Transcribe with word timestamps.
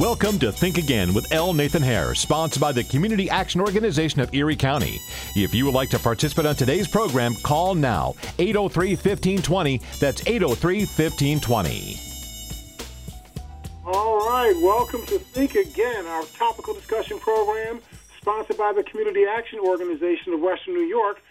Welcome 0.00 0.38
to 0.40 0.52
Think 0.52 0.76
Again 0.76 1.14
with 1.14 1.32
L. 1.32 1.54
Nathan 1.54 1.80
Hare, 1.80 2.14
sponsored 2.14 2.60
by 2.60 2.70
the 2.70 2.84
Community 2.84 3.30
Action 3.30 3.62
Organization 3.62 4.20
of 4.20 4.34
Erie 4.34 4.54
County. 4.54 5.00
If 5.34 5.54
you 5.54 5.64
would 5.64 5.72
like 5.72 5.88
to 5.88 5.98
participate 5.98 6.44
on 6.44 6.54
today's 6.54 6.86
program, 6.86 7.34
call 7.36 7.74
now 7.74 8.14
803 8.38 8.90
1520. 8.90 9.80
That's 9.98 10.20
803 10.26 10.80
1520. 10.80 11.96
All 13.86 14.18
right, 14.18 14.54
welcome 14.60 15.06
to 15.06 15.18
Think 15.18 15.54
Again, 15.54 16.04
our 16.04 16.24
topical 16.24 16.74
discussion 16.74 17.18
program 17.18 17.80
sponsored 18.20 18.58
by 18.58 18.74
the 18.74 18.82
Community 18.82 19.24
Action 19.24 19.60
Organization 19.60 20.34
of 20.34 20.40
Western 20.40 20.74
New 20.74 20.80
York, 20.80 21.22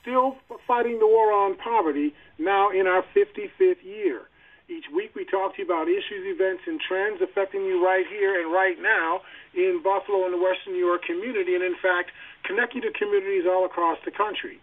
still 0.00 0.38
fighting 0.66 0.98
the 0.98 1.06
war 1.06 1.30
on 1.30 1.56
poverty, 1.56 2.14
now 2.38 2.70
in 2.70 2.86
our 2.86 3.04
55th 3.14 3.84
year. 3.84 4.28
Each 4.64 4.88
week 4.88 5.12
we 5.14 5.26
talk 5.28 5.56
to 5.56 5.58
you 5.60 5.68
about 5.68 5.92
issues, 5.92 6.24
events, 6.24 6.62
and 6.64 6.80
trends 6.80 7.20
affecting 7.20 7.68
you 7.68 7.84
right 7.84 8.06
here 8.08 8.40
and 8.40 8.48
right 8.50 8.80
now 8.80 9.20
in 9.52 9.82
Buffalo 9.84 10.24
and 10.24 10.32
the 10.32 10.40
Western 10.40 10.72
New 10.72 10.80
York 10.80 11.04
community, 11.04 11.54
and 11.54 11.62
in 11.62 11.76
fact, 11.84 12.08
connecting 12.44 12.80
to 12.80 12.90
communities 12.96 13.44
all 13.44 13.66
across 13.66 13.98
the 14.06 14.10
country. 14.10 14.56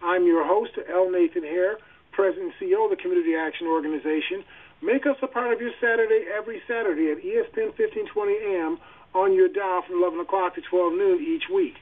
I'm 0.00 0.26
your 0.26 0.46
host, 0.46 0.78
L. 0.86 1.10
Nathan 1.10 1.42
Hare, 1.42 1.78
President 2.12 2.54
and 2.54 2.70
CEO 2.70 2.86
of 2.86 2.90
the 2.94 3.02
Community 3.02 3.34
Action 3.34 3.66
Organization. 3.66 4.46
Make 4.80 5.06
us 5.10 5.18
a 5.22 5.26
part 5.26 5.52
of 5.52 5.60
your 5.60 5.74
Saturday 5.82 6.30
every 6.30 6.62
Saturday 6.70 7.10
at 7.10 7.18
ESPN 7.18 7.74
1520 7.74 8.14
AM 8.54 8.78
on 9.10 9.34
your 9.34 9.48
dial 9.48 9.82
from 9.82 9.98
11 9.98 10.20
o'clock 10.20 10.54
to 10.54 10.62
12 10.62 10.92
noon 10.94 11.18
each 11.18 11.50
week. 11.50 11.74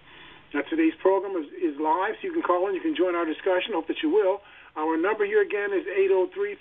Now, 0.54 0.62
today's 0.70 0.96
program 1.02 1.36
is, 1.36 1.52
is 1.60 1.76
live, 1.76 2.16
so 2.16 2.24
you 2.24 2.32
can 2.32 2.40
call 2.40 2.68
in. 2.68 2.74
You 2.74 2.80
can 2.80 2.96
join 2.96 3.14
our 3.14 3.26
discussion. 3.26 3.76
Hope 3.76 3.88
that 3.88 4.00
you 4.02 4.08
will. 4.08 4.40
Our 4.76 4.96
number 4.96 5.24
here 5.24 5.40
again 5.40 5.72
is 5.72 5.84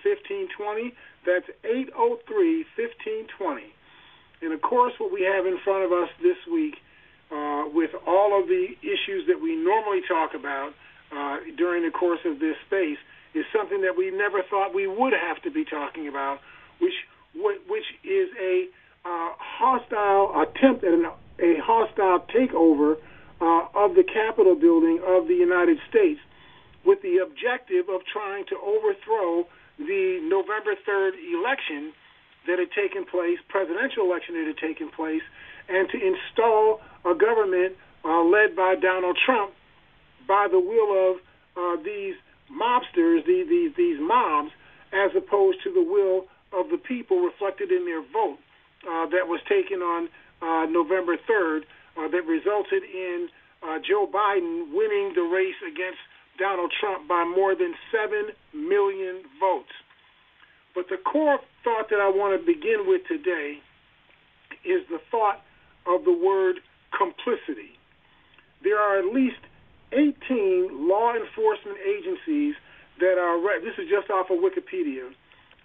803-1520. 0.07 0.93
That's 1.25 1.49
803-1520. 1.65 3.73
And 4.41 4.53
of 4.53 4.61
course, 4.61 4.93
what 4.99 5.11
we 5.11 5.23
have 5.23 5.45
in 5.45 5.57
front 5.63 5.85
of 5.85 5.91
us 5.91 6.09
this 6.21 6.37
week, 6.51 6.75
uh, 7.31 7.65
with 7.73 7.91
all 8.05 8.39
of 8.39 8.47
the 8.47 8.75
issues 8.81 9.25
that 9.27 9.41
we 9.41 9.55
normally 9.55 10.01
talk 10.07 10.35
about 10.35 10.73
uh, 11.11 11.37
during 11.57 11.83
the 11.83 11.91
course 11.91 12.19
of 12.25 12.39
this 12.39 12.55
space, 12.67 12.97
is 13.33 13.45
something 13.51 13.81
that 13.81 13.97
we 13.97 14.11
never 14.11 14.43
thought 14.49 14.73
we 14.73 14.87
would 14.87 15.13
have 15.13 15.41
to 15.43 15.51
be 15.51 15.65
talking 15.65 16.07
about, 16.07 16.39
which 16.79 16.93
which 17.67 17.83
is 18.05 18.29
a 18.39 18.69
uh, 19.03 19.33
hostile 19.37 20.41
attempt 20.41 20.85
at 20.85 20.93
an, 20.93 21.05
a 21.39 21.57
hostile 21.61 22.19
takeover 22.33 22.95
uh, 23.41 23.65
of 23.75 23.95
the 23.95 24.03
Capitol 24.03 24.55
building 24.55 25.01
of 25.05 25.27
the 25.27 25.33
United 25.33 25.79
States 25.89 26.21
with 26.85 27.01
the 27.01 27.17
objective 27.17 27.89
of 27.89 28.05
trying 28.05 28.45
to 28.45 28.55
overthrow 28.55 29.45
the 29.77 30.19
November 30.23 30.75
3rd 30.87 31.13
election 31.33 31.93
that 32.47 32.59
had 32.59 32.71
taken 32.71 33.05
place, 33.05 33.39
presidential 33.49 34.05
election 34.05 34.35
that 34.35 34.47
had 34.47 34.57
taken 34.57 34.89
place, 34.89 35.23
and 35.67 35.89
to 35.89 35.97
install 35.97 36.81
a 37.03 37.15
government 37.15 37.75
uh, 38.03 38.21
led 38.21 38.55
by 38.55 38.75
Donald 38.75 39.17
Trump 39.25 39.51
by 40.27 40.47
the 40.49 40.59
will 40.59 41.11
of 41.11 41.17
uh, 41.57 41.81
these 41.83 42.15
mobsters, 42.51 43.25
the, 43.25 43.43
the, 43.47 43.73
these 43.75 43.99
mobs, 43.99 44.51
as 44.93 45.11
opposed 45.15 45.57
to 45.63 45.73
the 45.73 45.81
will 45.81 46.25
of 46.53 46.69
the 46.69 46.77
people 46.77 47.19
reflected 47.19 47.71
in 47.71 47.85
their 47.85 48.01
vote 48.01 48.37
uh, 48.87 49.05
that 49.09 49.27
was 49.27 49.41
taken 49.49 49.81
on 49.81 50.07
uh, 50.41 50.65
November 50.69 51.17
3rd 51.29 51.61
uh, 51.97 52.07
that 52.07 52.25
resulted 52.25 52.83
in 52.83 53.27
uh, 53.63 53.79
Joe 53.79 54.07
Biden 54.07 54.71
winning 54.73 55.13
the 55.15 55.23
race 55.23 55.57
against 55.65 55.99
Donald 56.37 56.71
Trump 56.79 57.07
by 57.07 57.23
more 57.23 57.55
than 57.55 57.73
7 57.91 58.31
million 58.53 59.23
votes. 59.39 59.71
But 60.73 60.89
the 60.89 60.97
core 60.97 61.39
thought 61.63 61.89
that 61.89 61.99
I 61.99 62.09
want 62.09 62.39
to 62.39 62.45
begin 62.45 62.85
with 62.87 63.01
today 63.07 63.59
is 64.65 64.81
the 64.89 64.99
thought 65.09 65.41
of 65.87 66.03
the 66.03 66.11
word 66.11 66.59
complicity. 66.91 67.79
There 68.63 68.79
are 68.79 68.99
at 68.99 69.13
least 69.13 69.39
18 69.93 70.87
law 70.87 71.13
enforcement 71.15 71.77
agencies 71.79 72.55
that 72.99 73.17
are, 73.17 73.39
this 73.61 73.77
is 73.77 73.87
just 73.89 74.09
off 74.09 74.27
of 74.29 74.39
Wikipedia, 74.39 75.11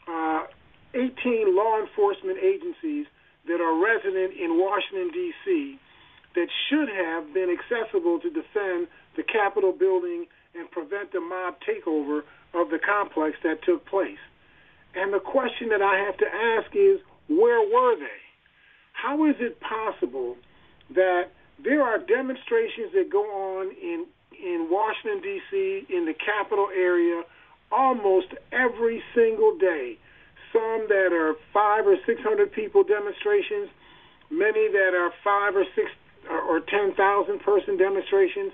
uh, 0.07 0.47
18 0.95 1.57
law 1.57 1.79
enforcement 1.81 2.39
agencies 2.39 3.07
that 3.47 3.61
are 3.61 3.75
resident 3.75 4.35
in 4.39 4.59
Washington, 4.59 5.11
D.C., 5.13 5.79
that 6.35 6.47
should 6.69 6.89
have 6.89 7.35
been 7.35 7.51
accessible 7.51 8.21
to 8.21 8.31
defend 8.31 8.87
the 9.17 9.23
Capitol 9.23 9.73
building 9.73 10.27
and 10.55 10.71
prevent 10.71 11.13
the 11.13 11.21
mob 11.21 11.55
takeover 11.67 12.23
of 12.55 12.71
the 12.71 12.79
complex 12.79 13.37
that 13.43 13.63
took 13.65 13.87
place. 13.87 14.19
And 14.95 15.13
the 15.13 15.21
question 15.21 15.69
that 15.71 15.83
I 15.83 15.99
have 15.99 16.17
to 16.19 16.27
ask 16.27 16.75
is, 16.75 17.01
where 17.29 17.61
were 17.63 17.97
they? 17.97 18.21
How 18.93 19.25
is 19.27 19.37
it 19.39 19.61
possible 19.61 20.37
that 20.95 21.31
there 21.63 21.83
are 21.83 21.99
demonstrations 21.99 22.93
that 22.95 23.11
go 23.11 23.23
on 23.23 23.71
in 23.71 24.07
in 24.33 24.69
Washington 24.71 25.21
D.C. 25.21 25.87
in 25.91 26.07
the 26.07 26.15
Capitol 26.15 26.69
area 26.75 27.23
almost 27.71 28.29
every 28.53 29.03
single 29.15 29.57
day? 29.59 29.97
Some 30.53 30.87
that 30.89 31.13
are 31.13 31.35
five 31.55 31.87
or 31.87 31.97
six 32.05 32.21
hundred 32.23 32.53
people 32.53 32.83
demonstrations, 32.83 33.71
many 34.31 34.69
that 34.73 34.93
are 34.95 35.13
five 35.23 35.55
or 35.55 35.65
six 35.77 35.89
or, 36.29 36.41
or 36.41 36.61
ten 36.61 36.95
thousand 36.95 37.41
person 37.41 37.77
demonstrations, 37.77 38.53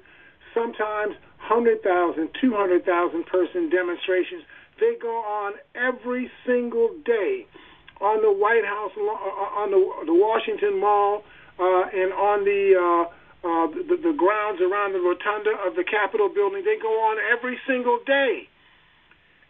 sometimes 0.53 1.15
100,000, 1.49 2.29
200,000 2.41 3.27
person 3.27 3.71
demonstrations. 3.71 4.43
They 4.81 4.95
go 5.01 5.15
on 5.23 5.55
every 5.75 6.31
single 6.45 6.91
day 7.05 7.47
on 8.01 8.21
the 8.21 8.31
White 8.31 8.65
House, 8.65 8.93
uh, 8.97 9.03
uh, 9.03 9.63
on 9.63 9.71
the, 9.71 9.81
the 10.07 10.15
Washington 10.15 10.81
Mall, 10.81 11.25
uh, 11.59 11.89
and 11.89 12.13
on 12.13 12.45
the, 12.45 12.77
uh, 12.77 13.05
uh, 13.47 13.67
the 13.73 13.97
the 14.03 14.13
grounds 14.13 14.61
around 14.61 14.93
the 14.93 15.01
rotunda 15.01 15.55
of 15.65 15.77
the 15.77 15.85
Capitol 15.85 16.29
building. 16.29 16.65
They 16.65 16.77
go 16.77 16.93
on 17.09 17.17
every 17.33 17.57
single 17.67 18.01
day, 18.05 18.49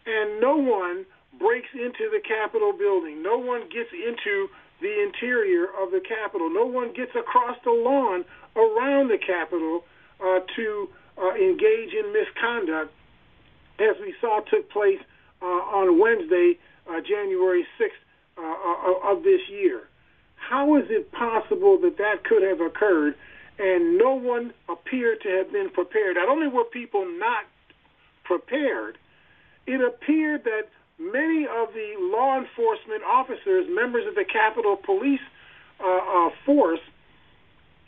and 0.05 0.39
no 0.39 0.55
one 0.55 1.05
breaks 1.39 1.69
into 1.73 2.07
the 2.07 2.21
Capitol 2.23 2.71
building. 2.71 3.21
No 3.21 3.37
one 3.37 3.67
gets 3.67 3.91
into 3.91 4.47
the 4.81 5.03
interior 5.03 5.65
of 5.81 5.91
the 5.91 5.99
Capitol. 5.99 6.49
No 6.49 6.65
one 6.65 6.93
gets 6.93 7.11
across 7.17 7.57
the 7.65 7.71
lawn 7.71 8.23
around 8.55 9.09
the 9.09 9.17
Capitol 9.17 9.83
uh, 10.21 10.39
to 10.55 10.87
uh, 11.21 11.33
engage 11.35 11.93
in 11.93 12.13
misconduct, 12.13 12.93
as 13.79 13.95
we 14.01 14.13
saw 14.21 14.39
took 14.41 14.69
place 14.69 14.99
uh, 15.41 15.45
on 15.45 15.99
Wednesday, 15.99 16.57
uh, 16.89 17.01
January 17.01 17.65
6th 17.79 17.89
uh, 18.37 18.41
uh, 18.41 19.11
of 19.11 19.23
this 19.23 19.41
year. 19.49 19.83
How 20.35 20.77
is 20.77 20.85
it 20.89 21.11
possible 21.11 21.79
that 21.81 21.97
that 21.97 22.23
could 22.23 22.43
have 22.43 22.61
occurred 22.61 23.15
and 23.59 23.97
no 23.97 24.13
one 24.13 24.53
appeared 24.69 25.21
to 25.21 25.29
have 25.29 25.51
been 25.51 25.69
prepared? 25.69 26.15
Not 26.15 26.29
only 26.29 26.47
were 26.47 26.63
people 26.63 27.05
not 27.05 27.45
prepared, 28.23 28.97
it 29.65 29.81
appeared 29.81 30.43
that 30.45 30.69
many 30.99 31.45
of 31.45 31.73
the 31.73 31.95
law 31.99 32.37
enforcement 32.37 33.03
officers, 33.03 33.65
members 33.69 34.07
of 34.07 34.15
the 34.15 34.25
Capitol 34.25 34.77
Police 34.77 35.21
uh, 35.79 35.87
uh, 35.87 36.29
force, 36.45 36.79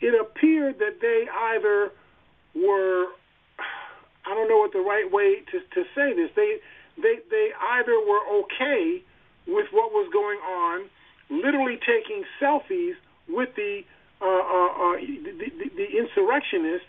it 0.00 0.18
appeared 0.20 0.78
that 0.78 1.00
they 1.00 1.26
either 1.28 1.90
were 2.54 3.06
I 4.30 4.34
don't 4.34 4.48
know 4.48 4.58
what 4.58 4.72
the 4.72 4.80
right 4.80 5.10
way 5.10 5.42
to 5.50 5.58
to 5.58 5.82
say 5.94 6.14
this. 6.14 6.30
They 6.36 6.58
they 6.96 7.18
they 7.30 7.50
either 7.58 7.98
were 7.98 8.22
okay 8.44 9.02
with 9.46 9.66
what 9.72 9.90
was 9.90 10.08
going 10.12 10.38
on, 10.38 10.86
literally 11.30 11.78
taking 11.82 12.22
selfies 12.40 12.94
with 13.28 13.48
the 13.56 13.82
uh, 14.22 14.24
uh, 14.24 14.30
uh, 14.30 14.96
the, 15.00 15.50
the, 15.58 15.68
the 15.74 15.86
insurrectionists, 15.98 16.86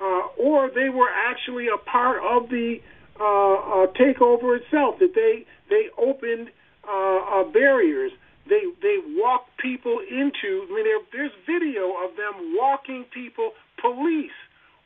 uh, 0.00 0.22
or 0.38 0.70
they 0.70 0.88
were 0.88 1.10
actually 1.10 1.66
a 1.68 1.76
part 1.76 2.22
of 2.24 2.48
the 2.48 2.80
uh, 3.18 3.24
uh, 3.24 3.86
takeover 3.98 4.56
itself. 4.56 4.98
That 5.00 5.12
they 5.14 5.44
they 5.68 5.90
opened 5.98 6.48
uh, 6.88 7.42
uh, 7.42 7.44
barriers. 7.52 8.12
They 8.48 8.62
they 8.80 8.96
walked 9.20 9.58
people 9.58 10.00
into. 10.00 10.64
I 10.64 10.74
mean, 10.74 10.84
there, 10.84 11.00
there's 11.12 11.32
video 11.44 11.92
of 12.02 12.16
them 12.16 12.56
walking 12.56 13.04
people, 13.12 13.52
police 13.80 14.32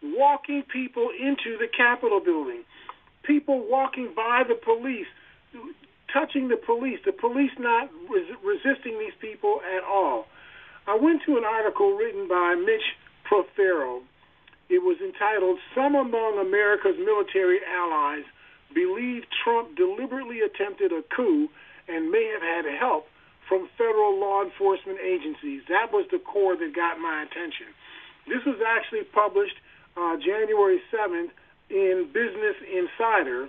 walking 0.05 0.63
people 0.71 1.09
into 1.19 1.57
the 1.59 1.69
Capitol 1.69 2.21
building, 2.21 2.63
people 3.23 3.65
walking 3.69 4.13
by 4.15 4.43
the 4.47 4.55
police, 4.55 5.07
touching 6.13 6.49
the 6.49 6.57
police, 6.57 6.99
the 7.05 7.13
police 7.13 7.53
not 7.59 7.91
res- 8.11 8.37
resisting 8.45 8.99
these 8.99 9.17
people 9.21 9.61
at 9.77 9.83
all. 9.83 10.27
I 10.87 10.97
went 10.97 11.23
to 11.27 11.37
an 11.39 11.45
article 11.45 11.97
written 11.97 12.29
by 12.29 12.55
Mitch 12.55 12.85
Prothero. 13.25 14.03
It 14.69 14.83
was 14.83 14.97
entitled 15.01 15.59
Some 15.75 15.95
Among 15.95 16.39
America's 16.39 16.97
Military 16.99 17.61
Allies 17.65 18.25
Believe 18.75 19.25
Trump 19.45 19.77
Deliberately 19.77 20.41
Attempted 20.41 20.93
a 20.93 21.03
Coup 21.15 21.49
and 21.89 22.11
May 22.11 22.33
Have 22.33 22.43
Had 22.43 22.79
Help 22.79 23.07
from 23.49 23.69
Federal 23.79 24.19
Law 24.19 24.43
Enforcement 24.43 24.99
Agencies. 25.01 25.63
That 25.69 25.93
was 25.93 26.07
the 26.11 26.19
core 26.19 26.57
that 26.57 26.75
got 26.75 26.99
my 26.99 27.23
attention. 27.23 27.71
This 28.27 28.45
was 28.45 28.59
actually 28.65 29.05
published 29.05 29.57
uh, 29.97 30.17
January 30.17 30.81
7th 30.93 31.31
in 31.71 32.09
Business 32.13 32.57
Insider, 32.73 33.49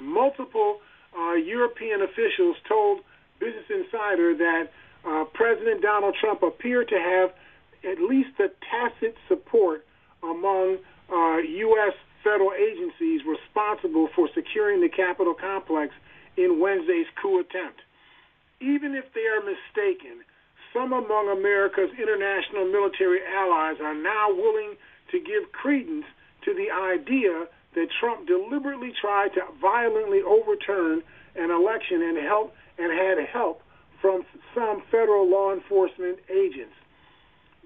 multiple 0.00 0.80
uh, 1.16 1.34
European 1.34 2.02
officials 2.02 2.56
told 2.68 3.00
Business 3.38 3.64
Insider 3.70 4.36
that 4.36 4.72
uh, 5.06 5.24
President 5.34 5.82
Donald 5.82 6.16
Trump 6.20 6.42
appeared 6.42 6.88
to 6.88 6.98
have 6.98 7.30
at 7.84 8.00
least 8.00 8.30
a 8.40 8.48
tacit 8.70 9.14
support 9.28 9.84
among 10.22 10.78
uh, 11.12 11.36
U.S. 11.38 11.94
federal 12.22 12.52
agencies 12.52 13.20
responsible 13.26 14.08
for 14.14 14.28
securing 14.34 14.80
the 14.80 14.88
Capitol 14.88 15.34
complex 15.34 15.92
in 16.36 16.60
Wednesday's 16.60 17.06
coup 17.20 17.40
attempt. 17.40 17.80
Even 18.60 18.94
if 18.94 19.04
they 19.12 19.26
are 19.28 19.44
mistaken, 19.44 20.24
some 20.72 20.92
among 20.92 21.28
America's 21.30 21.90
international 21.92 22.66
military 22.66 23.20
allies 23.22 23.76
are 23.82 23.94
now 23.94 24.32
willing 24.32 24.74
to 25.14 25.20
give 25.20 25.52
credence 25.52 26.04
to 26.44 26.52
the 26.52 26.74
idea 26.74 27.46
that 27.74 27.86
Trump 28.00 28.26
deliberately 28.26 28.92
tried 29.00 29.30
to 29.34 29.42
violently 29.60 30.20
overturn 30.26 31.02
an 31.36 31.50
election 31.50 32.02
and 32.02 32.18
help 32.18 32.54
and 32.78 32.90
had 32.92 33.18
help 33.30 33.62
from 34.02 34.26
some 34.54 34.82
federal 34.90 35.30
law 35.30 35.54
enforcement 35.54 36.18
agents. 36.28 36.74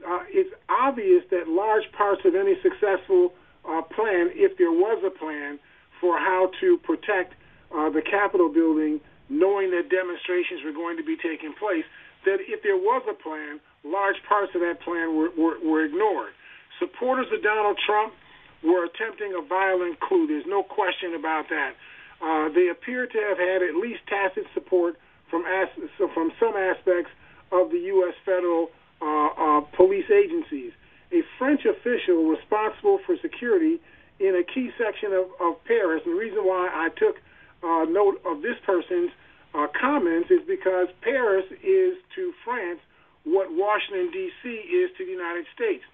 Uh, 0.07 0.21
it's 0.29 0.55
obvious 0.69 1.25
that 1.31 1.49
large 1.49 1.91
parts 1.97 2.21
of 2.25 2.35
any 2.35 2.55
successful 2.63 3.33
uh, 3.65 3.83
plan, 3.83 4.31
if 4.35 4.57
there 4.57 4.71
was 4.71 5.03
a 5.05 5.11
plan 5.11 5.59
for 6.01 6.19
how 6.19 6.51
to 6.61 6.79
protect 6.85 7.35
uh, 7.75 7.91
the 7.91 8.03
Capitol 8.03 8.53
building, 8.53 9.01
knowing 9.29 9.71
that 9.73 9.91
demonstrations 9.91 10.63
were 10.65 10.73
going 10.73 10.97
to 10.97 11.03
be 11.03 11.17
taking 11.17 11.53
place, 11.59 11.85
that 12.25 12.39
if 12.47 12.63
there 12.63 12.77
was 12.77 13.03
a 13.11 13.15
plan, 13.15 13.59
large 13.85 14.17
parts 14.29 14.53
of 14.55 14.61
that 14.61 14.81
plan 14.81 15.17
were, 15.17 15.31
were, 15.37 15.59
were 15.65 15.85
ignored. 15.85 16.33
Supporters 16.79 17.27
of 17.33 17.43
Donald 17.43 17.79
Trump 17.85 18.15
were 18.63 18.85
attempting 18.85 19.35
a 19.35 19.43
violent 19.47 20.01
coup. 20.01 20.27
There's 20.27 20.47
no 20.47 20.63
question 20.63 21.15
about 21.15 21.49
that. 21.51 21.75
Uh, 22.21 22.49
they 22.53 22.69
appear 22.69 23.07
to 23.07 23.19
have 23.19 23.39
had 23.39 23.63
at 23.63 23.75
least 23.75 24.01
tacit 24.09 24.45
support 24.55 24.99
from 25.31 25.45
as, 25.47 25.69
from 26.15 26.33
some 26.41 26.57
aspects 26.57 27.11
of 27.53 27.71
the 27.71 27.79
U.S. 27.95 28.15
federal 28.25 28.71
uh, 29.01 29.29
uh, 29.39 29.61
police 29.77 30.11
agencies. 30.11 30.73
A 31.13 31.23
French 31.39 31.65
official 31.65 32.29
responsible 32.29 32.99
for 33.07 33.17
security 33.23 33.81
in 34.19 34.35
a 34.35 34.43
key 34.43 34.71
section 34.77 35.13
of, 35.13 35.27
of 35.41 35.63
Paris, 35.65 36.03
and 36.05 36.15
the 36.15 36.19
reason 36.19 36.45
why 36.45 36.69
I 36.69 36.89
took 36.99 37.17
uh, 37.63 37.87
note 37.89 38.21
of 38.27 38.43
this 38.43 38.57
person's 38.67 39.11
uh, 39.55 39.67
comments 39.81 40.31
is 40.31 40.41
because 40.47 40.89
Paris 41.01 41.47
is 41.63 41.97
to 42.15 42.33
France 42.45 42.81
what 43.25 43.49
Washington, 43.51 44.11
D.C. 44.11 44.49
is 44.49 44.91
to 44.99 45.05
the 45.05 45.13
United 45.13 45.47
States. 45.55 45.85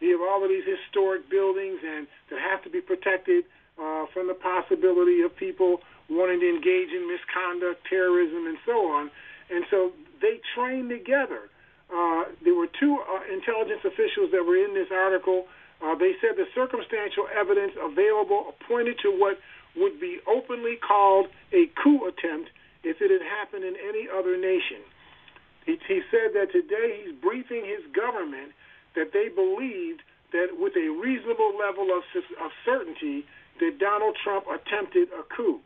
You 0.00 0.18
have 0.18 0.28
all 0.28 0.42
of 0.42 0.48
these 0.48 0.64
historic 0.64 1.28
buildings 1.28 1.80
and 1.84 2.06
that 2.30 2.38
have 2.38 2.62
to 2.64 2.70
be 2.70 2.80
protected 2.80 3.44
uh, 3.78 4.06
from 4.12 4.26
the 4.26 4.34
possibility 4.34 5.22
of 5.22 5.34
people 5.36 5.80
wanting 6.08 6.40
to 6.40 6.48
engage 6.48 6.90
in 6.90 7.06
misconduct, 7.06 7.84
terrorism, 7.88 8.46
and 8.46 8.58
so 8.64 8.90
on. 8.90 9.10
And 9.50 9.64
so 9.70 9.92
they 10.20 10.40
train 10.54 10.88
together. 10.88 11.50
Uh, 11.88 12.24
there 12.44 12.54
were 12.54 12.68
two 12.68 13.00
uh, 13.00 13.24
intelligence 13.32 13.80
officials 13.84 14.30
that 14.32 14.44
were 14.44 14.56
in 14.56 14.74
this 14.74 14.88
article. 14.92 15.46
Uh, 15.80 15.94
they 15.94 16.12
said 16.20 16.36
the 16.36 16.46
circumstantial 16.54 17.28
evidence 17.32 17.72
available 17.80 18.54
pointed 18.66 18.98
to 19.00 19.10
what 19.10 19.38
would 19.76 20.00
be 20.00 20.18
openly 20.26 20.76
called 20.76 21.26
a 21.52 21.70
coup 21.82 22.06
attempt 22.06 22.50
if 22.84 23.00
it 23.00 23.10
had 23.10 23.22
happened 23.22 23.64
in 23.64 23.74
any 23.88 24.08
other 24.08 24.36
nation. 24.36 24.82
He, 25.64 25.78
he 25.86 26.00
said 26.10 26.34
that 26.34 26.52
today 26.52 27.04
he's 27.04 27.14
briefing 27.20 27.64
his 27.64 27.84
government 27.94 28.52
that 28.98 29.14
they 29.14 29.30
believed 29.30 30.02
that 30.34 30.50
with 30.58 30.74
a 30.74 30.88
reasonable 30.90 31.54
level 31.54 31.94
of, 31.94 32.02
of 32.42 32.50
certainty 32.66 33.24
that 33.62 33.78
Donald 33.78 34.16
Trump 34.22 34.44
attempted 34.50 35.08
a 35.14 35.22
coup. 35.22 35.60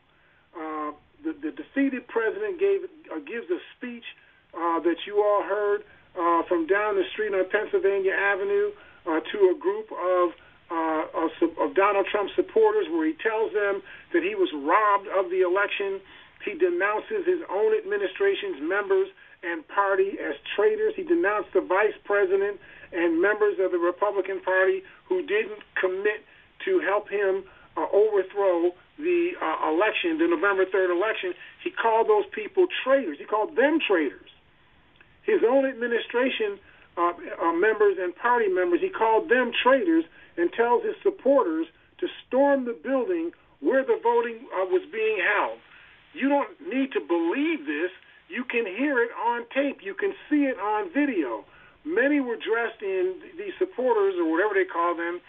Uh, 0.52 0.92
the, 1.24 1.32
the 1.40 1.50
defeated 1.50 2.06
president 2.08 2.60
gave 2.60 2.84
uh, 3.08 3.18
gives 3.24 3.48
a 3.48 3.58
speech 3.76 4.04
uh, 4.52 4.80
that 4.80 4.96
you 5.06 5.24
all 5.24 5.42
heard 5.42 5.82
uh, 6.18 6.42
from 6.48 6.66
down 6.66 6.96
the 6.96 7.04
street 7.12 7.32
on 7.32 7.48
Pennsylvania 7.48 8.12
Avenue 8.12 8.70
uh, 9.06 9.20
to 9.32 9.38
a 9.50 9.56
group 9.58 9.88
of, 9.92 10.30
uh, 10.70 11.24
of 11.24 11.30
of 11.58 11.74
Donald 11.74 12.06
Trump 12.10 12.30
supporters, 12.36 12.86
where 12.90 13.06
he 13.06 13.16
tells 13.22 13.52
them 13.52 13.82
that 14.12 14.22
he 14.22 14.34
was 14.34 14.50
robbed 14.52 15.08
of 15.08 15.30
the 15.30 15.40
election. 15.40 16.00
He 16.44 16.58
denounces 16.58 17.24
his 17.24 17.40
own 17.48 17.72
administration's 17.78 18.60
members 18.60 19.08
and 19.42 19.66
party 19.68 20.18
as 20.18 20.34
traitors. 20.54 20.92
He 20.96 21.02
denounced 21.02 21.54
the 21.54 21.62
vice 21.62 21.94
president 22.04 22.58
and 22.92 23.20
members 23.20 23.58
of 23.58 23.72
the 23.72 23.78
Republican 23.78 24.40
Party 24.40 24.82
who 25.08 25.22
didn't 25.22 25.60
commit 25.80 26.24
to 26.64 26.80
help 26.80 27.08
him 27.08 27.44
uh, 27.76 27.86
overthrow 27.92 28.72
the 28.98 29.32
uh, 29.40 29.72
election, 29.72 30.18
the 30.18 30.28
November 30.28 30.64
3rd 30.66 30.94
election. 30.94 31.32
He 31.64 31.70
called 31.70 32.08
those 32.08 32.24
people 32.32 32.66
traitors. 32.84 33.18
He 33.18 33.24
called 33.24 33.56
them 33.56 33.78
traitors. 33.80 34.28
His 35.22 35.40
own 35.48 35.66
administration 35.66 36.58
uh, 36.96 37.12
uh, 37.40 37.52
members 37.52 37.96
and 37.98 38.14
party 38.14 38.48
members, 38.48 38.80
he 38.80 38.90
called 38.90 39.30
them 39.30 39.52
traitors 39.62 40.04
and 40.36 40.52
tells 40.52 40.84
his 40.84 40.94
supporters 41.02 41.66
to 41.98 42.06
storm 42.26 42.64
the 42.64 42.76
building 42.82 43.32
where 43.60 43.84
the 43.84 43.98
voting 44.02 44.44
uh, 44.52 44.66
was 44.66 44.82
being 44.92 45.18
held. 45.22 45.58
You 46.12 46.28
don't 46.28 46.50
need 46.60 46.92
to 46.92 47.00
believe 47.00 47.64
this. 47.64 47.90
You 48.28 48.44
can 48.44 48.66
hear 48.66 48.98
it 48.98 49.10
on 49.12 49.46
tape. 49.54 49.80
You 49.82 49.94
can 49.94 50.12
see 50.28 50.44
it 50.44 50.58
on 50.58 50.92
video. 50.92 51.44
Many 51.84 52.20
were 52.20 52.36
dressed 52.36 52.82
in, 52.82 53.18
these 53.36 53.52
supporters, 53.58 54.14
or 54.18 54.30
whatever 54.30 54.54
they 54.54 54.64
call 54.64 54.94
them, 54.94 55.20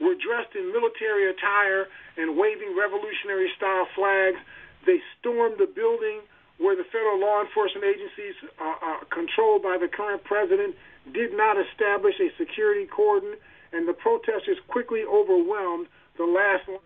were 0.00 0.14
dressed 0.14 0.54
in 0.54 0.72
military 0.72 1.30
attire 1.30 1.88
and 2.16 2.36
waving 2.36 2.76
revolutionary 2.76 3.50
style 3.56 3.86
flags. 3.94 4.38
They 4.84 5.00
stormed 5.18 5.56
the 5.58 5.66
building 5.66 6.20
where 6.58 6.76
the 6.76 6.84
federal 6.84 7.18
law 7.18 7.40
enforcement 7.40 7.84
agencies 7.84 8.34
uh, 8.60 8.74
uh, 8.82 9.04
controlled 9.10 9.62
by 9.62 9.78
the 9.80 9.88
current 9.88 10.22
president 10.24 10.76
did 11.12 11.32
not 11.36 11.56
establish 11.58 12.14
a 12.20 12.30
security 12.38 12.86
cordon, 12.86 13.34
and 13.72 13.88
the 13.88 13.92
protesters 13.92 14.58
quickly 14.68 15.02
overwhelmed 15.02 15.86
the 16.18 16.24
last 16.24 16.68
one. 16.68 16.84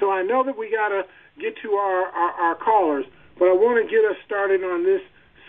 So 0.00 0.10
I 0.10 0.22
know 0.22 0.44
that 0.44 0.56
we 0.56 0.70
got 0.70 0.88
to 0.88 1.04
get 1.38 1.54
to 1.62 1.72
our, 1.74 2.06
our, 2.06 2.32
our 2.32 2.54
callers, 2.54 3.04
but 3.38 3.46
I 3.48 3.52
want 3.52 3.84
to 3.84 3.90
get 3.90 4.04
us 4.04 4.16
started 4.24 4.62
on 4.62 4.84
this 4.84 5.02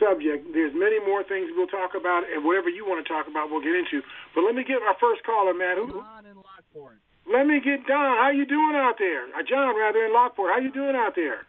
subject. 0.03 0.51
There's 0.51 0.75
many 0.75 0.99
more 0.99 1.23
things 1.23 1.47
we'll 1.55 1.71
talk 1.71 1.95
about, 1.95 2.27
and 2.27 2.43
whatever 2.43 2.67
you 2.67 2.83
want 2.83 2.99
to 2.99 3.07
talk 3.07 3.27
about, 3.31 3.47
we'll 3.49 3.63
get 3.63 3.75
into. 3.75 4.03
But 4.35 4.43
let 4.43 4.55
me 4.55 4.63
get 4.67 4.83
our 4.83 4.95
first 4.99 5.23
caller, 5.23 5.53
Matt. 5.55 5.79
Who? 5.79 6.03
Don 6.03 6.25
in 6.27 6.35
Lockport. 6.35 6.99
Let 7.23 7.47
me 7.47 7.63
get 7.63 7.87
Don. 7.87 8.17
How 8.19 8.31
you 8.35 8.45
doing 8.45 8.75
out 8.75 8.99
there? 8.99 9.31
Uh, 9.31 9.43
John, 9.47 9.79
rather, 9.79 10.03
in 10.03 10.11
Lockport. 10.11 10.51
How 10.51 10.59
you 10.59 10.71
doing 10.71 10.95
out 10.95 11.15
there? 11.15 11.47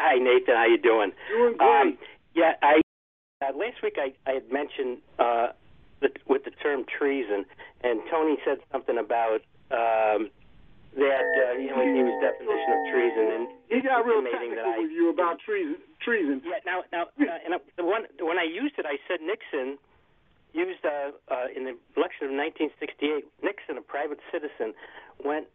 Hi, 0.00 0.16
Nathan. 0.16 0.56
How 0.56 0.66
you 0.66 0.80
doing? 0.80 1.12
Doing 1.28 1.56
great. 1.56 1.68
Um, 1.68 1.98
yeah, 2.34 2.56
I 2.62 2.80
uh, 3.44 3.52
last 3.56 3.82
week 3.82 3.96
I, 3.98 4.14
I 4.28 4.34
had 4.34 4.50
mentioned 4.50 4.98
uh, 5.18 5.48
the, 6.00 6.08
with 6.26 6.44
the 6.44 6.50
term 6.50 6.84
treason, 6.86 7.44
and 7.82 8.00
Tony 8.10 8.36
said 8.44 8.58
something 8.72 8.98
about 8.98 9.40
um, 9.70 10.30
that 10.96 11.26
uh, 11.26 11.58
you 11.58 11.70
know 11.74 11.82
his 11.82 12.14
definition 12.22 12.70
of 12.70 12.80
treason, 12.90 13.26
and 13.34 13.44
he 13.66 13.82
got 13.82 14.06
real 14.06 14.22
technical 14.22 14.62
that 14.62 14.78
I 14.78 14.78
with 14.78 14.92
you 14.94 15.10
about 15.10 15.40
treason. 15.42 15.76
Treason. 16.00 16.42
yeah. 16.44 16.62
Now, 16.64 16.84
now, 16.92 17.10
uh, 17.18 17.44
and 17.44 17.54
uh, 17.54 17.58
the 17.76 17.84
one 17.84 18.06
when 18.20 18.38
I 18.38 18.46
used 18.46 18.78
it, 18.78 18.86
I 18.86 19.02
said 19.08 19.18
Nixon 19.20 19.78
used 20.54 20.84
uh, 20.86 21.10
uh, 21.26 21.50
in 21.50 21.64
the 21.66 21.74
election 21.98 22.30
of 22.30 22.34
1968. 22.38 23.26
Nixon, 23.42 23.76
a 23.76 23.82
private 23.82 24.22
citizen, 24.30 24.72
went 25.18 25.46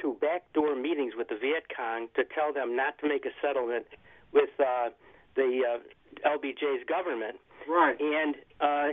to 0.00 0.16
backdoor 0.20 0.76
meetings 0.76 1.14
with 1.16 1.28
the 1.28 1.36
Viet 1.36 1.64
Cong 1.74 2.08
to 2.14 2.24
tell 2.24 2.52
them 2.52 2.76
not 2.76 2.98
to 3.00 3.08
make 3.08 3.24
a 3.24 3.32
settlement 3.40 3.86
with 4.32 4.52
uh, 4.60 4.90
the 5.34 5.64
uh, 5.64 6.28
LBJ's 6.28 6.84
government. 6.86 7.40
Right. 7.68 7.96
And 7.98 8.36
uh, 8.60 8.88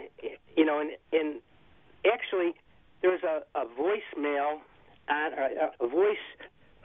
you 0.56 0.64
know, 0.64 0.80
and, 0.80 0.92
and 1.12 1.42
actually, 2.08 2.56
there's 3.02 3.24
a, 3.24 3.44
a 3.60 3.66
voicemail 3.66 4.64
on 5.10 5.34
a, 5.34 5.84
a 5.84 5.88
voice 5.88 6.18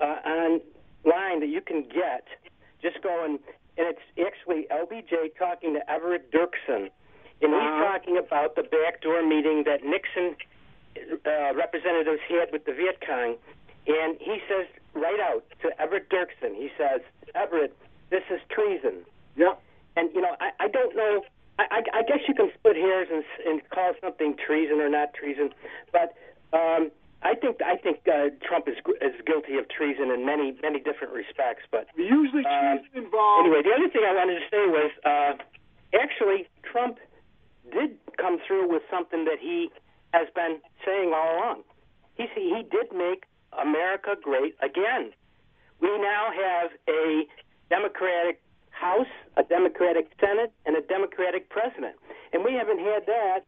uh, 0.00 0.04
online 0.24 1.40
that 1.40 1.48
you 1.48 1.60
can 1.60 1.82
get. 1.82 2.24
Just 2.82 3.02
going, 3.02 3.38
and 3.76 3.86
it's 3.88 4.00
actually 4.24 4.66
LBJ 4.70 5.36
talking 5.38 5.74
to 5.74 5.90
Everett 5.90 6.30
Dirksen, 6.30 6.90
and 6.90 6.90
he's 7.40 7.50
Uh-huh. 7.52 7.84
talking 7.92 8.16
about 8.16 8.54
the 8.54 8.62
backdoor 8.62 9.26
meeting 9.26 9.64
that 9.64 9.82
Nixon 9.84 10.36
uh, 11.26 11.54
representatives 11.54 12.20
had 12.28 12.50
with 12.52 12.64
the 12.64 12.72
Viet 12.72 13.02
Cong, 13.06 13.36
and 13.86 14.16
he 14.20 14.38
says 14.48 14.66
right 14.94 15.20
out 15.20 15.44
to 15.62 15.70
Everett 15.80 16.08
Dirksen, 16.10 16.54
he 16.54 16.70
says, 16.78 17.00
Everett, 17.34 17.76
this 18.10 18.22
is 18.30 18.40
treason. 18.48 19.04
Yep. 19.36 19.60
And 19.96 20.10
you 20.14 20.20
know, 20.20 20.36
I, 20.40 20.50
I 20.60 20.68
don't 20.68 20.94
know. 20.96 21.22
I, 21.58 21.64
I, 21.70 21.98
I 21.98 22.02
guess 22.02 22.20
you 22.28 22.34
can 22.34 22.50
split 22.58 22.76
hairs 22.76 23.08
and, 23.12 23.24
and 23.46 23.68
call 23.70 23.92
something 24.00 24.36
treason 24.36 24.80
or 24.80 24.88
not 24.88 25.14
treason, 25.14 25.50
but 25.92 26.14
um, 26.52 26.90
I 27.22 27.34
think 27.34 27.58
I 27.64 27.76
think 27.76 28.06
uh, 28.06 28.30
Trump 28.46 28.68
is 28.68 28.76
is 29.02 29.14
guilty 29.26 29.58
of 29.58 29.68
treason 29.68 30.10
in 30.10 30.24
many 30.24 30.56
many 30.62 30.78
different 30.80 31.12
respects. 31.12 31.62
But 31.70 31.88
Usually 31.96 32.44
Um, 32.46 32.78
treason 32.78 33.04
involved. 33.04 33.46
anyway, 33.46 33.62
the 33.62 33.74
other 33.74 33.88
thing 33.90 34.02
I 34.06 34.14
wanted 34.14 34.38
to 34.38 34.46
say 34.50 34.62
was 34.66 34.90
uh, 35.04 35.32
actually 35.98 36.48
Trump 36.62 36.98
did 37.72 37.98
come 38.16 38.38
through 38.46 38.68
with 38.70 38.82
something 38.90 39.24
that 39.24 39.38
he 39.40 39.70
has 40.14 40.28
been 40.34 40.60
saying 40.86 41.12
all 41.12 41.36
along. 41.36 41.62
He 42.16 42.26
he 42.34 42.62
did 42.70 42.92
make 42.94 43.24
America 43.58 44.14
great 44.20 44.54
again. 44.62 45.10
We 45.80 45.90
now 45.98 46.30
have 46.34 46.70
a 46.88 47.26
Democratic 47.68 48.40
House, 48.70 49.10
a 49.36 49.42
Democratic 49.42 50.10
Senate, 50.20 50.52
and 50.66 50.76
a 50.76 50.82
Democratic 50.82 51.48
president. 51.50 51.96
And 52.32 52.44
we 52.44 52.52
haven't 52.54 52.78
had 52.78 53.06
that. 53.06 53.40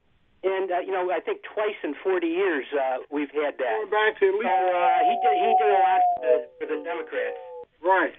And 0.42 0.72
uh, 0.72 0.80
you 0.80 0.92
know, 0.92 1.10
I 1.12 1.20
think 1.20 1.42
twice 1.42 1.76
in 1.84 1.94
40 2.02 2.26
years 2.26 2.64
uh, 2.72 3.04
we've 3.10 3.30
had 3.30 3.58
that. 3.60 3.72
Going 3.76 3.92
back 3.92 4.18
to 4.20 4.26
at 4.28 4.34
least. 4.34 4.48
So 4.48 4.72
uh, 4.72 4.98
he 5.04 5.14
did 5.20 5.36
he 5.36 5.50
did 5.60 5.68
a 5.68 5.80
lot 5.84 6.00
for 6.16 6.20
the, 6.24 6.36
for 6.58 6.66
the 6.72 6.78
Democrats. 6.84 7.36
Right. 7.84 8.14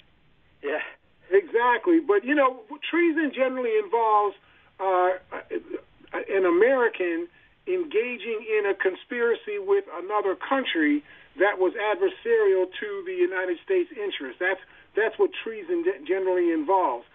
Yeah. 0.62 0.86
Exactly. 1.32 2.00
But 2.00 2.26
you 2.26 2.36
know, 2.36 2.62
treason 2.90 3.32
generally 3.34 3.74
involves 3.82 4.36
uh, 4.80 5.18
an 6.14 6.46
American 6.46 7.28
engaging 7.68 8.46
in 8.46 8.66
a 8.70 8.76
conspiracy 8.76 9.58
with 9.58 9.86
another 10.04 10.36
country 10.36 11.04
that 11.40 11.58
was 11.58 11.74
adversarial 11.74 12.68
to 12.80 13.04
the 13.06 13.14
United 13.14 13.58
States 13.64 13.90
interest. 13.96 14.40
That's 14.40 14.60
that's 14.96 15.18
what 15.18 15.32
treason 15.44 15.86
generally 16.06 16.52
involves. 16.52 17.06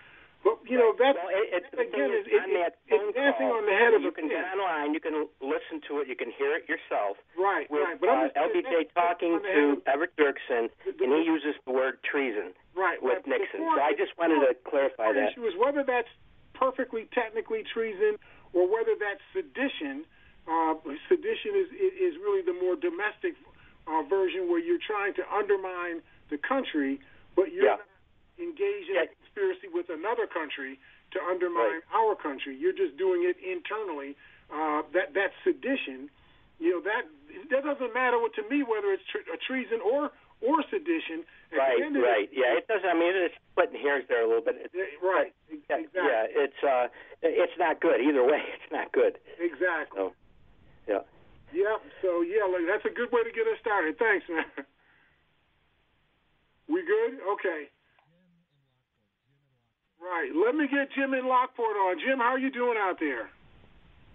But 0.47 0.63
you 0.71 0.79
know 0.79 0.95
that's 0.95 1.19
well, 1.19 1.27
it, 1.35 1.59
it, 1.59 1.75
again 1.75 2.15
is, 2.15 2.23
it, 2.31 2.39
on 2.39 2.55
that 2.55 2.79
it's 2.87 3.03
dancing 3.19 3.51
on 3.51 3.67
the 3.67 3.75
head 3.75 3.99
of 3.99 4.07
you 4.07 4.09
a 4.09 4.15
can 4.15 4.31
pin. 4.31 4.39
get 4.39 4.47
online, 4.55 4.95
you 4.95 5.03
can 5.03 5.27
listen 5.43 5.83
to 5.91 5.99
it, 5.99 6.07
you 6.07 6.15
can 6.15 6.31
hear 6.31 6.55
it 6.55 6.71
yourself. 6.71 7.19
Right, 7.35 7.67
with, 7.67 7.83
right. 7.83 7.99
But 7.99 8.15
I'm 8.15 8.31
uh, 8.31 8.31
just 8.31 8.39
LBJ 8.39 8.95
talking 8.95 9.43
to 9.43 9.83
Everett 9.91 10.15
Dirksen, 10.15 10.71
and 10.87 11.11
he 11.19 11.27
uses 11.27 11.59
the 11.67 11.75
word 11.75 11.99
treason 12.07 12.55
right 12.79 13.03
with 13.03 13.27
right. 13.27 13.43
Nixon. 13.43 13.67
The 13.67 13.75
So 13.75 13.83
I 13.83 13.99
just 13.99 14.15
wanted 14.15 14.39
to 14.47 14.55
clarify 14.63 15.11
that. 15.11 15.35
The 15.35 15.35
issue 15.35 15.51
is 15.51 15.59
whether 15.59 15.83
that's 15.83 16.11
perfectly 16.55 17.11
technically 17.11 17.67
treason 17.67 18.15
or 18.55 18.71
whether 18.71 18.95
that's 18.95 19.21
sedition. 19.35 20.07
Uh, 20.47 20.79
sedition 21.11 21.59
is 21.59 21.75
is 21.75 22.15
really 22.23 22.47
the 22.47 22.55
more 22.55 22.79
domestic 22.79 23.35
uh, 23.91 24.07
version 24.07 24.47
where 24.47 24.63
you're 24.63 24.79
trying 24.79 25.11
to 25.19 25.27
undermine 25.27 26.07
the 26.31 26.39
country, 26.39 27.03
but 27.35 27.51
you're 27.51 27.67
Yeah. 27.67 27.83
not 27.83 27.91
engaged 28.39 28.89
in 28.91 28.95
Yeah. 28.95 29.11
Conspiracy 29.37 29.69
with 29.73 29.87
another 29.93 30.27
country 30.27 30.79
to 31.13 31.21
undermine 31.29 31.81
Right. 31.85 31.95
our 31.95 32.17
country. 32.17 32.57
You're 32.57 32.73
just 32.73 32.97
doing 32.97 33.25
it 33.25 33.37
internally. 33.39 34.17
Uh, 34.51 34.83
that 34.93 35.13
that's 35.15 35.35
sedition. 35.45 36.09
You 36.59 36.71
know 36.73 36.81
that 36.83 37.05
that 37.51 37.65
doesn't 37.65 37.93
matter 37.95 38.19
what, 38.19 38.33
to 38.35 38.43
me 38.49 38.63
whether 38.63 38.93
it's 38.93 39.05
tre- 39.11 39.27
a 39.33 39.37
treason 39.37 39.81
or 39.81 40.11
or 40.41 40.63
sedition. 40.71 41.25
At 41.53 41.59
Right, 41.59 41.83
end 41.83 41.97
of 41.97 42.03
the- 42.03 42.09
right. 42.09 42.29
Yeah, 42.33 42.57
it 42.57 42.67
doesn't. 42.69 42.89
I 42.89 42.95
mean, 42.95 43.15
it's 43.15 43.35
splitting 43.53 43.81
hairs 43.81 44.05
there 44.09 44.23
a 44.23 44.27
little 44.27 44.43
bit. 44.43 44.57
It's, 44.73 44.75
right. 45.03 45.33
yeah, 45.51 45.57
Exactly. 45.77 46.01
yeah, 46.11 46.27
it's 46.31 46.63
uh, 46.65 46.89
it's 47.23 47.57
not 47.59 47.81
good 47.81 48.01
either 48.01 48.25
way. 48.25 48.43
It's 48.55 48.73
not 48.73 48.93
good. 48.93 49.19
Exactly. 49.39 49.97
So, 49.99 50.15
yeah. 50.89 51.03
Yeah, 51.53 51.77
so 52.03 52.21
yeah, 52.23 52.45
like, 52.45 52.67
that's 52.67 52.85
a 52.85 52.91
good 52.95 53.11
way 53.13 53.23
to 53.23 53.31
get 53.31 53.47
us 53.47 53.59
started. 53.61 53.99
Thanks, 53.99 54.29
man. 54.29 54.45
We 56.69 56.83
good? 56.85 57.21
Okay. 57.35 57.69
Right. 60.01 60.31
Let 60.35 60.55
me 60.55 60.69
get 60.69 60.93
Jim 60.95 61.15
in 61.15 61.27
Lockport 61.27 61.77
on. 61.77 61.99
Jim, 61.99 62.19
how 62.19 62.33
are 62.35 62.39
you 62.39 62.51
doing 62.51 62.77
out 62.79 62.97
there? 63.01 63.31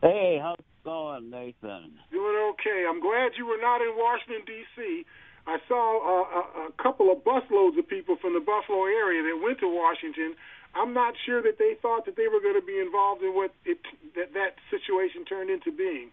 Hey, 0.02 0.40
how's 0.42 0.58
it 0.60 0.84
going, 0.84 1.30
Nathan? 1.30 1.94
Doing 2.12 2.54
okay. 2.54 2.86
I'm 2.90 3.02
glad 3.02 3.32
you 3.38 3.46
were 3.46 3.62
not 3.62 3.82
in 3.82 3.94
Washington 3.96 4.42
D.C. 4.46 5.06
I 5.48 5.58
saw 5.68 5.84
uh, 6.02 6.62
a, 6.62 6.68
a 6.68 6.72
couple 6.82 7.12
of 7.12 7.24
busloads 7.24 7.78
of 7.78 7.88
people 7.88 8.16
from 8.22 8.34
the 8.34 8.40
Buffalo 8.40 8.86
area 8.86 9.24
that 9.24 9.42
went 9.44 9.60
to 9.60 9.68
Washington. 9.68 10.36
I'm 10.74 10.94
not 10.94 11.14
sure 11.26 11.42
that 11.42 11.58
they 11.58 11.74
thought 11.82 12.06
that 12.06 12.16
they 12.16 12.28
were 12.28 12.40
going 12.40 12.60
to 12.60 12.66
be 12.66 12.80
involved 12.80 13.24
in 13.24 13.34
what 13.34 13.52
it, 13.66 13.78
that 14.16 14.34
that 14.34 14.56
situation 14.70 15.26
turned 15.26 15.50
into 15.50 15.72
being. 15.72 16.10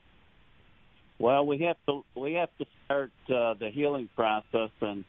Well, 1.18 1.46
we 1.46 1.60
have 1.62 1.76
to 1.86 2.04
we 2.14 2.34
have 2.34 2.50
to 2.58 2.66
start 2.84 3.12
uh, 3.28 3.54
the 3.54 3.70
healing 3.72 4.08
process, 4.16 4.70
and 4.80 5.04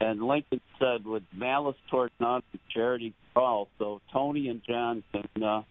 and 0.00 0.22
Lincoln 0.22 0.60
said, 0.78 1.04
with 1.04 1.24
malice 1.32 1.76
toward 1.90 2.12
none, 2.20 2.42
charity 2.70 3.14
for 3.38 3.44
all. 3.44 3.68
So 3.78 4.00
Tony 4.12 4.48
and 4.48 4.60
John 4.68 5.02
can 5.12 5.42
uh, 5.42 5.62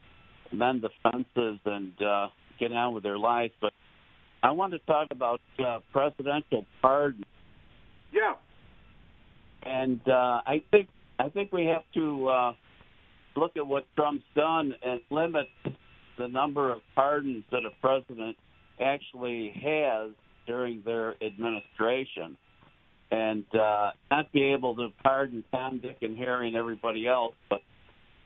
mend 0.52 0.82
the 0.82 0.90
fences 1.04 1.60
and 1.66 2.02
uh, 2.02 2.28
get 2.60 2.72
on 2.72 2.94
with 2.94 3.04
their 3.04 3.18
lives. 3.18 3.54
But 3.62 3.74
I 4.44 4.52
want 4.52 4.74
to 4.74 4.80
talk 4.80 5.08
about 5.12 5.42
uh, 5.60 5.80
presidential 5.92 6.66
pardon, 6.82 7.26
Yeah. 8.14 8.36
and 9.64 10.00
uh, 10.08 10.42
I 10.46 10.64
think 10.72 10.88
I 11.20 11.30
think 11.30 11.52
we 11.52 11.66
have 11.66 11.84
to 11.96 12.28
uh, 12.28 12.54
look 13.36 13.58
at 13.58 13.66
what 13.66 13.86
Trump's 13.96 14.24
done 14.36 14.74
and 14.84 15.02
limit 15.10 15.48
the 16.18 16.28
number 16.28 16.72
of 16.72 16.80
pardons 16.96 17.44
that 17.52 17.66
a 17.66 17.72
president 17.82 18.38
actually 18.80 19.52
has 19.64 20.12
during 20.46 20.84
their 20.86 21.16
administration, 21.24 22.38
and 23.12 23.46
uh, 23.56 23.92
not 24.12 24.32
be 24.32 24.44
able 24.44 24.76
to 24.76 24.90
pardon 25.04 25.44
Tom, 25.52 25.80
Dick, 25.80 25.98
and 26.02 26.18
Harry 26.18 26.48
and 26.48 26.58
everybody 26.58 27.08
else, 27.08 27.36
but 27.50 27.62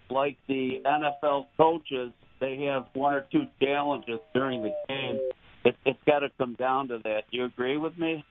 like 0.09 0.37
the 0.47 0.81
NFL 0.85 1.47
coaches, 1.57 2.11
they 2.39 2.67
have 2.71 2.87
one 2.93 3.13
or 3.13 3.25
two 3.31 3.43
challenges 3.61 4.19
during 4.33 4.63
the 4.63 4.73
game. 4.87 5.19
It, 5.63 5.75
it's 5.85 5.99
got 6.05 6.19
to 6.19 6.29
come 6.37 6.55
down 6.55 6.87
to 6.89 6.97
that. 7.03 7.23
Do 7.31 7.37
you 7.37 7.45
agree 7.45 7.77
with 7.77 7.97
me? 7.97 8.23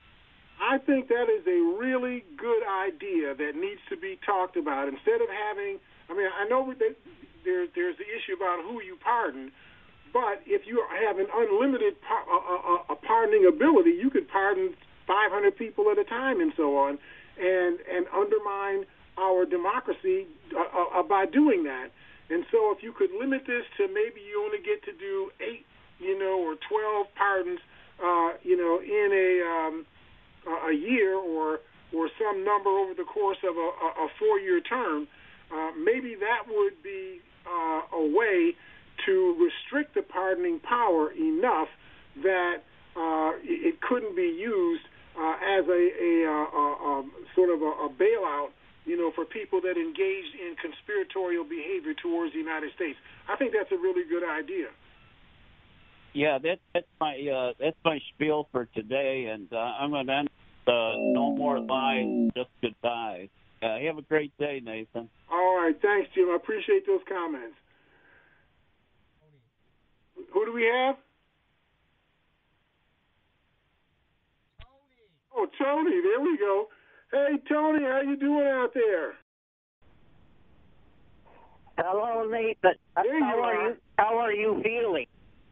I 0.61 0.77
think 0.77 1.07
that 1.07 1.25
is 1.25 1.47
a 1.47 1.59
really 1.79 2.23
good 2.37 2.61
idea 2.61 3.33
that 3.33 3.53
needs 3.55 3.81
to 3.89 3.97
be 3.97 4.19
talked 4.25 4.57
about. 4.57 4.87
Instead 4.87 5.21
of 5.21 5.29
having, 5.31 5.79
I 6.09 6.13
mean, 6.13 6.29
I 6.29 6.47
know 6.47 6.69
that 6.77 6.95
there, 7.43 7.65
there's 7.73 7.97
the 7.97 8.05
issue 8.05 8.37
about 8.37 8.61
who 8.61 8.83
you 8.83 8.97
pardon, 9.01 9.51
but 10.13 10.43
if 10.45 10.67
you 10.67 10.83
have 11.07 11.17
an 11.17 11.27
unlimited 11.33 11.95
par- 12.05 12.27
uh, 12.29 12.37
uh, 12.37 12.93
uh, 12.93 12.95
pardoning 13.07 13.47
ability, 13.47 13.97
you 13.97 14.11
could 14.11 14.29
pardon 14.29 14.75
500 15.11 15.57
people 15.57 15.91
at 15.91 15.97
a 15.97 16.05
time 16.05 16.39
and 16.39 16.53
so 16.55 16.77
on, 16.77 16.97
and 17.37 17.79
and 17.91 18.07
undermine 18.15 18.85
our 19.17 19.45
democracy 19.45 20.25
uh, 20.55 20.59
uh, 20.59 20.99
uh, 20.99 21.03
by 21.03 21.25
doing 21.25 21.63
that. 21.65 21.91
And 22.29 22.45
so, 22.49 22.71
if 22.71 22.81
you 22.81 22.93
could 22.93 23.11
limit 23.11 23.43
this 23.45 23.63
to 23.75 23.87
maybe 23.87 24.21
you 24.23 24.41
only 24.45 24.63
get 24.63 24.83
to 24.85 24.93
do 24.97 25.31
eight, 25.41 25.65
you 25.99 26.17
know, 26.17 26.39
or 26.39 26.55
12 26.55 27.07
pardons, 27.15 27.59
uh, 27.99 28.39
you 28.41 28.55
know, 28.55 28.79
in 28.79 29.09
a 29.11 29.29
um, 29.43 29.85
a 30.69 30.73
year 30.73 31.15
or 31.15 31.59
or 31.93 32.09
some 32.17 32.45
number 32.45 32.69
over 32.69 32.93
the 32.93 33.03
course 33.03 33.43
of 33.43 33.57
a, 33.57 33.69
a 34.05 34.07
four-year 34.17 34.61
term, 34.61 35.09
uh, 35.53 35.71
maybe 35.77 36.15
that 36.15 36.47
would 36.47 36.81
be 36.81 37.19
uh, 37.45 37.97
a 37.97 38.15
way 38.15 38.55
to 39.05 39.35
restrict 39.35 39.93
the 39.93 40.01
pardoning 40.01 40.59
power 40.61 41.11
enough 41.11 41.67
that 42.23 42.63
uh, 42.95 43.31
it 43.43 43.81
couldn't 43.81 44.15
be 44.15 44.31
used 44.39 44.83
uh, 45.17 45.59
as 45.59 45.65
a, 45.67 45.71
a, 45.71 46.13
a, 46.25 46.65
a 46.87 47.03
sort 47.35 47.49
of 47.49 47.61
a, 47.61 47.71
a 47.85 47.89
bailout, 47.89 48.49
you 48.85 48.97
know, 48.97 49.11
for 49.13 49.25
people 49.25 49.61
that 49.61 49.77
engaged 49.77 50.35
in 50.39 50.55
conspiratorial 50.61 51.43
behavior 51.43 51.93
towards 52.01 52.33
the 52.33 52.39
United 52.39 52.71
States. 52.75 52.97
I 53.29 53.35
think 53.35 53.53
that's 53.53 53.71
a 53.71 53.77
really 53.77 54.07
good 54.09 54.23
idea. 54.23 54.67
Yeah, 56.13 56.39
that, 56.39 56.59
that's 56.73 56.87
my 56.99 57.15
uh, 57.15 57.53
that's 57.59 57.77
my 57.85 57.99
spiel 58.13 58.47
for 58.51 58.65
today, 58.75 59.27
and 59.31 59.47
uh, 59.53 59.57
I'm 59.57 59.91
going 59.91 60.07
to 60.07 60.13
end 60.13 60.29
uh, 60.67 60.91
no 60.97 61.33
more 61.35 61.59
lies, 61.59 62.31
just 62.35 62.49
goodbye. 62.61 63.29
Uh, 63.63 63.77
have 63.85 63.97
a 63.97 64.01
great 64.01 64.35
day, 64.37 64.61
Nathan. 64.63 65.07
All 65.31 65.55
right, 65.55 65.75
thanks, 65.81 66.09
Jim. 66.15 66.29
I 66.31 66.35
appreciate 66.35 66.85
those 66.85 67.01
comments. 67.07 67.55
Who 70.33 70.45
do 70.45 70.53
we 70.53 70.63
have? 70.63 70.95
Oh, 75.35 75.47
Tony. 75.59 76.01
There 76.01 76.21
we 76.21 76.37
go. 76.37 76.67
Hey, 77.11 77.37
Tony, 77.49 77.83
how 77.83 78.01
you 78.01 78.17
doing 78.17 78.47
out 78.47 78.71
there? 78.73 79.13
Hello. 81.77 82.27
There 83.03 83.17
you 83.17 83.23
how 83.23 83.39
are. 83.41 83.55
are 83.55 83.69
you? 83.69 83.75
How 83.97 84.17
are 84.17 84.33
you 84.33 84.61
feeling? 84.63 85.05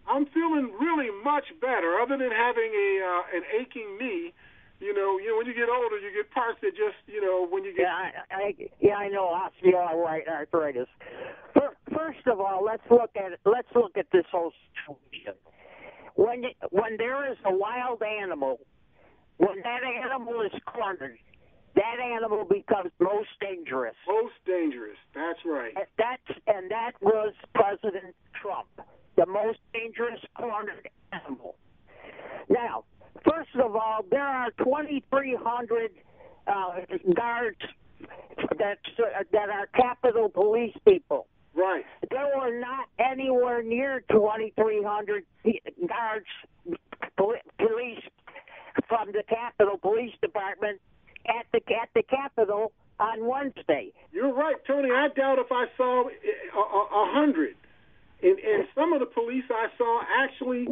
I'm 0.08 0.26
feeling 0.28 0.72
really 0.80 1.10
much 1.24 1.46
better, 1.62 2.00
other 2.02 2.18
than 2.18 2.32
having 2.32 2.72
a 2.74 2.90
uh, 3.06 3.38
an 3.38 3.44
aching 3.60 3.98
knee. 4.00 4.34
You 4.80 4.94
know, 4.94 5.20
you 5.20 5.30
know, 5.30 5.38
when 5.38 5.46
you 5.46 5.54
get 5.54 5.68
older, 5.70 5.98
you 5.98 6.10
get 6.16 6.32
parts 6.32 6.58
that 6.62 6.72
just, 6.72 6.96
you 7.08 7.22
know, 7.22 7.46
when 7.50 7.66
you 7.66 7.76
get. 7.76 7.84
Yeah, 7.84 8.12
I, 8.32 8.44
I 8.44 8.54
yeah, 8.80 8.96
I 8.96 9.10
know 9.10 9.28
osteoarthritis. 9.36 10.88
Fir- 11.54 11.76
First 11.96 12.26
of 12.28 12.40
all, 12.40 12.64
let's 12.64 12.84
look 12.90 13.12
at 13.16 13.34
it. 13.34 13.40
Let's 13.46 13.68
look 13.76 13.98
at 13.98 14.06
this 14.14 14.26
whole 14.32 14.52
situation. 14.88 15.34
When 16.16 16.44
when 16.72 16.98
there 16.98 17.30
is 17.32 17.38
a 17.46 17.54
wild 17.54 18.02
animal, 18.04 18.60
when 19.40 19.62
that 19.64 19.82
animal 19.84 20.42
is 20.42 20.52
cornered, 20.66 21.18
that 21.76 21.98
animal 22.00 22.44
becomes 22.44 22.92
most 23.00 23.30
dangerous. 23.40 23.96
Most 24.08 24.34
dangerous. 24.46 24.98
That's 25.16 25.40
right. 25.46 25.74
And 25.76 25.86
that's 25.98 26.40
and 26.48 26.70
that 26.72 26.92
was 27.02 27.34
President 27.56 28.16
Trump, 28.42 28.68
the 29.16 29.26
most 29.26 29.60
dangerous 29.74 30.20
cornered 30.36 30.90
animal. 31.14 31.56
Now, 32.50 32.84
first 33.24 33.56
of 33.56 33.76
all, 33.76 34.04
there 34.12 34.28
are 34.28 34.52
2,300 34.58 35.92
uh, 36.48 36.52
guards 37.16 37.60
that 38.58 38.80
that 39.32 39.50
are 39.50 39.68
Capitol 39.68 40.30
Police 40.30 40.76
people. 40.86 41.28
Right. 41.56 41.86
There 42.12 42.28
were 42.38 42.60
not 42.60 42.88
anywhere 43.00 43.64
near 43.64 44.04
2,300 44.12 45.24
guards, 45.88 46.26
police 47.58 48.04
from 48.88 49.12
the 49.12 49.24
Capitol 49.28 49.78
Police 49.78 50.14
Department 50.22 50.80
at 51.28 51.46
the 51.52 51.60
at 51.76 51.90
the 51.94 52.04
Capitol 52.04 52.72
on 53.00 53.26
Wednesday. 53.26 53.92
You're 54.12 54.34
right, 54.34 54.56
Tony. 54.68 54.90
I 54.92 55.08
doubt 55.16 55.40
if 55.40 55.52
I 55.52 55.66
saw 55.78 56.08
a, 56.08 56.60
a, 56.60 56.62
a 56.62 57.06
hundred. 57.14 57.56
And, 58.22 58.38
and 58.40 58.68
some 58.76 58.92
of 58.92 59.00
the 59.00 59.06
police 59.08 59.46
I 59.50 59.68
saw 59.78 60.02
actually 60.20 60.68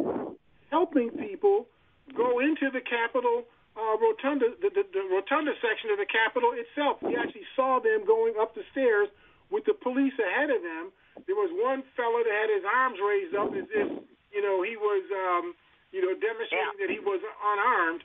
helping 0.70 1.08
people 1.16 1.66
go 2.14 2.40
into 2.40 2.68
the 2.68 2.84
Capitol 2.84 3.44
uh, 3.72 3.96
rotunda, 3.96 4.52
the, 4.60 4.68
the, 4.68 4.84
the 4.92 5.04
rotunda 5.08 5.52
section 5.64 5.88
of 5.88 5.96
the 5.96 6.04
Capitol 6.04 6.52
itself. 6.52 7.00
We 7.00 7.16
actually 7.16 7.48
saw 7.56 7.80
them 7.80 8.04
going 8.04 8.34
up 8.36 8.54
the 8.54 8.68
stairs 8.72 9.08
with 9.48 9.64
the 9.64 9.72
police 9.72 10.12
ahead 10.20 10.50
of 10.50 10.60
them. 10.60 10.92
There 11.24 11.36
was 11.36 11.48
one 11.56 11.82
fellow 11.96 12.20
that 12.20 12.34
had 12.36 12.50
his 12.52 12.66
arms 12.68 12.98
raised 13.00 13.34
up 13.34 13.50
as 13.56 13.64
if, 13.72 13.88
you 14.34 14.42
know, 14.44 14.60
he 14.60 14.76
was, 14.76 15.04
um, 15.08 15.56
you 15.92 16.02
know, 16.02 16.14
demonstrating 16.18 16.78
Yeah. 16.78 16.86
that 16.86 16.90
he 16.92 16.98
was 17.00 17.20
unarmed. 17.22 18.02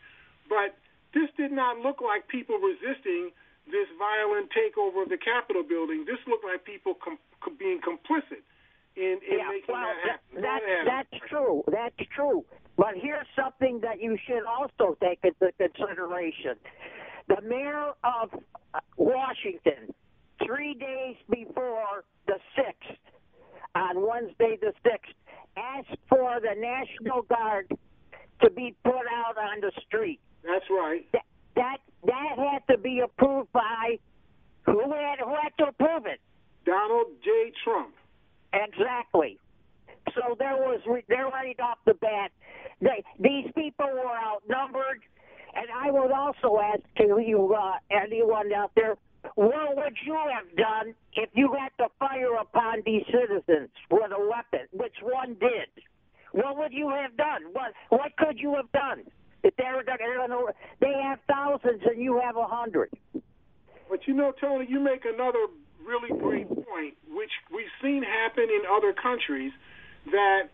But 0.50 0.76
this 1.14 1.30
did 1.38 1.52
not 1.52 1.80
look 1.80 2.02
like 2.02 2.28
people 2.28 2.58
resisting 2.58 3.32
this 3.68 3.88
violent 3.98 4.52
takeover 4.52 5.04
of 5.04 5.10
the 5.10 5.18
Capitol 5.18 5.64
building. 5.64 6.04
This 6.06 6.20
looked 6.28 6.44
like 6.44 6.64
people 6.66 6.96
com- 6.96 7.20
com- 7.42 7.56
being 7.56 7.80
complicit 7.80 8.44
in, 8.96 9.20
in 9.24 9.40
Yeah, 9.40 9.48
making 9.50 9.74
well, 9.74 9.88
that 9.88 10.10
happen. 10.20 10.42
that, 10.42 10.62
that, 10.66 10.84
that's 11.12 11.24
true. 11.30 11.64
That's 11.72 12.10
true. 12.16 12.44
But 12.76 12.96
here's 13.00 13.28
something 13.36 13.80
that 13.82 14.02
you 14.02 14.18
should 14.28 14.44
also 14.46 14.98
take 15.02 15.20
into 15.24 15.52
consideration. 15.58 16.56
The 17.30 17.40
mayor 17.42 17.94
of 18.04 18.34
uh, 18.74 18.80
Washington, 18.98 19.94
three 20.46 20.74
days 20.74 21.16
before 21.30 22.04
the 22.28 22.40
6th, 22.58 22.98
on 23.76 24.06
Wednesday 24.06 24.58
the 24.60 24.74
6th, 24.86 25.14
asked 25.58 25.98
for 26.10 26.40
the 26.42 26.60
National 26.60 27.22
Guard 27.24 27.72
to 28.42 28.50
be 28.52 28.76
put 28.84 28.94
out 28.94 29.38
on 29.38 29.62
the 29.62 29.72
street. 29.88 30.20
That's 30.44 30.66
right. 30.70 31.06
That, 31.14 31.26
that, 31.56 31.78
that 32.06 32.38
had 32.38 32.74
to 32.74 32.80
be 32.80 33.00
approved 33.00 33.52
by 33.54 34.00
who 34.66 34.80
had, 34.80 35.20
who 35.20 35.36
had 35.42 35.52
to 35.60 35.66
approve 35.70 36.06
it? 36.06 36.20
Donald 36.66 37.08
J. 37.24 37.52
Trump. 37.64 37.94
Exactly. 38.54 39.40
So 40.16 40.36
there 40.38 40.56
was 40.56 40.82
re- 40.88 41.04
they're 41.08 41.28
right 41.28 41.60
off 41.60 41.78
the 41.86 41.94
bat. 41.96 42.32
They, 42.82 43.04
these 43.20 43.52
people 43.56 43.88
were 43.92 44.16
outnumbered, 44.16 45.02
and 45.56 45.66
I 45.74 45.92
would 45.92 46.12
also 46.12 46.60
ask 46.62 46.82
to 46.98 47.22
you, 47.26 47.56
uh, 47.58 47.74
anyone 47.90 48.52
out 48.54 48.72
there, 48.76 48.96
what 49.36 49.76
would 49.76 49.98
you 50.06 50.16
have 50.16 50.56
done 50.56 50.94
if 51.14 51.30
you 51.34 51.56
had 51.60 51.70
to 51.84 51.90
fire 52.00 52.36
upon 52.36 52.84
these 52.86 53.04
citizens 53.08 53.70
with 53.90 54.12
a 54.12 54.20
weapon, 54.20 54.68
which 54.72 54.96
one 55.02 55.36
did? 55.40 55.70
What 56.32 56.58
would 56.58 56.74
you 56.74 56.90
have 56.90 57.16
done? 57.16 57.54
What 57.54 57.74
what 57.90 58.16
could 58.18 58.40
you 58.40 58.56
have 58.56 58.72
done? 58.72 59.04
If 59.44 59.56
they 59.58 59.66
were 59.76 59.84
gonna, 59.84 60.40
they 60.80 60.94
have 61.04 61.20
thousands 61.28 61.82
and 61.86 62.02
you 62.02 62.20
have 62.24 62.38
a 62.38 62.46
hundred. 62.46 62.90
But 63.90 64.08
you 64.08 64.14
know, 64.14 64.34
Tony, 64.40 64.66
you 64.68 64.80
make 64.80 65.04
another 65.06 65.46
really 65.86 66.18
great 66.20 66.48
point, 66.48 66.96
which 67.10 67.32
we've 67.54 67.66
seen 67.82 68.04
happen 68.04 68.46
in 68.46 68.62
other 68.72 68.94
countries, 68.94 69.52
that 70.12 70.50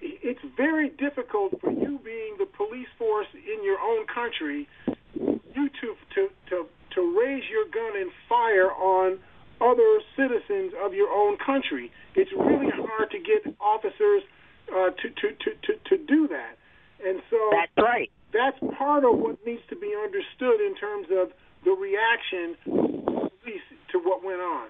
it's 0.00 0.40
very 0.56 0.90
difficult 0.90 1.60
for 1.60 1.70
you 1.70 1.98
being 2.04 2.36
the 2.38 2.46
police 2.46 2.88
force 2.98 3.28
in 3.34 3.64
your 3.64 3.78
own 3.78 4.06
country, 4.12 4.68
you 5.14 5.68
to 5.80 5.94
to 6.14 6.28
to, 6.50 6.66
to 6.94 7.20
raise 7.20 7.44
your 7.50 7.64
gun 7.66 8.00
and 8.00 8.10
fire 8.28 8.70
on 8.72 9.18
other 9.60 10.00
citizens 10.16 10.72
of 10.84 10.94
your 10.94 11.10
own 11.10 11.36
country. 11.38 11.90
It's 12.14 12.30
really 12.32 12.70
hard 12.70 13.10
to 13.10 13.18
get 13.18 13.54
officers 13.60 14.22
uh, 14.70 14.90
to, 14.90 15.08
to, 15.08 15.28
to, 15.32 15.50
to, 15.62 15.96
to 15.96 16.04
do 16.06 16.28
that. 16.28 16.58
And 17.04 17.20
so 17.30 17.36
That's 17.52 17.72
right. 17.78 18.10
that's 18.32 18.58
part 18.78 19.04
of 19.04 19.18
what 19.18 19.44
needs 19.44 19.62
to 19.68 19.76
be 19.76 19.92
understood 20.02 20.60
in 20.60 20.74
terms 20.76 21.08
of 21.10 21.32
the 21.64 21.72
reaction 21.72 22.56
the 22.64 23.30
police 23.42 23.62
to 23.92 23.98
what 23.98 24.24
went 24.24 24.40
on. 24.40 24.68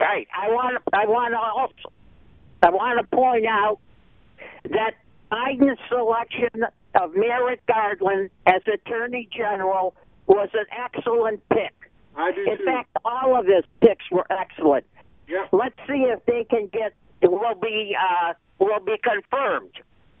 Right. 0.00 0.28
I 0.36 0.48
want 0.50 0.76
to. 0.76 0.96
I 0.96 1.06
want 1.06 1.32
to 1.32 1.38
also. 1.38 1.92
I 2.62 2.70
want 2.70 3.00
to 3.00 3.16
point 3.16 3.46
out 3.46 3.78
that 4.70 4.94
Biden's 5.30 5.78
selection 5.88 6.64
of 6.94 7.14
Merrick 7.14 7.60
Garland 7.66 8.30
as 8.46 8.62
Attorney 8.72 9.28
General 9.36 9.94
was 10.28 10.48
an 10.54 10.66
excellent 10.70 11.40
pick. 11.48 11.74
I 12.16 12.32
do 12.32 12.42
In 12.42 12.58
too. 12.58 12.64
fact, 12.64 12.90
all 13.04 13.38
of 13.38 13.46
his 13.46 13.64
picks 13.80 14.04
were 14.10 14.26
excellent. 14.30 14.84
yeah. 15.28 15.46
Let's 15.52 15.76
see 15.86 16.04
if 16.06 16.24
they 16.26 16.44
can 16.44 16.68
get 16.72 16.94
will 17.22 17.54
be 17.60 17.96
uh, 17.98 18.34
will 18.58 18.80
be 18.80 18.96
confirmed 19.02 19.72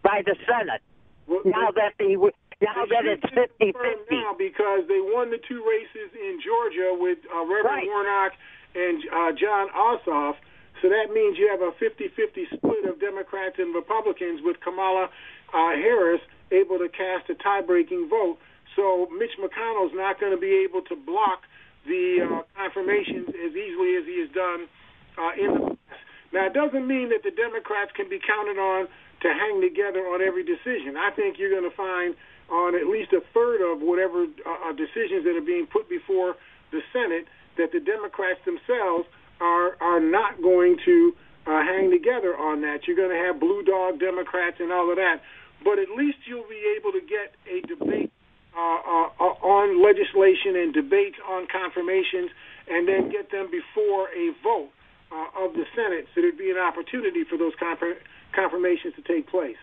by 0.02 0.22
the 0.24 0.34
Senate 0.46 0.82
Well, 1.26 1.40
now 1.44 1.70
that 1.72 1.94
the 1.98 2.16
now 2.60 2.86
that 2.90 3.04
it's 3.06 3.22
be 3.22 3.34
50 3.34 3.72
confirmed 3.72 3.98
50. 4.08 4.14
now 4.16 4.34
because 4.36 4.82
they 4.88 5.00
won 5.00 5.30
the 5.30 5.38
two 5.48 5.62
races 5.66 6.10
in 6.18 6.40
Georgia 6.44 6.90
with 6.98 7.18
uh, 7.34 7.40
Reverend 7.46 7.64
Right. 7.66 7.86
Warnock 7.86 8.32
and 8.74 9.02
uh, 9.12 9.32
Jon 9.38 9.68
Ossoff. 9.70 10.36
So 10.82 10.88
that 10.88 11.10
means 11.12 11.38
you 11.38 11.48
have 11.50 11.60
a 11.62 11.72
50-50 11.82 12.54
split 12.54 12.84
of 12.86 13.00
Democrats 13.00 13.56
and 13.58 13.74
Republicans 13.74 14.40
with 14.44 14.60
Kamala 14.60 15.04
uh, 15.52 15.70
Harris 15.74 16.20
able 16.52 16.78
to 16.78 16.88
cast 16.88 17.28
a 17.30 17.34
tie-breaking 17.34 18.08
vote. 18.08 18.38
So 18.78 19.10
Mitch 19.10 19.34
McConnell's 19.42 19.90
not 19.90 20.22
going 20.22 20.30
to 20.30 20.38
be 20.38 20.62
able 20.62 20.86
to 20.86 20.94
block 20.94 21.42
the 21.82 22.22
uh, 22.22 22.46
confirmations 22.54 23.26
as 23.26 23.50
easily 23.50 23.98
as 23.98 24.06
he 24.06 24.22
has 24.22 24.30
done 24.30 24.70
uh, 25.18 25.34
in 25.34 25.50
the 25.50 25.66
past. 25.74 26.06
Now, 26.30 26.46
it 26.46 26.54
doesn't 26.54 26.86
mean 26.86 27.10
that 27.10 27.26
the 27.26 27.34
Democrats 27.34 27.90
can 27.98 28.06
be 28.06 28.22
counted 28.22 28.54
on 28.54 28.86
to 28.86 29.28
hang 29.34 29.58
together 29.58 30.06
on 30.06 30.22
every 30.22 30.46
decision. 30.46 30.94
I 30.94 31.10
think 31.10 31.42
you're 31.42 31.50
going 31.50 31.66
to 31.66 31.74
find 31.74 32.14
on 32.46 32.78
at 32.78 32.86
least 32.86 33.10
a 33.10 33.20
third 33.34 33.66
of 33.66 33.82
whatever 33.82 34.30
uh, 34.30 34.70
uh, 34.70 34.72
decisions 34.78 35.26
that 35.26 35.34
are 35.34 35.42
being 35.42 35.66
put 35.66 35.90
before 35.90 36.38
the 36.70 36.78
Senate 36.94 37.26
that 37.58 37.74
the 37.74 37.82
Democrats 37.82 38.38
themselves 38.46 39.10
are 39.40 39.74
are 39.82 39.98
not 39.98 40.38
going 40.40 40.78
to 40.84 41.16
uh, 41.50 41.66
hang 41.66 41.90
together 41.90 42.38
on 42.38 42.62
that. 42.62 42.86
You're 42.86 42.96
going 42.96 43.10
to 43.10 43.22
have 43.26 43.40
blue 43.40 43.66
dog 43.66 43.98
Democrats 43.98 44.62
and 44.62 44.70
all 44.70 44.86
of 44.90 44.96
that, 45.02 45.18
but 45.66 45.82
at 45.82 45.90
least 45.90 46.18
you'll 46.30 46.46
be 46.46 46.78
able 46.78 46.92
to 46.92 47.02
get 47.02 47.34
a 47.50 47.58
debate 47.66 48.12
uh, 48.58 48.80
uh, 48.82 49.08
uh, 49.22 49.36
on 49.46 49.78
legislation 49.78 50.58
and 50.58 50.74
debates 50.74 51.14
on 51.22 51.46
confirmations, 51.46 52.30
and 52.66 52.88
then 52.88 53.08
get 53.08 53.30
them 53.30 53.46
before 53.54 54.10
a 54.10 54.34
vote 54.42 54.70
uh, 55.14 55.44
of 55.46 55.54
the 55.54 55.64
Senate, 55.78 56.10
so 56.14 56.20
there'd 56.20 56.36
be 56.36 56.50
an 56.50 56.58
opportunity 56.58 57.22
for 57.22 57.38
those 57.38 57.54
confir- 57.54 58.02
confirmations 58.34 58.92
to 58.98 59.02
take 59.06 59.30
place. 59.30 59.56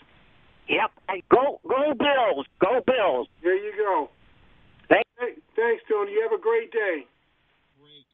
Yep. 0.72 0.90
And 1.10 1.22
go 1.30 1.60
go 1.68 1.94
Bills. 1.94 2.48
Go 2.58 2.82
Bills. 2.88 3.28
There 3.44 3.54
you 3.60 3.74
go. 3.78 4.10
Thank- 4.90 5.06
Hey, 5.20 5.36
thanks, 5.56 5.84
Tony. 5.88 6.12
You 6.12 6.22
have 6.28 6.34
a 6.34 6.42
great 6.42 6.72
day. 6.72 7.06
Great. 7.80 8.06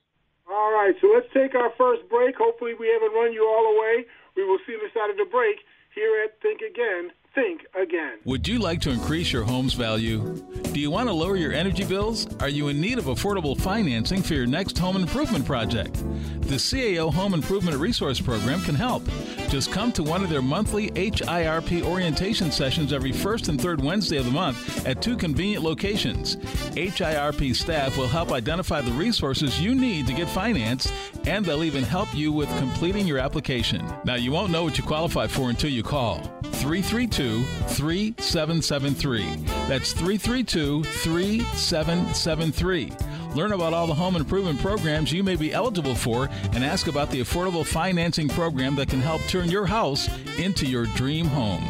All 0.50 0.72
right, 0.74 0.94
so 1.02 1.08
let's 1.14 1.26
take 1.34 1.56
our 1.56 1.72
first 1.78 2.06
break. 2.10 2.36
Hopefully, 2.38 2.74
we 2.78 2.90
haven't 2.94 3.14
run 3.16 3.34
you 3.34 3.42
all 3.48 3.66
away. 3.78 4.06
We 4.36 4.44
will 4.44 4.60
see 4.68 4.74
you 4.74 4.82
inside 4.86 5.10
of 5.10 5.18
the 5.18 5.26
break 5.30 5.58
here 5.96 6.22
at 6.26 6.40
Think 6.42 6.62
Again. 6.62 7.12
Think 7.34 7.62
again. 7.82 8.20
Would 8.26 8.46
you 8.46 8.60
like 8.60 8.82
to 8.82 8.90
increase 8.90 9.32
your 9.32 9.44
home's 9.44 9.74
value? 9.74 10.36
Do 10.74 10.82
you 10.82 10.92
want 10.92 11.08
to 11.08 11.14
lower 11.14 11.38
your 11.38 11.54
energy 11.54 11.86
bills? 11.86 12.28
Are 12.42 12.50
you 12.50 12.68
in 12.68 12.82
need 12.82 12.98
of 12.98 13.06
affordable 13.06 13.58
financing 13.58 14.22
for 14.22 14.34
your 14.34 14.46
next 14.46 14.78
home 14.78 14.98
improvement 14.98 15.46
project? 15.46 15.94
The 16.42 16.58
CAO 16.58 17.14
Home 17.14 17.34
Improvement 17.34 17.78
Resource 17.78 18.20
Program 18.20 18.62
can 18.64 18.76
help. 18.76 19.04
Just 19.48 19.72
come 19.72 19.94
to 19.94 20.04
one 20.04 20.26
of 20.26 20.30
their 20.30 20.42
monthly 20.42 20.92
HIRP 20.92 21.84
orientation 21.84 22.52
sessions 22.52 22.92
every 22.92 23.14
first 23.14 23.48
and 23.48 23.62
third 23.62 23.82
Wednesday 23.82 24.18
of 24.18 24.26
the 24.26 24.32
month 24.32 24.86
at 24.86 25.02
two 25.02 25.16
convenient 25.16 25.64
locations. 25.64 26.36
HIRP 26.76 27.56
staff 27.56 27.98
will 27.98 28.08
help 28.10 28.34
identify 28.34 28.82
the 28.82 28.92
resources 28.92 29.62
you 29.62 29.74
need 29.74 30.06
to 30.08 30.14
get 30.14 30.28
financed, 30.28 30.94
and 31.26 31.46
they'll 31.46 31.64
even 31.64 31.84
help 31.84 32.14
you 32.14 32.34
with 32.34 32.50
completing 32.58 33.08
your 33.08 33.20
application. 33.20 33.86
Now, 34.04 34.16
you 34.16 34.34
won't 34.34 34.52
know 34.52 34.64
what 34.64 34.78
you 34.78 34.84
qualify 34.84 35.28
for 35.28 35.50
until 35.50 35.70
you 35.70 35.84
call. 35.84 36.41
332 36.54 37.44
3773. 37.44 39.36
That's 39.68 39.94
332 39.94 40.84
3773. 40.84 42.92
Learn 43.36 43.54
about 43.54 43.74
all 43.74 43.88
the 43.88 43.94
home 43.94 44.18
improvement 44.18 44.60
programs 44.60 45.12
you 45.12 45.24
may 45.24 45.36
be 45.36 45.54
eligible 45.54 45.96
for 45.96 46.30
and 46.54 46.64
ask 46.64 46.88
about 46.88 47.10
the 47.10 47.22
affordable 47.22 47.66
financing 47.66 48.28
program 48.28 48.76
that 48.76 48.90
can 48.90 49.00
help 49.00 49.22
turn 49.24 49.50
your 49.50 49.66
house 49.66 50.10
into 50.38 50.66
your 50.66 50.86
dream 50.88 51.28
home. 51.28 51.64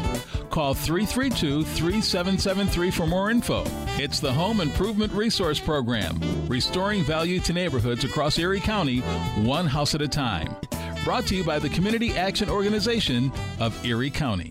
Call 0.50 0.74
332 0.74 1.64
3773 1.64 2.90
for 2.90 3.06
more 3.06 3.30
info. 3.30 3.64
It's 3.96 4.20
the 4.20 4.32
Home 4.32 4.60
Improvement 4.60 5.12
Resource 5.12 5.60
Program, 5.60 6.20
restoring 6.48 7.04
value 7.04 7.40
to 7.40 7.52
neighborhoods 7.52 8.04
across 8.04 8.38
Erie 8.38 8.60
County, 8.60 9.00
one 9.42 9.66
house 9.66 9.94
at 9.94 10.02
a 10.02 10.08
time. 10.08 10.54
Brought 11.04 11.26
to 11.28 11.36
you 11.36 11.44
by 11.44 11.58
the 11.58 11.70
Community 11.70 12.16
Action 12.16 12.50
Organization 12.50 13.32
of 13.60 13.84
Erie 13.84 14.10
County. 14.10 14.50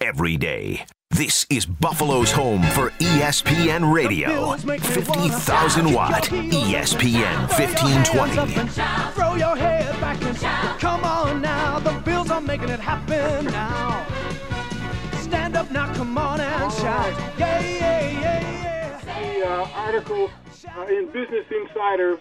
every 0.00 0.36
day. 0.36 0.84
This 1.10 1.46
is 1.48 1.64
Buffalo's 1.64 2.32
home 2.32 2.62
for 2.62 2.90
ESPN 2.98 3.92
Radio. 3.94 4.56
50,000 4.56 5.92
watt 5.92 6.24
ESPN 6.24 7.48
1520. 7.56 8.68
Throw 9.14 9.34
your 9.36 9.56
head 9.56 10.00
back 10.00 10.20
and 10.22 10.36
come 10.80 11.04
on 11.04 11.40
now. 11.40 11.78
The 11.78 11.92
Bills 12.04 12.30
are 12.30 12.40
making 12.40 12.70
it 12.70 12.80
happen 12.80 13.46
now. 13.46 14.04
Stand 15.20 15.56
up 15.56 15.70
now, 15.70 15.94
come 15.94 16.18
on 16.18 16.40
and 16.40 16.72
shout. 16.72 17.12
Yeah, 17.38 17.60
yeah, 17.60 18.10
yeah, 18.10 19.00
yeah. 19.04 19.40
The 19.40 19.48
uh, 19.48 19.68
article 19.74 20.30
uh, 20.76 20.86
in 20.86 21.06
Business 21.12 21.46
Insider 21.50 22.18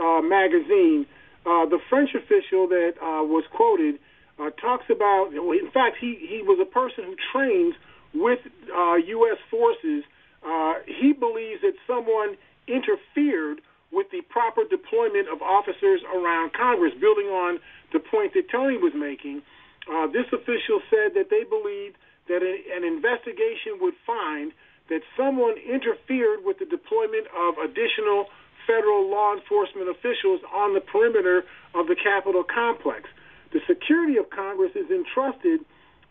uh, 0.00 0.20
magazine, 0.20 1.06
uh, 1.44 1.66
the 1.66 1.80
French 1.90 2.14
official 2.14 2.68
that 2.68 2.94
uh, 3.02 3.24
was 3.24 3.42
quoted 3.52 3.98
uh, 4.38 4.50
talks 4.50 4.84
about, 4.90 5.32
in 5.32 5.70
fact, 5.72 5.96
he, 6.00 6.16
he 6.20 6.42
was 6.42 6.58
a 6.60 6.68
person 6.68 7.04
who 7.04 7.16
trains 7.32 7.74
with 8.14 8.40
uh, 8.74 8.94
U.S. 8.96 9.38
forces, 9.50 10.04
uh, 10.44 10.74
he 10.86 11.12
believes 11.12 11.60
that 11.62 11.74
someone 11.86 12.36
interfered 12.68 13.60
with 13.92 14.10
the 14.10 14.20
proper 14.28 14.64
deployment 14.68 15.28
of 15.28 15.42
officers 15.42 16.00
around 16.14 16.52
Congress, 16.52 16.92
building 17.00 17.26
on 17.26 17.58
the 17.92 18.00
point 18.00 18.34
that 18.34 18.50
Tony 18.50 18.76
was 18.76 18.92
making. 18.94 19.42
Uh, 19.86 20.06
this 20.06 20.26
official 20.32 20.82
said 20.90 21.14
that 21.14 21.30
they 21.30 21.44
believe 21.44 21.94
that 22.28 22.42
a, 22.42 22.54
an 22.74 22.84
investigation 22.84 23.78
would 23.80 23.94
find 24.06 24.52
that 24.88 25.00
someone 25.16 25.54
interfered 25.58 26.44
with 26.44 26.58
the 26.58 26.66
deployment 26.66 27.26
of 27.34 27.58
additional 27.58 28.26
federal 28.66 29.08
law 29.08 29.34
enforcement 29.34 29.88
officials 29.88 30.40
on 30.52 30.74
the 30.74 30.80
perimeter 30.80 31.44
of 31.74 31.86
the 31.86 31.94
Capitol 31.94 32.42
complex. 32.42 33.08
The 33.52 33.60
security 33.66 34.16
of 34.16 34.30
Congress 34.30 34.72
is 34.74 34.90
entrusted 34.90 35.60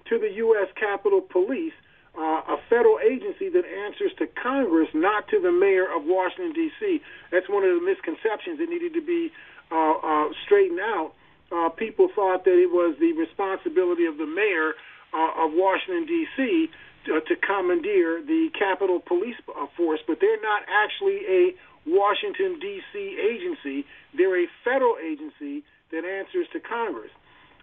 to 0.10 0.19
the 0.19 0.32
U.S. 0.45 0.67
Capitol 0.80 1.21
Police, 1.21 1.74
uh, 2.17 2.56
a 2.56 2.58
federal 2.69 3.00
agency 3.00 3.50
that 3.50 3.65
answers 3.65 4.12
to 4.19 4.28
Congress, 4.28 4.88
not 4.93 5.28
to 5.30 5.39
the 5.39 5.52
mayor 5.52 5.86
of 5.91 6.06
Washington, 6.06 6.54
D.C. 6.54 7.02
That's 7.32 7.50
one 7.50 7.63
of 7.63 7.76
the 7.76 7.86
misconceptions 7.86 8.60
that 8.60 8.69
needed 8.69 8.93
to 8.93 9.02
be 9.02 9.32
uh, 9.71 9.93
uh, 10.00 10.30
straightened 10.45 10.80
out. 10.80 11.13
Uh, 11.52 11.69
people 11.69 12.10
thought 12.15 12.45
that 12.45 12.58
it 12.58 12.71
was 12.71 12.95
the 13.00 13.13
responsibility 13.13 14.06
of 14.06 14.17
the 14.17 14.26
mayor 14.26 14.74
uh, 15.13 15.45
of 15.45 15.52
Washington, 15.54 16.06
D.C. 16.06 16.69
To, 17.06 17.21
to 17.21 17.36
commandeer 17.36 18.21
the 18.26 18.50
Capitol 18.58 19.00
Police 19.00 19.36
uh, 19.48 19.67
Force, 19.78 20.00
but 20.08 20.17
they're 20.19 20.41
not 20.41 20.63
actually 20.65 21.21
a 21.30 21.54
Washington, 21.86 22.58
D.C. 22.60 22.98
agency. 22.98 23.86
They're 24.17 24.43
a 24.43 24.48
federal 24.63 24.95
agency 24.98 25.63
that 25.91 26.04
answers 26.04 26.48
to 26.54 26.60
Congress. 26.60 27.12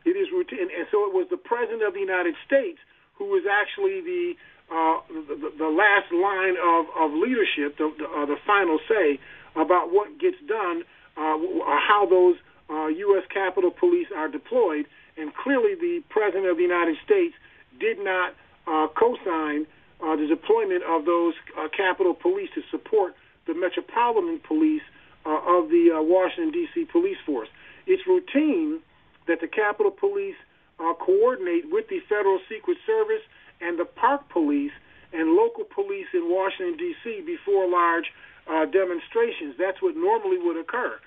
It 0.05 0.17
is 0.17 0.29
routine, 0.33 0.69
and 0.71 0.87
so 0.91 1.07
it 1.07 1.15
was 1.15 1.27
the 1.31 1.37
President 1.37 1.83
of 1.83 1.95
the 1.95 2.01
United 2.01 2.35
States 2.47 2.79
who 3.15 3.27
was 3.27 3.45
actually 3.47 4.01
the 4.01 4.35
uh, 4.73 5.01
the, 5.09 5.53
the 5.59 5.69
last 5.69 6.09
line 6.13 6.57
of, 6.57 6.87
of 6.97 7.13
leadership, 7.13 7.77
the, 7.77 7.93
the, 7.99 8.09
uh, 8.09 8.25
the 8.25 8.37
final 8.47 8.79
say 8.89 9.21
about 9.55 9.93
what 9.93 10.19
gets 10.19 10.39
done, 10.49 10.83
uh, 11.17 11.37
how 11.77 12.07
those 12.09 12.37
uh, 12.71 12.87
U.S. 12.87 13.25
Capitol 13.29 13.71
Police 13.71 14.09
are 14.17 14.29
deployed. 14.29 14.87
And 15.19 15.35
clearly, 15.35 15.75
the 15.75 16.03
President 16.09 16.47
of 16.47 16.57
the 16.57 16.63
United 16.63 16.97
States 17.05 17.35
did 17.79 17.99
not 17.99 18.33
uh, 18.67 18.89
co-sign 18.99 19.67
uh, 20.01 20.17
the 20.17 20.27
deployment 20.27 20.83
of 20.85 21.05
those 21.05 21.35
uh, 21.59 21.69
Capitol 21.77 22.15
Police 22.15 22.49
to 22.55 22.63
support 22.71 23.15
the 23.47 23.55
Metropolitan 23.55 24.41
Police 24.41 24.83
uh, 25.27 25.37
of 25.47 25.69
the 25.69 25.93
uh, 25.95 26.03
Washington, 26.03 26.51
D.C. 26.51 26.87
Police 26.91 27.19
Force. 27.27 27.49
It's 27.87 28.07
routine 28.07 28.81
that 29.27 29.41
the 29.41 29.49
Capitol 29.49 29.91
Police 29.91 30.37
uh, 30.81 30.95
coordinate 30.95 31.71
with 31.71 31.89
the 31.89 32.01
Federal 32.09 32.41
Secret 32.49 32.79
Service 32.87 33.23
and 33.61 33.79
the 33.79 33.85
Park 33.85 34.29
Police 34.29 34.73
and 35.13 35.37
local 35.37 35.65
police 35.65 36.09
in 36.15 36.29
Washington, 36.29 36.77
D.C. 36.77 37.23
before 37.27 37.69
large 37.69 38.11
uh, 38.49 38.65
demonstrations. 38.67 39.55
That's 39.59 39.81
what 39.83 39.95
normally 39.97 40.39
would 40.39 40.57
occur. 40.57 40.99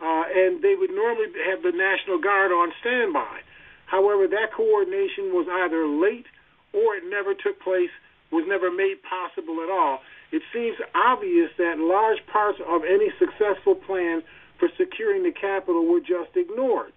Uh, 0.00 0.24
and 0.28 0.62
they 0.62 0.74
would 0.74 0.90
normally 0.90 1.32
have 1.48 1.62
the 1.62 1.72
National 1.72 2.20
Guard 2.20 2.52
on 2.52 2.72
standby. 2.80 3.40
However, 3.86 4.26
that 4.28 4.52
coordination 4.52 5.32
was 5.32 5.46
either 5.48 5.86
late 5.86 6.26
or 6.72 6.96
it 6.96 7.04
never 7.08 7.34
took 7.34 7.60
place, 7.62 7.90
was 8.30 8.44
never 8.46 8.70
made 8.70 8.98
possible 9.02 9.62
at 9.62 9.70
all. 9.70 10.00
It 10.32 10.42
seems 10.52 10.76
obvious 10.94 11.50
that 11.58 11.78
large 11.78 12.18
parts 12.26 12.58
of 12.66 12.82
any 12.82 13.10
successful 13.18 13.76
plan 13.76 14.22
for 14.58 14.68
securing 14.76 15.22
the 15.22 15.32
Capitol 15.32 15.86
were 15.86 16.00
just 16.00 16.34
ignored. 16.34 16.92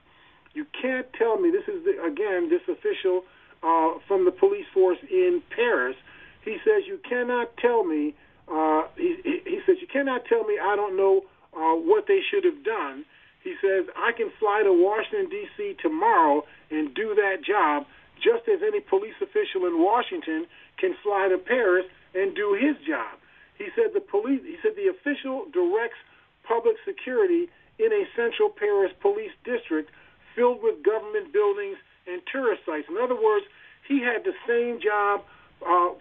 You 0.57 0.65
can't 0.73 1.05
tell 1.13 1.37
me 1.37 1.51
this 1.51 1.67
is 1.69 1.85
the, 1.85 2.01
again 2.01 2.49
this 2.49 2.65
official 2.65 3.21
uh, 3.61 4.01
from 4.07 4.25
the 4.25 4.31
police 4.31 4.65
force 4.73 4.97
in 5.07 5.43
Paris. 5.55 5.95
He 6.43 6.57
says 6.65 6.81
you 6.87 6.97
cannot 7.07 7.55
tell 7.57 7.83
me. 7.83 8.15
Uh, 8.49 8.87
he, 8.97 9.21
he 9.45 9.59
says 9.67 9.77
you 9.79 9.85
cannot 9.85 10.25
tell 10.25 10.43
me 10.45 10.57
I 10.57 10.75
don't 10.75 10.97
know 10.97 11.21
uh, 11.53 11.77
what 11.77 12.05
they 12.07 12.21
should 12.25 12.43
have 12.43 12.63
done. 12.63 13.05
He 13.43 13.53
says 13.61 13.85
I 13.95 14.13
can 14.17 14.31
fly 14.39 14.63
to 14.63 14.73
Washington 14.73 15.29
D.C. 15.29 15.77
tomorrow 15.79 16.41
and 16.71 16.91
do 16.95 17.13
that 17.13 17.45
job, 17.45 17.85
just 18.17 18.49
as 18.49 18.65
any 18.65 18.79
police 18.79 19.13
official 19.21 19.69
in 19.69 19.77
Washington 19.77 20.47
can 20.79 20.95
fly 21.03 21.29
to 21.29 21.37
Paris 21.37 21.85
and 22.15 22.33
do 22.33 22.57
his 22.57 22.73
job. 22.81 23.13
He 23.59 23.67
said 23.75 23.93
the 23.93 24.01
police. 24.01 24.41
He 24.41 24.57
said 24.63 24.73
the 24.73 24.89
official 24.89 25.45
directs 25.53 26.01
public 26.49 26.77
security 26.81 27.45
in 27.77 27.93
a 27.93 28.09
central 28.17 28.49
Paris 28.49 28.91
police 29.01 29.37
district 29.45 29.91
filled 30.37 30.61
with 30.61 30.85
government 30.85 31.33
buildings 31.33 31.81
and 32.05 32.21
tourist 32.31 32.61
sites. 32.65 32.85
In 32.87 33.01
other 33.01 33.17
words, 33.17 33.49
he 33.89 33.99
had 33.99 34.23
the 34.23 34.37
same 34.45 34.79
job 34.79 35.25
uh, 35.65 35.97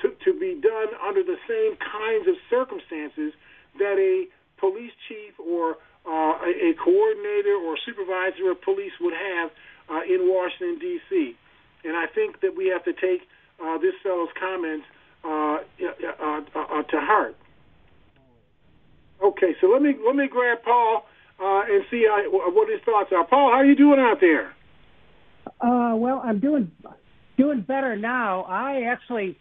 to, 0.00 0.16
to 0.24 0.32
be 0.32 0.56
done 0.56 0.88
under 1.06 1.22
the 1.22 1.36
same 1.46 1.76
kinds 1.76 2.26
of 2.26 2.34
circumstances 2.48 3.36
that 3.78 4.00
a 4.00 4.24
police 4.58 4.92
chief 5.06 5.36
or 5.38 5.76
uh, 6.06 6.40
a, 6.40 6.72
a 6.72 6.74
coordinator 6.82 7.54
or 7.60 7.76
supervisor 7.84 8.50
of 8.50 8.60
police 8.62 8.92
would 9.00 9.14
have 9.14 9.50
uh, 9.90 10.00
in 10.08 10.28
Washington, 10.32 10.78
D.C. 10.78 11.36
And 11.84 11.96
I 11.96 12.06
think 12.06 12.40
that 12.40 12.56
we 12.56 12.68
have 12.68 12.84
to 12.84 12.92
take 12.92 13.28
uh, 13.62 13.78
this 13.78 13.94
fellow's 14.02 14.32
comments 14.38 14.86
uh, 15.24 15.58
uh, 15.60 16.40
uh, 16.54 16.82
to 16.82 17.00
heart. 17.00 17.36
Okay, 19.22 19.54
so 19.60 19.68
let 19.68 19.80
me 19.80 19.94
let 20.04 20.16
me 20.16 20.28
grab 20.28 20.58
Paul 20.62 21.06
uh, 21.40 21.62
and 21.68 21.84
see 21.90 22.06
uh, 22.06 22.30
what 22.30 22.70
his 22.70 22.80
thoughts 22.84 23.10
are. 23.12 23.26
Paul, 23.26 23.50
how 23.50 23.58
are 23.58 23.64
you 23.64 23.76
doing 23.76 23.98
out 23.98 24.18
there? 24.20 24.52
Uh, 25.60 25.96
well, 25.96 26.22
I'm 26.24 26.40
doing 26.40 26.70
doing 27.36 27.62
better 27.62 27.96
now. 27.96 28.42
I 28.42 28.82
actually 28.90 29.38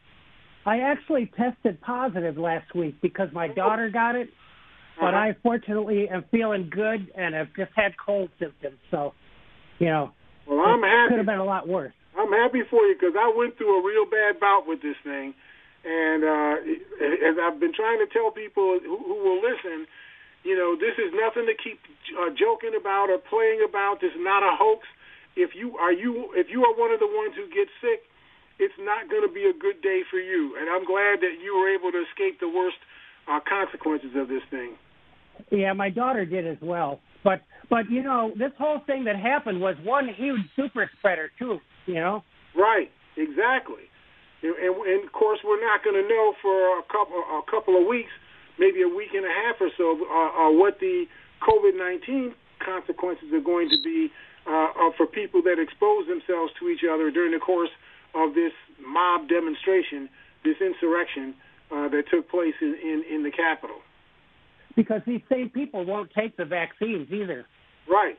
I 0.65 0.79
actually 0.79 1.31
tested 1.37 1.81
positive 1.81 2.37
last 2.37 2.73
week 2.73 2.95
because 3.01 3.29
my 3.33 3.47
daughter 3.47 3.89
got 3.89 4.15
it, 4.15 4.29
but 4.99 5.13
uh-huh. 5.13 5.17
I 5.17 5.35
fortunately 5.43 6.07
am 6.09 6.23
feeling 6.31 6.69
good 6.71 7.11
and 7.15 7.35
have 7.35 7.47
just 7.57 7.71
had 7.75 7.93
cold 8.03 8.29
symptoms. 8.39 8.77
So, 8.89 9.13
you 9.79 9.87
know, 9.87 10.11
well, 10.47 10.59
I'm 10.59 10.81
happy. 10.81 11.09
Could 11.09 11.17
have 11.17 11.25
been 11.25 11.39
a 11.39 11.45
lot 11.45 11.67
worse. 11.67 11.93
I'm 12.17 12.31
happy 12.31 12.61
for 12.69 12.81
you 12.85 12.95
because 12.99 13.15
I 13.17 13.33
went 13.35 13.57
through 13.57 13.79
a 13.79 13.85
real 13.85 14.05
bad 14.05 14.39
bout 14.39 14.63
with 14.67 14.81
this 14.81 14.95
thing, 15.03 15.33
and 15.83 16.23
uh, 16.23 16.55
as 17.01 17.35
I've 17.41 17.59
been 17.59 17.73
trying 17.73 17.99
to 17.99 18.07
tell 18.11 18.31
people 18.31 18.79
who, 18.83 18.97
who 18.97 19.15
will 19.23 19.41
listen, 19.41 19.87
you 20.43 20.55
know, 20.55 20.75
this 20.75 20.95
is 20.99 21.11
nothing 21.15 21.47
to 21.47 21.55
keep 21.55 21.79
uh, 22.19 22.29
joking 22.35 22.75
about 22.75 23.07
or 23.07 23.17
playing 23.17 23.63
about. 23.63 24.03
This 24.03 24.11
is 24.11 24.21
not 24.21 24.43
a 24.43 24.55
hoax. 24.55 24.83
If 25.35 25.55
you 25.55 25.77
are 25.77 25.91
you 25.91 26.29
if 26.35 26.47
you 26.51 26.63
are 26.63 26.75
one 26.77 26.91
of 26.91 26.99
the 26.99 27.09
ones 27.09 27.33
who 27.33 27.47
gets 27.49 27.71
sick, 27.81 28.05
it's 28.59 28.75
not 28.77 29.09
going 29.09 29.25
to 29.25 29.33
be 29.33 29.49
a 29.49 29.55
good 29.55 29.81
day 29.81 30.03
for 30.11 30.19
you. 30.19 30.55
And 30.59 30.69
I'm 30.69 30.85
glad 30.85 31.23
that 31.25 31.41
you 31.41 31.57
were 31.57 31.73
able 31.73 31.91
to 31.91 32.05
escape 32.05 32.39
the 32.39 32.51
worst 32.51 32.77
uh, 33.25 33.39
consequences 33.41 34.13
of 34.15 34.27
this 34.27 34.43
thing. 34.51 34.75
Yeah, 35.49 35.73
my 35.73 35.89
daughter 35.89 36.25
did 36.25 36.45
as 36.45 36.61
well. 36.61 36.99
But 37.23 37.41
but 37.69 37.89
you 37.89 38.03
know, 38.03 38.31
this 38.37 38.51
whole 38.59 38.81
thing 38.85 39.05
that 39.05 39.15
happened 39.15 39.59
was 39.61 39.75
one 39.83 40.07
huge 40.13 40.43
super 40.55 40.91
spreader 40.99 41.31
too. 41.39 41.59
You 41.87 41.95
know. 41.95 42.23
Right. 42.55 42.91
Exactly. 43.17 43.89
And, 44.43 44.55
and, 44.59 44.75
and 44.75 44.99
of 45.05 45.11
course, 45.13 45.39
we're 45.43 45.61
not 45.61 45.83
going 45.83 45.95
to 45.95 46.07
know 46.07 46.33
for 46.41 46.79
a 46.79 46.85
couple 46.91 47.17
a 47.17 47.41
couple 47.49 47.79
of 47.79 47.87
weeks 47.87 48.11
maybe 48.59 48.81
a 48.81 48.87
week 48.87 49.13
and 49.13 49.25
a 49.25 49.33
half 49.33 49.55
or 49.59 49.69
so 49.77 49.97
are, 50.09 50.29
are 50.29 50.51
what 50.51 50.79
the 50.79 51.05
COVID-19 51.41 52.33
consequences 52.63 53.31
are 53.33 53.43
going 53.43 53.69
to 53.69 53.77
be 53.83 54.09
uh, 54.47 54.91
for 54.97 55.05
people 55.05 55.41
that 55.43 55.59
expose 55.59 56.07
themselves 56.07 56.51
to 56.59 56.69
each 56.69 56.83
other 56.83 57.11
during 57.11 57.31
the 57.31 57.39
course 57.39 57.71
of 58.15 58.35
this 58.35 58.51
mob 58.79 59.27
demonstration, 59.27 60.09
this 60.43 60.57
insurrection 60.61 61.33
uh, 61.71 61.87
that 61.89 62.03
took 62.11 62.29
place 62.29 62.53
in, 62.61 62.75
in, 62.83 63.03
in 63.09 63.23
the 63.23 63.31
Capitol. 63.31 63.77
Because 64.75 65.01
these 65.05 65.21
same 65.29 65.49
people 65.49 65.85
won't 65.85 66.11
take 66.11 66.35
the 66.37 66.45
vaccines 66.45 67.07
either. 67.11 67.45
Right. 67.87 68.17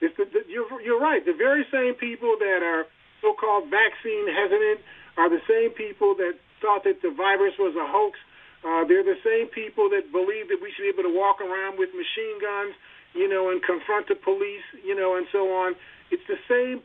It's 0.00 0.16
the, 0.16 0.24
the, 0.24 0.40
you're, 0.48 0.80
you're 0.80 1.00
right. 1.00 1.24
The 1.24 1.34
very 1.36 1.66
same 1.72 1.94
people 1.94 2.36
that 2.38 2.62
are 2.62 2.86
so-called 3.20 3.70
vaccine 3.70 4.26
hesitant 4.30 4.80
are 5.18 5.28
the 5.28 5.42
same 5.48 5.70
people 5.74 6.14
that 6.18 6.38
thought 6.62 6.84
that 6.84 7.02
the 7.02 7.10
virus 7.10 7.54
was 7.58 7.74
a 7.74 7.86
hoax. 7.86 8.18
Uh, 8.64 8.84
they're 8.84 9.06
the 9.06 9.18
same 9.22 9.46
people 9.48 9.88
that 9.90 10.10
believe 10.10 10.48
that 10.48 10.58
we 10.60 10.72
should 10.74 10.82
be 10.82 10.90
able 10.90 11.06
to 11.06 11.14
walk 11.14 11.40
around 11.40 11.78
with 11.78 11.90
machine 11.94 12.36
guns, 12.42 12.74
you 13.14 13.28
know, 13.28 13.50
and 13.50 13.62
confront 13.62 14.08
the 14.08 14.16
police, 14.16 14.66
you 14.84 14.94
know, 14.94 15.16
and 15.16 15.26
so 15.30 15.46
on. 15.54 15.74
It's 16.10 16.22
the 16.26 16.40
same 16.50 16.82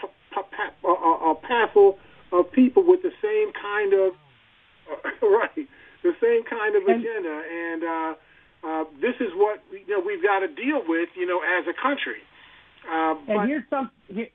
p- 0.00 0.14
p- 0.30 0.50
p- 0.50 0.76
uh, 0.86 1.30
uh, 1.30 1.34
passel 1.42 1.98
of 2.32 2.52
people 2.52 2.86
with 2.86 3.02
the 3.02 3.12
same 3.20 3.50
kind 3.52 3.92
of 3.92 4.14
uh, 4.90 5.26
right, 5.26 5.66
the 6.02 6.14
same 6.22 6.44
kind 6.48 6.76
of 6.76 6.82
agenda, 6.82 7.42
and 7.50 7.82
uh, 7.84 8.14
uh, 8.62 8.84
this 9.00 9.14
is 9.20 9.32
what 9.34 9.62
you 9.72 9.86
know 9.88 10.02
we've 10.04 10.22
got 10.22 10.40
to 10.40 10.48
deal 10.48 10.82
with, 10.86 11.08
you 11.16 11.26
know, 11.26 11.40
as 11.40 11.66
a 11.66 11.74
country. 11.74 12.22
Uh, 12.86 13.14
and 13.14 13.26
but, 13.26 13.46
here's 13.46 13.64
some. 13.70 13.90
Here, 14.08 14.28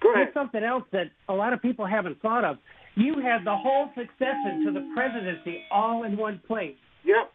go 0.00 0.12
ahead. 0.12 0.24
Here's 0.26 0.34
something 0.34 0.62
else 0.62 0.84
that 0.92 1.10
a 1.28 1.34
lot 1.34 1.52
of 1.52 1.62
people 1.62 1.86
haven't 1.86 2.20
thought 2.22 2.44
of. 2.44 2.58
You 2.96 3.20
had 3.20 3.44
the 3.44 3.56
whole 3.56 3.88
succession 3.94 4.64
to 4.66 4.72
the 4.72 4.90
presidency 4.94 5.62
all 5.70 6.04
in 6.04 6.16
one 6.16 6.40
place. 6.46 6.76
Yep. 7.04 7.32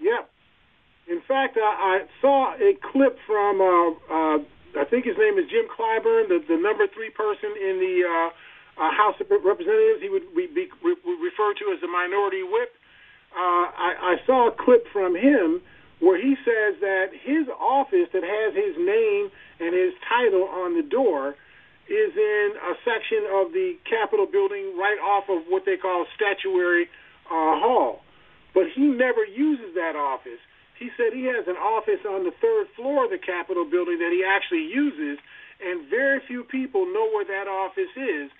Yep. 0.00 0.30
In 1.08 1.20
fact, 1.28 1.58
I, 1.60 2.00
I 2.00 2.06
saw 2.20 2.54
a 2.54 2.72
clip 2.92 3.16
from, 3.26 3.60
uh, 3.60 3.90
uh, 4.08 4.38
I 4.80 4.84
think 4.88 5.04
his 5.04 5.16
name 5.18 5.38
is 5.38 5.44
Jim 5.50 5.68
Clyburn, 5.68 6.28
the, 6.28 6.40
the 6.48 6.56
number 6.56 6.86
three 6.92 7.10
person 7.10 7.52
in 7.56 7.76
the 7.80 7.96
uh, 8.04 8.84
uh, 8.84 8.90
House 8.92 9.16
of 9.20 9.28
Representatives. 9.28 10.00
He 10.00 10.08
would 10.08 10.34
be, 10.34 10.48
be 10.48 10.68
re- 10.82 10.96
referred 11.04 11.56
to 11.60 11.72
as 11.74 11.80
the 11.80 11.88
minority 11.88 12.42
whip. 12.42 12.72
Uh, 13.36 13.68
I, 13.68 14.16
I 14.16 14.26
saw 14.26 14.48
a 14.48 14.52
clip 14.52 14.86
from 14.92 15.16
him 15.16 15.60
where 16.00 16.20
he 16.20 16.36
says 16.44 16.80
that 16.80 17.12
his 17.12 17.48
office 17.60 18.08
that 18.12 18.22
has 18.22 18.54
his 18.54 18.76
name 18.78 19.30
and 19.60 19.74
his 19.74 19.92
title 20.08 20.44
on 20.44 20.76
the 20.76 20.82
door 20.82 21.34
is 21.88 22.12
in 22.16 22.48
a 22.56 22.74
section 22.84 23.28
of 23.28 23.52
the 23.52 23.76
Capitol 23.84 24.26
building 24.26 24.76
right 24.76 24.98
off 24.98 25.28
of 25.28 25.44
what 25.48 25.64
they 25.64 25.76
call 25.76 26.06
Statuary 26.16 26.88
uh, 27.28 27.60
Hall. 27.60 28.00
But 28.54 28.72
he 28.74 28.86
never 28.86 29.24
uses 29.24 29.74
that 29.74 29.96
office. 29.96 30.40
He 30.78 30.90
said 30.96 31.12
he 31.12 31.26
has 31.30 31.46
an 31.46 31.56
office 31.56 32.02
on 32.08 32.24
the 32.24 32.34
third 32.40 32.66
floor 32.74 33.04
of 33.04 33.10
the 33.10 33.18
Capitol 33.18 33.64
building 33.68 33.98
that 33.98 34.10
he 34.10 34.24
actually 34.24 34.64
uses, 34.64 35.18
and 35.62 35.88
very 35.88 36.20
few 36.26 36.42
people 36.42 36.86
know 36.86 37.06
where 37.12 37.24
that 37.24 37.46
office 37.46 37.92
is. 37.96 38.30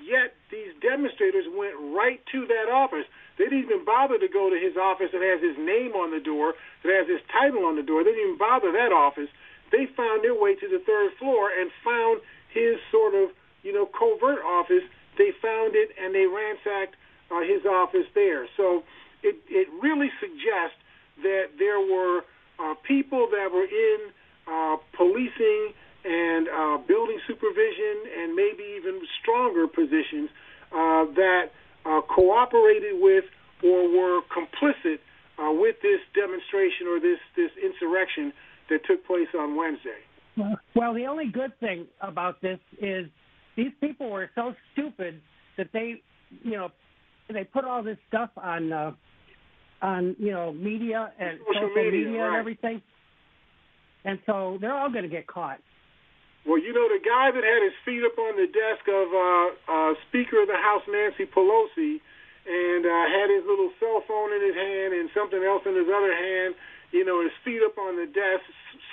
Yet 0.00 0.32
these 0.50 0.72
demonstrators 0.80 1.44
went 1.52 1.76
right 1.92 2.20
to 2.32 2.46
that 2.46 2.72
office. 2.72 3.04
They 3.36 3.44
didn't 3.44 3.68
even 3.68 3.84
bother 3.84 4.18
to 4.18 4.28
go 4.28 4.48
to 4.48 4.56
his 4.56 4.76
office 4.76 5.12
that 5.12 5.20
has 5.20 5.40
his 5.44 5.56
name 5.60 5.92
on 5.92 6.10
the 6.10 6.20
door, 6.20 6.54
that 6.84 6.92
has 6.92 7.08
his 7.08 7.20
title 7.28 7.64
on 7.64 7.76
the 7.76 7.84
door. 7.84 8.04
They 8.04 8.12
didn't 8.12 8.36
even 8.36 8.40
bother 8.40 8.72
that 8.72 8.92
office. 8.92 9.28
They 9.72 9.86
found 9.96 10.24
their 10.24 10.34
way 10.34 10.56
to 10.56 10.66
the 10.68 10.82
third 10.82 11.12
floor 11.18 11.50
and 11.52 11.70
found 11.84 12.20
his 12.52 12.76
sort 12.90 13.14
of, 13.14 13.30
you 13.62 13.72
know, 13.72 13.86
covert 13.86 14.44
office. 14.44 14.84
They 15.18 15.30
found 15.42 15.74
it 15.74 15.90
and 16.00 16.14
they 16.14 16.26
ransacked 16.26 16.96
uh, 17.30 17.40
his 17.40 17.64
office 17.66 18.06
there. 18.14 18.46
So 18.56 18.82
it, 19.22 19.36
it 19.48 19.68
really 19.82 20.10
suggests 20.20 20.78
that 21.22 21.58
there 21.58 21.80
were 21.80 22.22
uh, 22.58 22.74
people 22.86 23.28
that 23.30 23.50
were 23.52 23.64
in 23.68 23.98
uh, 24.46 24.76
policing 24.96 25.74
and 26.04 26.48
uh, 26.48 26.78
building 26.88 27.20
supervision 27.26 28.08
and 28.18 28.34
maybe 28.34 28.64
even 28.76 29.00
stronger 29.20 29.66
positions 29.66 30.30
uh, 30.72 31.04
that 31.14 31.52
uh, 31.84 32.00
cooperated 32.08 32.96
with 33.00 33.24
or 33.62 33.88
were 33.88 34.20
complicit 34.32 34.98
uh, 35.38 35.52
with 35.52 35.76
this 35.82 36.00
demonstration 36.14 36.86
or 36.88 37.00
this, 37.00 37.18
this 37.36 37.50
insurrection 37.62 38.32
that 38.70 38.84
took 38.86 39.04
place 39.06 39.28
on 39.38 39.56
Wednesday. 39.56 40.00
Well, 40.36 40.94
the 40.94 41.06
only 41.06 41.28
good 41.28 41.58
thing 41.60 41.86
about 42.00 42.40
this 42.40 42.58
is 42.80 43.06
these 43.56 43.72
people 43.80 44.10
were 44.10 44.30
so 44.34 44.54
stupid 44.72 45.20
that 45.56 45.68
they, 45.72 46.02
you 46.42 46.52
know, 46.52 46.70
they 47.32 47.44
put 47.44 47.64
all 47.64 47.82
this 47.82 47.98
stuff 48.08 48.30
on, 48.36 48.72
uh, 48.72 48.92
on 49.82 50.16
you 50.18 50.32
know, 50.32 50.52
media 50.52 51.12
and 51.18 51.38
social, 51.46 51.68
social 51.68 51.74
media, 51.74 52.06
media 52.06 52.20
right. 52.20 52.28
and 52.28 52.36
everything, 52.36 52.82
and 54.04 54.18
so 54.26 54.58
they're 54.60 54.76
all 54.76 54.90
going 54.90 55.04
to 55.04 55.10
get 55.10 55.26
caught. 55.26 55.58
Well, 56.46 56.58
you 56.58 56.72
know, 56.72 56.88
the 56.88 57.04
guy 57.04 57.28
that 57.30 57.44
had 57.44 57.60
his 57.60 57.76
feet 57.84 58.00
up 58.00 58.16
on 58.16 58.36
the 58.40 58.48
desk 58.48 58.84
of 58.88 59.06
uh, 59.12 59.46
uh, 59.68 59.92
Speaker 60.08 60.40
of 60.40 60.48
the 60.48 60.56
House 60.56 60.82
Nancy 60.88 61.28
Pelosi 61.28 62.00
and 62.48 62.82
uh, 62.88 63.04
had 63.12 63.28
his 63.28 63.44
little 63.44 63.68
cell 63.76 64.00
phone 64.08 64.32
in 64.32 64.40
his 64.40 64.56
hand 64.56 64.96
and 64.96 65.12
something 65.12 65.44
else 65.44 65.60
in 65.68 65.76
his 65.76 65.88
other 65.92 66.16
hand, 66.16 66.56
you 66.96 67.04
know, 67.04 67.20
his 67.20 67.32
feet 67.44 67.60
up 67.60 67.76
on 67.76 68.00
the 68.00 68.08
desk, 68.08 68.40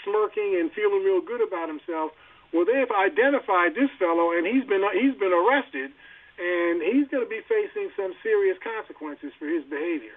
smirking 0.08 0.56
and 0.56 0.72
feeling 0.72 1.04
real 1.04 1.20
good 1.20 1.44
about 1.44 1.68
himself. 1.68 2.16
Well, 2.56 2.64
they've 2.64 2.88
identified 2.88 3.76
this 3.76 3.92
fellow, 4.00 4.32
and 4.32 4.48
he's 4.48 4.64
been 4.64 4.80
he's 4.96 5.20
been 5.20 5.36
arrested, 5.36 5.92
and 6.40 6.80
he's 6.80 7.12
going 7.12 7.28
to 7.28 7.30
be 7.30 7.44
facing 7.44 7.92
some 8.00 8.16
serious 8.24 8.56
consequences 8.64 9.36
for 9.36 9.52
his 9.52 9.68
behavior. 9.68 10.16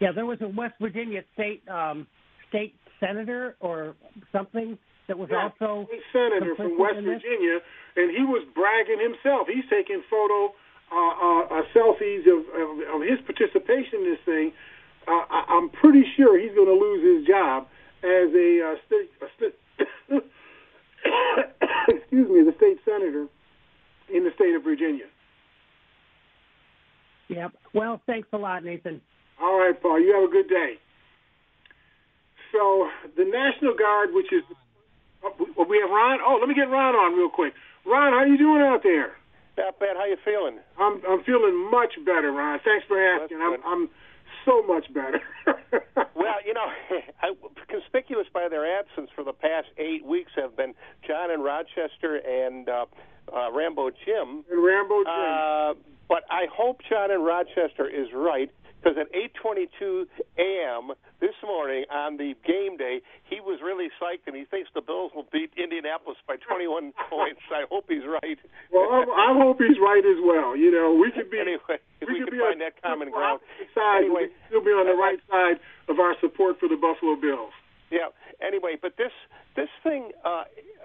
Yeah, 0.00 0.12
there 0.16 0.24
was 0.24 0.40
a 0.40 0.48
West 0.48 0.80
Virginia 0.80 1.20
state 1.36 1.60
um, 1.68 2.06
state 2.48 2.72
senator 3.00 3.56
or 3.60 3.94
something 4.32 4.78
that 5.08 5.18
was 5.18 5.28
yeah, 5.30 5.52
also 5.52 5.86
a 5.92 6.00
senator 6.12 6.56
from 6.56 6.78
West? 6.78 7.04
Virginia, 7.04 7.60
and 7.96 8.10
he 8.10 8.24
was 8.24 8.42
bragging 8.56 8.98
himself. 8.98 9.46
He's 9.46 9.68
taking 9.70 10.02
photo 10.10 10.56
uh, 10.90 10.96
uh, 10.96 11.42
uh, 11.52 11.62
selfies 11.74 12.24
of, 12.26 12.42
of, 12.56 12.68
of 12.96 13.00
his 13.02 13.20
participation 13.28 14.02
in 14.02 14.16
this 14.16 14.22
thing. 14.24 14.52
Uh, 15.06 15.22
I, 15.28 15.58
I'm 15.58 15.68
pretty 15.70 16.02
sure 16.16 16.38
he's 16.38 16.54
going 16.54 16.70
to 16.70 16.78
lose 16.78 17.02
his 17.04 17.26
job 17.26 17.68
as 18.02 18.34
a, 18.34 18.48
uh, 18.62 18.74
state, 18.86 19.10
a 19.20 19.26
sta- 19.36 19.56
excuse 21.88 22.28
me, 22.28 22.42
the 22.44 22.54
state 22.56 22.78
senator 22.84 23.26
in 24.12 24.24
the 24.24 24.30
state 24.34 24.54
of 24.54 24.62
Virginia. 24.62 25.06
Yep. 27.28 27.52
Well, 27.74 28.00
thanks 28.06 28.28
a 28.32 28.38
lot, 28.38 28.64
Nathan. 28.64 29.00
All 29.40 29.58
right, 29.58 29.80
Paul. 29.80 30.00
You 30.00 30.14
have 30.14 30.24
a 30.24 30.32
good 30.32 30.48
day. 30.48 30.74
So 32.52 32.88
the 33.16 33.24
National 33.24 33.74
Guard, 33.76 34.10
which 34.12 34.32
is 34.32 34.44
oh, 35.24 35.66
we 35.68 35.78
have 35.82 35.90
Ron. 35.90 36.20
Oh, 36.24 36.38
let 36.40 36.48
me 36.48 36.54
get 36.54 36.70
Ron 36.70 36.94
on 36.94 37.18
real 37.18 37.28
quick. 37.28 37.52
Ron, 37.84 38.12
how 38.12 38.24
you 38.24 38.38
doing 38.38 38.62
out 38.62 38.82
there? 38.82 39.12
Not 39.58 39.78
bad. 39.78 39.96
How 39.96 40.06
you 40.06 40.16
feeling? 40.24 40.58
I'm 40.78 41.02
I'm 41.08 41.22
feeling 41.24 41.68
much 41.70 41.94
better, 42.04 42.32
Ron. 42.32 42.60
Thanks 42.64 42.86
for 42.86 42.96
asking. 42.96 43.38
I'm 43.42 43.58
I'm 43.64 43.88
so 44.44 44.62
much 44.62 44.92
better. 44.92 45.20
well, 46.14 46.36
you 46.44 46.54
know, 46.54 46.66
I, 47.22 47.32
conspicuous 47.68 48.26
by 48.32 48.48
their 48.48 48.78
absence 48.78 49.10
for 49.14 49.24
the 49.24 49.32
past 49.32 49.68
eight 49.78 50.04
weeks 50.04 50.32
have 50.36 50.56
been 50.56 50.74
John 51.06 51.30
in 51.30 51.40
Rochester 51.40 52.16
and 52.16 52.68
uh, 52.68 52.86
uh, 53.34 53.52
Rambo 53.52 53.90
Jim. 53.90 54.44
And 54.50 54.64
Rambo 54.64 55.04
Jim. 55.04 55.12
Uh, 55.12 55.74
but 56.08 56.22
I 56.30 56.46
hope 56.52 56.80
John 56.88 57.10
in 57.10 57.22
Rochester 57.22 57.88
is 57.88 58.08
right 58.14 58.50
because 58.82 58.98
at 58.98 59.10
8:22 59.12 60.06
a.m. 60.38 60.92
this 61.20 61.34
morning 61.42 61.84
on 61.90 62.16
the 62.16 62.34
game 62.46 62.76
day, 62.76 63.00
he 63.24 63.40
was 63.40 63.60
really 63.62 63.88
psyched 64.00 64.26
and 64.26 64.36
he 64.36 64.44
thinks 64.44 64.70
the 64.74 64.80
Bills 64.80 65.12
will 65.14 65.26
beat 65.32 65.50
Indianapolis 65.56 66.18
by 66.26 66.36
21 66.36 66.92
points. 67.10 67.40
I 67.50 67.64
hope 67.70 67.86
he's 67.88 68.06
right. 68.06 68.38
Well, 68.72 68.88
I, 68.90 69.30
I 69.30 69.30
hope 69.34 69.58
he's 69.58 69.78
right 69.82 70.04
as 70.04 70.20
well. 70.22 70.56
You 70.56 70.70
know, 70.70 70.94
we 70.94 71.10
could 71.10 71.30
be 71.30 71.40
anyway. 71.40 71.80
If 72.00 72.08
we, 72.08 72.14
we 72.14 72.24
could 72.24 72.32
be 72.32 72.38
find 72.38 72.60
on, 72.62 72.66
that 72.66 72.80
common 72.82 73.10
ground. 73.10 73.40
Side, 73.74 74.04
anyway, 74.04 74.28
we 74.28 74.46
still 74.48 74.64
be 74.64 74.70
on 74.70 74.86
the 74.86 74.98
right 74.98 75.18
side 75.30 75.58
of 75.88 75.98
our 75.98 76.14
support 76.20 76.60
for 76.60 76.68
the 76.68 76.76
Buffalo 76.76 77.16
Bills. 77.16 77.52
Yeah. 77.90 78.12
Anyway, 78.44 78.76
but 78.80 78.96
this 78.98 79.12
this 79.54 79.72
thing 79.82 80.12
uh, 80.24 80.44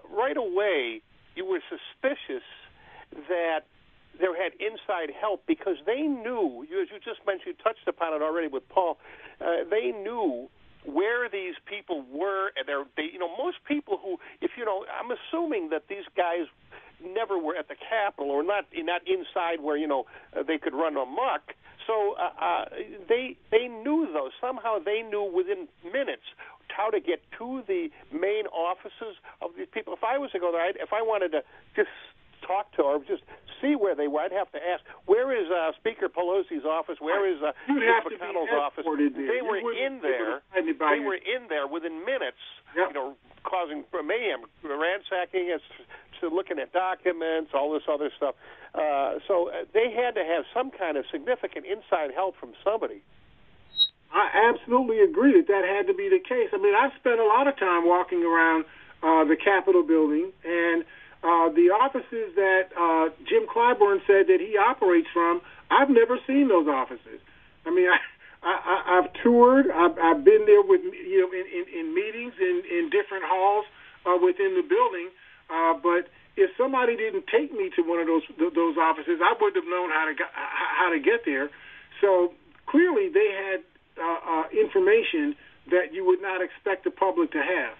right 0.09 0.37
away, 0.37 1.01
you 1.35 1.45
were 1.45 1.61
suspicious 1.67 2.45
that 3.27 3.67
there 4.19 4.35
had 4.35 4.53
inside 4.59 5.13
help 5.19 5.43
because 5.47 5.77
they 5.85 6.01
knew, 6.01 6.63
as 6.63 6.89
you 6.91 6.99
just 7.03 7.25
mentioned, 7.25 7.55
you 7.57 7.63
touched 7.63 7.87
upon 7.87 8.13
it 8.13 8.21
already 8.21 8.47
with 8.47 8.67
Paul. 8.69 8.97
Uh, 9.39 9.63
they 9.69 9.91
knew 9.91 10.49
where 10.85 11.29
these 11.29 11.55
people 11.65 12.03
were, 12.11 12.51
and 12.57 12.67
they're, 12.67 12.85
they, 12.97 13.09
you 13.13 13.19
know, 13.19 13.29
most 13.37 13.57
people 13.67 13.99
who, 14.01 14.17
if 14.41 14.51
you 14.57 14.65
know, 14.65 14.85
I'm 14.89 15.11
assuming 15.11 15.69
that 15.69 15.87
these 15.87 16.05
guys 16.17 16.45
never 17.03 17.37
were 17.37 17.55
at 17.55 17.67
the 17.67 17.75
Capitol 17.75 18.29
or 18.31 18.43
not, 18.43 18.65
not 18.75 19.01
inside 19.07 19.61
where 19.61 19.77
you 19.77 19.87
know 19.87 20.05
they 20.47 20.57
could 20.57 20.73
run 20.73 20.95
amok. 20.97 21.53
So 21.87 22.15
uh, 22.15 22.43
uh, 22.43 22.65
they 23.09 23.37
they 23.49 23.67
knew 23.67 24.07
though 24.13 24.29
somehow 24.39 24.77
they 24.79 25.01
knew 25.01 25.23
within 25.23 25.67
minutes 25.83 26.25
how 26.69 26.89
to 26.89 26.99
get 26.99 27.19
to 27.37 27.63
the 27.67 27.89
main 28.13 28.45
offices 28.47 29.19
of 29.41 29.51
these 29.57 29.67
people. 29.73 29.93
If 29.93 30.03
I 30.03 30.17
was 30.17 30.31
to 30.31 30.39
go 30.39 30.51
there, 30.51 30.61
I'd, 30.61 30.77
if 30.77 30.93
I 30.93 31.01
wanted 31.01 31.31
to 31.33 31.43
just 31.75 31.89
talk 32.45 32.71
to 32.75 32.81
or 32.83 32.99
just 33.07 33.23
see 33.61 33.75
where 33.75 33.93
they 33.95 34.07
were. 34.07 34.21
I'd 34.21 34.31
have 34.31 34.51
to 34.51 34.59
ask, 34.59 34.81
where 35.05 35.29
is 35.31 35.49
uh, 35.51 35.71
Speaker 35.79 36.09
Pelosi's 36.09 36.65
office? 36.65 36.97
Where 36.99 37.27
is 37.29 37.41
uh, 37.41 37.51
Mitch 37.69 37.85
McConnell's 38.17 38.53
office? 38.57 38.85
They 38.85 39.41
were 39.41 39.73
in 39.73 39.99
there. 40.01 40.41
to 40.41 40.53
find 40.53 40.67
it 40.69 40.79
by 40.79 40.91
They 40.91 40.95
your- 41.01 41.05
were 41.07 41.15
in 41.21 41.47
there 41.49 41.67
within 41.67 42.03
minutes. 42.05 42.41
You 42.75 42.93
know, 42.93 43.15
causing 43.43 43.83
mayhem, 43.91 44.41
ransacking 44.63 45.51
us, 45.53 45.61
to 46.21 46.29
looking 46.29 46.57
at 46.59 46.71
documents, 46.71 47.51
all 47.53 47.73
this 47.73 47.83
other 47.91 48.09
stuff. 48.15 48.35
Uh, 48.73 49.15
so 49.27 49.49
uh, 49.49 49.65
they 49.73 49.91
had 49.91 50.15
to 50.15 50.23
have 50.23 50.45
some 50.53 50.71
kind 50.71 50.95
of 50.95 51.03
significant 51.11 51.65
inside 51.65 52.11
help 52.15 52.35
from 52.39 52.53
somebody. 52.63 53.01
I 54.13 54.51
absolutely 54.53 54.99
agree 55.01 55.33
that 55.33 55.47
that 55.47 55.63
had 55.65 55.87
to 55.87 55.93
be 55.93 56.09
the 56.09 56.19
case. 56.19 56.49
I 56.53 56.57
mean, 56.57 56.75
I've 56.75 56.91
spent 56.99 57.19
a 57.19 57.25
lot 57.25 57.47
of 57.47 57.57
time 57.57 57.87
walking 57.87 58.23
around 58.23 58.65
uh, 59.03 59.23
the 59.25 59.35
Capitol 59.35 59.83
building, 59.83 60.31
and 60.45 60.83
uh, 61.23 61.53
the 61.53 61.69
offices 61.69 62.33
that 62.35 62.73
uh, 62.73 63.13
Jim 63.29 63.45
Clyburn 63.45 64.01
said 64.07 64.25
that 64.27 64.41
he 64.41 64.57
operates 64.57 65.07
from, 65.13 65.41
I've 65.69 65.89
never 65.89 66.17
seen 66.25 66.49
those 66.49 66.67
offices. 66.67 67.21
I 67.65 67.69
mean, 67.69 67.87
I, 68.43 68.49
I, 68.49 68.75
I've 68.97 69.09
toured, 69.21 69.69
I've, 69.69 69.97
I've 70.01 70.23
been 70.25 70.45
there 70.49 70.65
with 70.65 70.81
you 70.81 71.21
know 71.21 71.29
in, 71.29 71.45
in, 71.45 71.65
in 71.69 71.85
meetings 71.93 72.33
in, 72.41 72.63
in 72.65 72.89
different 72.89 73.23
halls 73.25 73.65
uh, 74.05 74.17
within 74.17 74.57
the 74.57 74.65
building, 74.65 75.13
uh, 75.53 75.77
but 75.77 76.09
if 76.37 76.49
somebody 76.57 76.97
didn't 76.97 77.27
take 77.27 77.53
me 77.53 77.69
to 77.75 77.83
one 77.83 77.99
of 77.99 78.07
those 78.07 78.25
th- 78.39 78.53
those 78.55 78.77
offices, 78.81 79.21
I 79.21 79.37
wouldn't 79.37 79.61
have 79.61 79.69
known 79.69 79.91
how 79.93 80.05
to 80.09 80.15
get, 80.15 80.29
how 80.33 80.89
to 80.89 80.99
get 80.99 81.21
there. 81.25 81.51
So 82.01 82.33
clearly, 82.65 83.09
they 83.13 83.29
had 83.29 83.59
uh, 84.01 84.19
uh, 84.25 84.43
information 84.49 85.35
that 85.69 85.93
you 85.93 86.05
would 86.05 86.21
not 86.21 86.41
expect 86.41 86.83
the 86.83 86.91
public 86.91 87.31
to 87.33 87.43
have. 87.43 87.77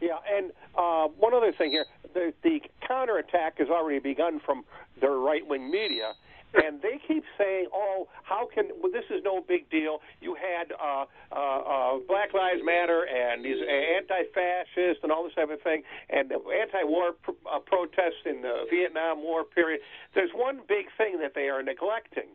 Yeah, 0.00 0.18
and 0.30 0.52
uh, 0.76 1.08
one 1.18 1.34
other 1.34 1.52
thing 1.52 1.70
here: 1.70 1.86
the, 2.14 2.32
the 2.42 2.60
counterattack 2.86 3.58
has 3.58 3.68
already 3.68 3.98
begun 3.98 4.40
from 4.44 4.64
their 5.00 5.16
right-wing 5.16 5.70
media, 5.70 6.12
and 6.54 6.80
they 6.80 7.00
keep 7.06 7.24
saying, 7.36 7.66
"Oh, 7.74 8.06
how 8.22 8.48
can 8.52 8.70
well, 8.80 8.92
this 8.92 9.04
is 9.10 9.22
no 9.24 9.40
big 9.40 9.68
deal? 9.70 9.98
You 10.20 10.36
had 10.36 10.72
uh, 10.72 11.04
uh, 11.32 11.34
uh, 11.34 11.98
Black 12.06 12.32
Lives 12.32 12.60
Matter 12.64 13.06
and 13.06 13.44
these 13.44 13.58
anti-fascists 13.58 15.02
and 15.02 15.10
all 15.10 15.24
this 15.24 15.34
type 15.34 15.50
of 15.50 15.60
thing, 15.62 15.82
and 16.10 16.30
anti-war 16.30 17.12
pr- 17.22 17.32
uh, 17.50 17.58
protests 17.58 18.22
in 18.24 18.42
the 18.42 18.66
Vietnam 18.70 19.22
War 19.22 19.44
period." 19.44 19.80
There's 20.14 20.30
one 20.32 20.60
big 20.68 20.86
thing 20.96 21.18
that 21.20 21.34
they 21.34 21.48
are 21.48 21.62
neglecting. 21.62 22.30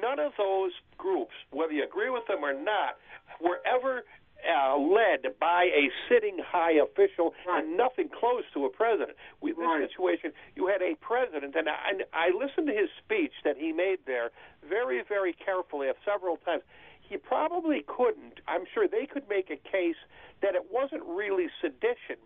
None 0.00 0.20
of 0.20 0.32
those 0.38 0.72
groups, 0.96 1.32
whether 1.50 1.72
you 1.72 1.84
agree 1.84 2.10
with 2.10 2.26
them 2.28 2.44
or 2.44 2.52
not, 2.52 2.98
were 3.40 3.58
ever 3.66 4.04
uh, 4.42 4.76
led 4.76 5.38
by 5.40 5.64
a 5.64 5.90
sitting 6.08 6.38
high 6.44 6.72
official 6.72 7.34
and 7.48 7.76
nothing 7.76 8.08
close 8.08 8.44
to 8.54 8.64
a 8.64 8.70
president. 8.70 9.16
With 9.40 9.56
this 9.56 9.90
situation, 9.90 10.32
you 10.56 10.66
had 10.66 10.82
a 10.82 10.94
president, 10.96 11.54
and 11.56 11.68
I, 11.68 12.02
I 12.12 12.30
listened 12.30 12.66
to 12.66 12.74
his 12.74 12.90
speech 13.04 13.32
that 13.44 13.56
he 13.56 13.72
made 13.72 13.98
there 14.06 14.30
very, 14.68 15.02
very 15.06 15.32
carefully 15.32 15.88
several 16.04 16.36
times. 16.38 16.62
He 17.00 17.16
probably 17.16 17.84
couldn't. 17.86 18.40
I'm 18.48 18.64
sure 18.72 18.88
they 18.88 19.06
could 19.06 19.28
make 19.28 19.50
a 19.50 19.56
case 19.56 20.00
that 20.40 20.54
it 20.54 20.66
wasn't 20.70 21.02
really 21.04 21.48
sedition. 21.60 22.16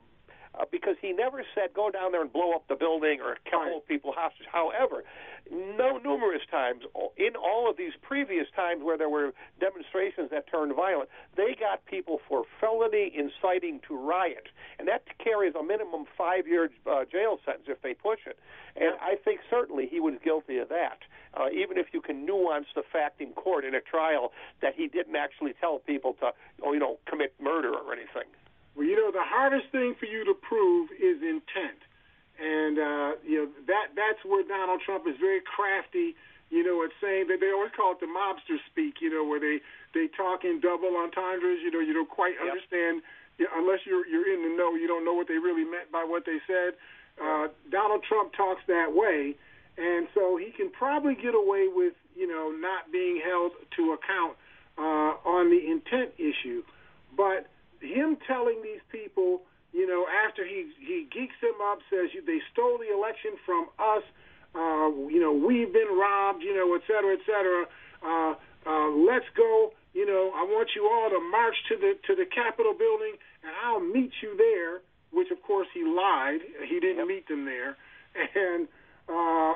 Uh, 0.58 0.64
because 0.72 0.96
he 1.02 1.12
never 1.12 1.44
said 1.54 1.68
go 1.74 1.90
down 1.90 2.12
there 2.12 2.22
and 2.22 2.32
blow 2.32 2.52
up 2.52 2.66
the 2.68 2.74
building 2.74 3.20
or 3.20 3.36
hold 3.52 3.86
people 3.86 4.12
hostage. 4.16 4.46
However, 4.50 5.04
no 5.50 5.98
numerous 5.98 6.42
times 6.50 6.82
in 7.16 7.36
all 7.36 7.68
of 7.68 7.76
these 7.76 7.92
previous 8.00 8.46
times 8.56 8.82
where 8.82 8.96
there 8.96 9.10
were 9.10 9.32
demonstrations 9.60 10.30
that 10.30 10.50
turned 10.50 10.74
violent, 10.74 11.10
they 11.36 11.54
got 11.58 11.84
people 11.84 12.20
for 12.26 12.44
felony 12.58 13.12
inciting 13.14 13.80
to 13.86 13.96
riot, 13.96 14.48
and 14.78 14.88
that 14.88 15.02
carries 15.22 15.54
a 15.54 15.62
minimum 15.62 16.06
five-year 16.16 16.70
uh, 16.90 17.04
jail 17.04 17.38
sentence 17.44 17.66
if 17.68 17.82
they 17.82 17.94
push 17.94 18.20
it. 18.26 18.38
And 18.76 18.94
I 19.00 19.16
think 19.16 19.40
certainly 19.50 19.86
he 19.86 20.00
was 20.00 20.14
guilty 20.24 20.58
of 20.58 20.68
that. 20.70 20.98
Uh, 21.34 21.50
even 21.50 21.76
if 21.76 21.88
you 21.92 22.00
can 22.00 22.24
nuance 22.24 22.66
the 22.74 22.82
fact 22.90 23.20
in 23.20 23.32
court 23.32 23.64
in 23.64 23.74
a 23.74 23.80
trial 23.80 24.32
that 24.62 24.74
he 24.74 24.88
didn't 24.88 25.16
actually 25.16 25.52
tell 25.60 25.80
people 25.80 26.14
to, 26.14 26.32
oh, 26.64 26.72
you 26.72 26.80
know, 26.80 26.98
commit 27.06 27.34
murder 27.38 27.72
or 27.74 27.92
anything. 27.92 28.24
Well, 28.76 28.86
you 28.86 28.94
know, 28.94 29.10
the 29.10 29.24
hardest 29.24 29.72
thing 29.72 29.96
for 29.98 30.04
you 30.04 30.24
to 30.28 30.34
prove 30.34 30.92
is 30.92 31.24
intent, 31.24 31.80
and 32.36 32.76
uh, 32.76 33.10
you 33.24 33.40
know 33.40 33.48
that 33.66 33.96
that's 33.96 34.20
where 34.20 34.44
Donald 34.44 34.84
Trump 34.84 35.08
is 35.08 35.16
very 35.18 35.40
crafty. 35.40 36.14
You 36.52 36.62
know, 36.62 36.84
at 36.84 36.92
saying 37.00 37.26
that 37.32 37.40
they 37.40 37.50
always 37.50 37.72
call 37.74 37.96
it 37.96 38.00
the 38.00 38.06
mobster 38.06 38.60
speak. 38.70 39.00
You 39.00 39.08
know, 39.08 39.24
where 39.24 39.40
they 39.40 39.64
they 39.96 40.12
talk 40.12 40.44
in 40.44 40.60
double 40.60 40.92
entendres. 41.00 41.64
You 41.64 41.72
know, 41.72 41.80
you 41.80 41.96
don't 41.96 42.08
quite 42.08 42.36
understand 42.36 43.00
you 43.40 43.48
know, 43.48 43.56
unless 43.56 43.80
you're 43.88 44.06
you're 44.06 44.28
in 44.28 44.44
the 44.44 44.52
know. 44.54 44.76
You 44.76 44.86
don't 44.86 45.04
know 45.04 45.14
what 45.14 45.26
they 45.26 45.40
really 45.40 45.64
meant 45.64 45.90
by 45.90 46.04
what 46.04 46.28
they 46.28 46.38
said. 46.46 46.76
Uh, 47.16 47.48
Donald 47.72 48.04
Trump 48.04 48.36
talks 48.36 48.60
that 48.68 48.92
way, 48.92 49.34
and 49.80 50.06
so 50.12 50.36
he 50.36 50.52
can 50.52 50.68
probably 50.68 51.16
get 51.16 51.34
away 51.34 51.64
with 51.72 51.94
you 52.14 52.28
know 52.28 52.52
not 52.52 52.92
being 52.92 53.20
held 53.24 53.52
to 53.76 53.96
account 53.96 54.36
uh, 54.76 55.16
on 55.24 55.48
the 55.48 55.64
intent 55.64 56.12
issue, 56.20 56.62
but 57.16 57.48
him 57.80 58.16
telling 58.26 58.62
these 58.62 58.80
people, 58.90 59.42
you 59.72 59.86
know, 59.86 60.06
after 60.26 60.44
he 60.44 60.72
he 60.78 61.06
geeks 61.12 61.34
them 61.40 61.58
up, 61.70 61.78
says 61.90 62.10
they 62.26 62.40
stole 62.52 62.78
the 62.78 62.92
election 62.92 63.32
from 63.44 63.68
us, 63.78 64.02
uh, 64.54 64.88
you 65.08 65.20
know, 65.20 65.32
we've 65.32 65.72
been 65.72 65.92
robbed, 65.98 66.42
you 66.42 66.54
know, 66.54 66.74
et 66.74 66.82
cetera, 66.86 67.12
et 67.14 67.24
cetera. 67.26 67.66
Uh, 68.02 68.34
uh, 68.66 68.88
let's 68.90 69.26
go. 69.36 69.72
You 69.94 70.06
know, 70.06 70.32
I 70.34 70.44
want 70.44 70.70
you 70.76 70.88
all 70.88 71.08
to 71.10 71.20
march 71.30 71.56
to 71.68 71.76
the 71.76 71.98
to 72.06 72.14
the 72.14 72.26
Capitol 72.26 72.74
building, 72.76 73.16
and 73.42 73.52
I'll 73.64 73.80
meet 73.80 74.12
you 74.22 74.36
there. 74.36 74.80
Which, 75.12 75.30
of 75.30 75.40
course, 75.40 75.68
he 75.72 75.84
lied. 75.84 76.40
He 76.68 76.80
didn't 76.80 77.06
meet 77.06 77.28
them 77.28 77.46
there, 77.46 77.76
and 78.34 78.68
uh, 79.08 79.54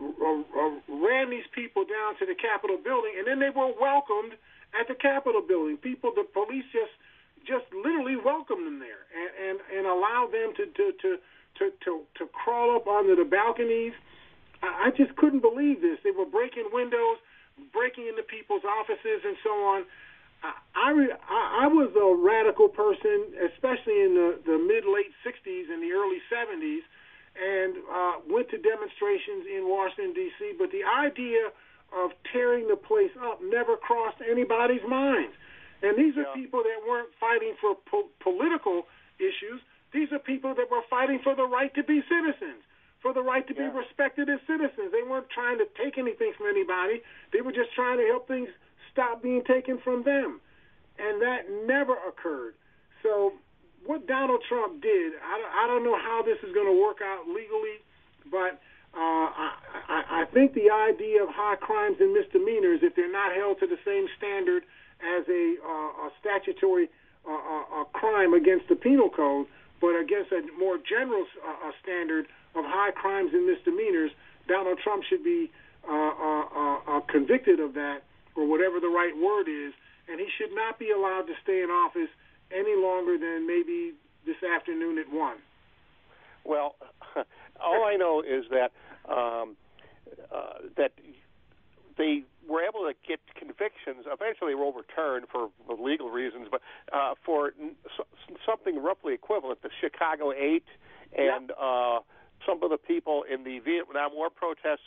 uh, 0.00 0.70
ran 0.88 1.28
these 1.28 1.44
people 1.52 1.84
down 1.84 2.16
to 2.20 2.24
the 2.24 2.34
Capitol 2.34 2.78
building, 2.82 3.12
and 3.18 3.26
then 3.26 3.40
they 3.40 3.50
were 3.50 3.72
welcomed 3.78 4.38
at 4.78 4.86
the 4.88 4.94
Capitol 4.94 5.42
building. 5.42 5.76
People, 5.76 6.12
the 6.14 6.22
police 6.22 6.64
just 6.72 6.94
just 7.46 7.64
literally 7.72 8.16
welcomed 8.16 8.66
them 8.66 8.78
there 8.78 9.06
and 9.12 9.30
and, 9.38 9.56
and 9.76 9.86
allowed 9.86 10.30
them 10.32 10.52
to 10.56 10.64
to, 10.66 10.92
to 11.02 11.10
to 11.58 11.64
to 11.84 12.02
to 12.18 12.26
crawl 12.32 12.76
up 12.76 12.86
onto 12.86 13.16
the 13.16 13.24
balconies. 13.24 13.92
I, 14.62 14.88
I 14.88 14.90
just 14.96 15.16
couldn't 15.16 15.40
believe 15.40 15.80
this. 15.80 15.98
They 16.04 16.10
were 16.10 16.26
breaking 16.26 16.68
windows, 16.72 17.18
breaking 17.72 18.08
into 18.08 18.22
people's 18.22 18.64
offices, 18.64 19.24
and 19.24 19.36
so 19.42 19.50
on. 19.50 19.84
I 20.42 21.12
I, 21.28 21.66
was 21.68 21.92
a 21.92 22.08
radical 22.16 22.68
person, 22.68 23.36
especially 23.52 24.00
in 24.00 24.16
the 24.16 24.40
the 24.46 24.56
mid 24.56 24.88
late 24.88 25.12
'60s 25.20 25.68
and 25.68 25.82
the 25.82 25.92
early 25.92 26.20
'70s, 26.32 26.80
and 27.36 27.76
uh, 27.92 28.12
went 28.28 28.48
to 28.50 28.58
demonstrations 28.58 29.44
in 29.44 29.68
Washington 29.68 30.14
D.C. 30.14 30.56
But 30.58 30.72
the 30.72 30.84
idea 30.84 31.52
of 31.92 32.12
tearing 32.32 32.68
the 32.68 32.76
place 32.76 33.12
up 33.20 33.40
never 33.42 33.76
crossed 33.76 34.22
anybody's 34.24 34.84
mind. 34.88 35.32
And 35.82 35.96
these 35.96 36.16
are 36.16 36.24
people 36.34 36.62
that 36.62 36.80
weren't 36.86 37.08
fighting 37.18 37.54
for 37.60 37.74
po- 37.90 38.08
political 38.20 38.86
issues. 39.18 39.60
These 39.92 40.12
are 40.12 40.18
people 40.18 40.54
that 40.54 40.70
were 40.70 40.82
fighting 40.88 41.20
for 41.24 41.34
the 41.34 41.46
right 41.46 41.72
to 41.74 41.82
be 41.82 42.02
citizens, 42.08 42.62
for 43.02 43.12
the 43.12 43.22
right 43.22 43.46
to 43.48 43.54
be 43.54 43.62
respected 43.76 44.28
as 44.28 44.38
citizens. 44.46 44.92
They 44.92 45.02
weren't 45.08 45.30
trying 45.30 45.58
to 45.58 45.66
take 45.82 45.96
anything 45.98 46.32
from 46.36 46.46
anybody. 46.48 47.02
They 47.32 47.40
were 47.40 47.52
just 47.52 47.72
trying 47.74 47.98
to 47.98 48.06
help 48.06 48.28
things 48.28 48.48
stop 48.92 49.22
being 49.22 49.42
taken 49.44 49.78
from 49.82 50.02
them. 50.04 50.40
And 50.98 51.20
that 51.22 51.48
never 51.66 51.96
occurred. 52.06 52.54
So 53.02 53.32
what 53.86 54.06
Donald 54.06 54.42
Trump 54.48 54.82
did, 54.82 55.12
I, 55.24 55.38
don't- 55.40 55.54
I 55.64 55.66
don't 55.66 55.84
know 55.84 55.96
how 55.98 56.22
this 56.22 56.36
is 56.46 56.52
going 56.54 56.66
to 56.68 56.78
work 56.80 56.98
out 57.02 57.24
legally, 57.26 57.80
but 58.30 58.60
uh, 58.92 59.26
I, 59.32 59.48
I, 59.88 59.98
I 60.22 60.24
think 60.34 60.52
the 60.52 60.68
idea 60.70 61.22
of 61.22 61.30
high 61.30 61.56
crimes 61.56 61.96
and 62.00 62.12
misdemeanors, 62.12 62.80
if 62.82 62.94
they're 62.96 63.10
not 63.10 63.34
held 63.34 63.58
to 63.60 63.66
the 63.66 63.78
same 63.86 64.06
standard 64.18 64.64
as 65.02 65.28
a, 65.28 65.54
uh, 65.64 66.06
a 66.06 66.10
statutory 66.20 66.88
uh, 67.26 67.32
uh, 67.32 67.82
a 67.82 67.84
crime 67.92 68.32
against 68.32 68.68
the 68.68 68.76
penal 68.76 69.10
code, 69.10 69.46
but 69.80 69.94
against 69.96 70.32
a 70.32 70.40
more 70.58 70.78
general 70.78 71.24
uh, 71.46 71.70
standard 71.82 72.26
of 72.54 72.64
high 72.64 72.90
crimes 72.90 73.30
and 73.32 73.46
misdemeanors, 73.46 74.10
Donald 74.48 74.78
Trump 74.82 75.04
should 75.04 75.22
be 75.22 75.50
uh, 75.88 75.92
uh, 75.92 76.44
uh, 76.54 76.78
uh, 76.88 77.00
convicted 77.08 77.60
of 77.60 77.74
that, 77.74 78.02
or 78.36 78.46
whatever 78.46 78.80
the 78.80 78.88
right 78.88 79.16
word 79.16 79.48
is, 79.48 79.72
and 80.08 80.20
he 80.20 80.26
should 80.38 80.54
not 80.54 80.78
be 80.78 80.90
allowed 80.90 81.22
to 81.22 81.34
stay 81.42 81.62
in 81.62 81.70
office 81.70 82.10
any 82.50 82.74
longer 82.76 83.16
than 83.16 83.46
maybe 83.46 83.92
this 84.26 84.36
afternoon 84.42 84.98
at 84.98 85.10
one. 85.12 85.36
Well, 86.44 86.74
all 87.60 87.84
I 87.84 87.96
know 87.96 88.22
is 88.22 88.44
that 88.50 88.72
um, 89.08 89.56
uh, 90.32 90.68
that 90.76 90.92
they 91.96 92.24
were 92.48 92.62
able 92.62 92.80
to 92.80 92.94
get 93.06 93.20
convictions. 93.36 94.06
Eventually, 94.10 94.54
were 94.54 94.64
overturned 94.64 95.26
for 95.30 95.50
legal 95.78 96.10
reasons, 96.10 96.48
but 96.50 96.60
uh, 96.92 97.14
for 97.24 97.52
n- 97.60 97.76
s- 97.98 98.06
something 98.46 98.82
roughly 98.82 99.14
equivalent, 99.14 99.62
the 99.62 99.70
Chicago 99.80 100.32
Eight 100.32 100.64
and 101.16 101.50
uh, 101.60 102.00
some 102.46 102.62
of 102.62 102.70
the 102.70 102.78
people 102.78 103.24
in 103.30 103.44
the 103.44 103.58
Vietnam 103.60 104.10
War 104.14 104.30
protests 104.30 104.86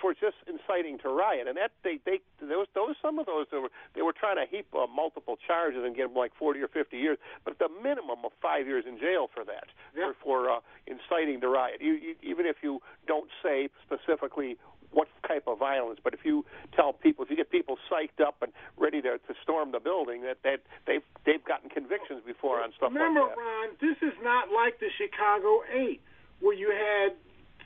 for 0.00 0.14
just 0.14 0.36
inciting 0.46 0.98
to 0.98 1.08
riot, 1.08 1.48
and 1.48 1.56
that 1.56 1.72
they 1.82 1.98
they 2.06 2.20
those 2.40 2.66
those 2.74 2.94
some 3.02 3.18
of 3.18 3.26
those 3.26 3.46
they 3.50 3.58
were 3.58 3.70
they 3.94 4.02
were 4.02 4.12
trying 4.12 4.36
to 4.36 4.46
heap 4.48 4.66
uh, 4.74 4.86
multiple 4.86 5.36
charges 5.44 5.82
and 5.84 5.96
get 5.96 6.06
them 6.06 6.14
like 6.16 6.32
40 6.38 6.60
or 6.60 6.68
50 6.68 6.96
years, 6.96 7.18
but 7.44 7.58
the 7.58 7.68
minimum 7.82 8.24
of 8.24 8.30
five 8.40 8.66
years 8.66 8.84
in 8.86 8.98
jail 8.98 9.28
for 9.34 9.44
that 9.44 9.66
Yeah. 9.96 10.12
for 10.22 10.44
for 10.44 10.50
uh, 10.50 10.60
inciting 10.86 11.40
to 11.40 11.48
riot. 11.48 11.80
You, 11.80 11.94
you, 11.94 12.14
even 12.22 12.46
if 12.46 12.56
you 12.62 12.80
don't 13.06 13.28
say 13.42 13.68
specifically 13.84 14.56
what 14.92 15.08
type 15.26 15.44
of 15.46 15.58
violence, 15.58 16.00
but 16.02 16.14
if 16.14 16.20
you 16.24 16.44
tell 16.74 16.92
people, 16.92 17.24
if 17.24 17.30
you 17.30 17.36
get 17.36 17.50
people 17.50 17.78
psyched 17.90 18.24
up 18.24 18.36
and 18.42 18.52
ready 18.76 19.00
to, 19.02 19.18
to 19.18 19.34
storm 19.42 19.72
the 19.72 19.80
building, 19.80 20.22
that 20.22 20.38
that 20.44 20.60
they've 20.86 21.02
they've 21.24 21.44
gotten 21.44 21.70
convictions 21.70 22.22
before 22.26 22.62
on 22.62 22.72
stuff 22.76 22.92
Remember, 22.92 23.20
like 23.20 23.30
that. 23.30 23.36
Remember, 23.36 23.66
Ron, 23.66 23.68
this 23.80 23.98
is 24.02 24.16
not 24.22 24.50
like 24.50 24.78
the 24.80 24.90
Chicago 24.96 25.62
Eight, 25.72 26.00
where 26.40 26.54
you 26.54 26.70
had 26.70 27.16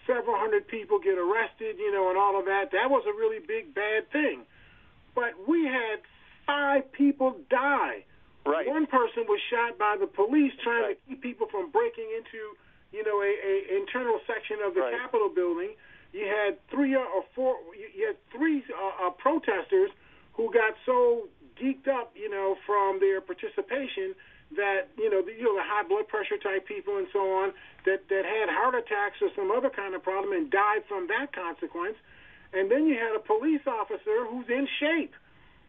several 0.07 0.37
hundred 0.39 0.67
people 0.67 0.99
get 0.99 1.19
arrested, 1.19 1.77
you 1.79 1.93
know, 1.93 2.09
and 2.09 2.17
all 2.17 2.39
of 2.39 2.47
that. 2.47 2.73
That 2.73 2.89
was 2.91 3.05
a 3.07 3.13
really 3.13 3.45
big 3.45 3.75
bad 3.75 4.11
thing. 4.11 4.43
But 5.15 5.35
we 5.47 5.67
had 5.67 6.01
five 6.47 6.91
people 6.93 7.37
die. 7.51 8.05
Right. 8.47 8.67
One 8.67 8.87
person 8.87 9.29
was 9.29 9.41
shot 9.53 9.77
by 9.77 9.97
the 10.01 10.07
police 10.07 10.53
trying 10.65 10.95
to 10.95 11.01
keep 11.07 11.21
people 11.21 11.49
from 11.51 11.71
breaking 11.71 12.09
into, 12.17 12.57
you 12.97 13.05
know, 13.05 13.21
a, 13.21 13.29
a 13.29 13.77
internal 13.77 14.21
section 14.25 14.65
of 14.65 14.73
the 14.73 14.89
Capitol 14.97 15.29
building. 15.29 15.77
You 16.13 16.27
had 16.27 16.57
three 16.71 16.95
or 16.95 17.25
four. 17.35 17.57
You 17.77 17.89
you 17.95 18.07
had 18.09 18.17
three 18.33 18.65
uh, 18.73 19.07
uh, 19.07 19.11
protesters 19.11 19.91
who 20.33 20.53
got 20.53 20.75
so 20.87 21.29
geeked 21.61 21.89
up, 21.89 22.13
you 22.15 22.31
know, 22.31 22.57
from 22.67 23.01
their 23.01 23.21
participation 23.21 24.15
that 24.57 24.89
you 24.97 25.11
know, 25.11 25.21
the, 25.21 25.33
you 25.33 25.45
know, 25.45 25.55
the 25.55 25.67
high 25.67 25.87
blood 25.87 26.09
pressure 26.09 26.39
type 26.39 26.67
people 26.67 26.97
and 26.97 27.07
so 27.13 27.21
on 27.21 27.53
that 27.85 28.09
that 28.09 28.25
had 28.25 28.49
heart 28.49 28.75
attacks 28.75 29.21
or 29.21 29.29
some 29.37 29.51
other 29.51 29.69
kind 29.69 29.95
of 29.95 30.03
problem 30.03 30.33
and 30.33 30.51
died 30.51 30.83
from 30.89 31.07
that 31.09 31.33
consequence. 31.33 31.97
And 32.53 32.71
then 32.71 32.87
you 32.87 32.97
had 32.97 33.15
a 33.15 33.21
police 33.21 33.61
officer 33.67 34.25
who's 34.25 34.49
in 34.49 34.67
shape, 34.81 35.13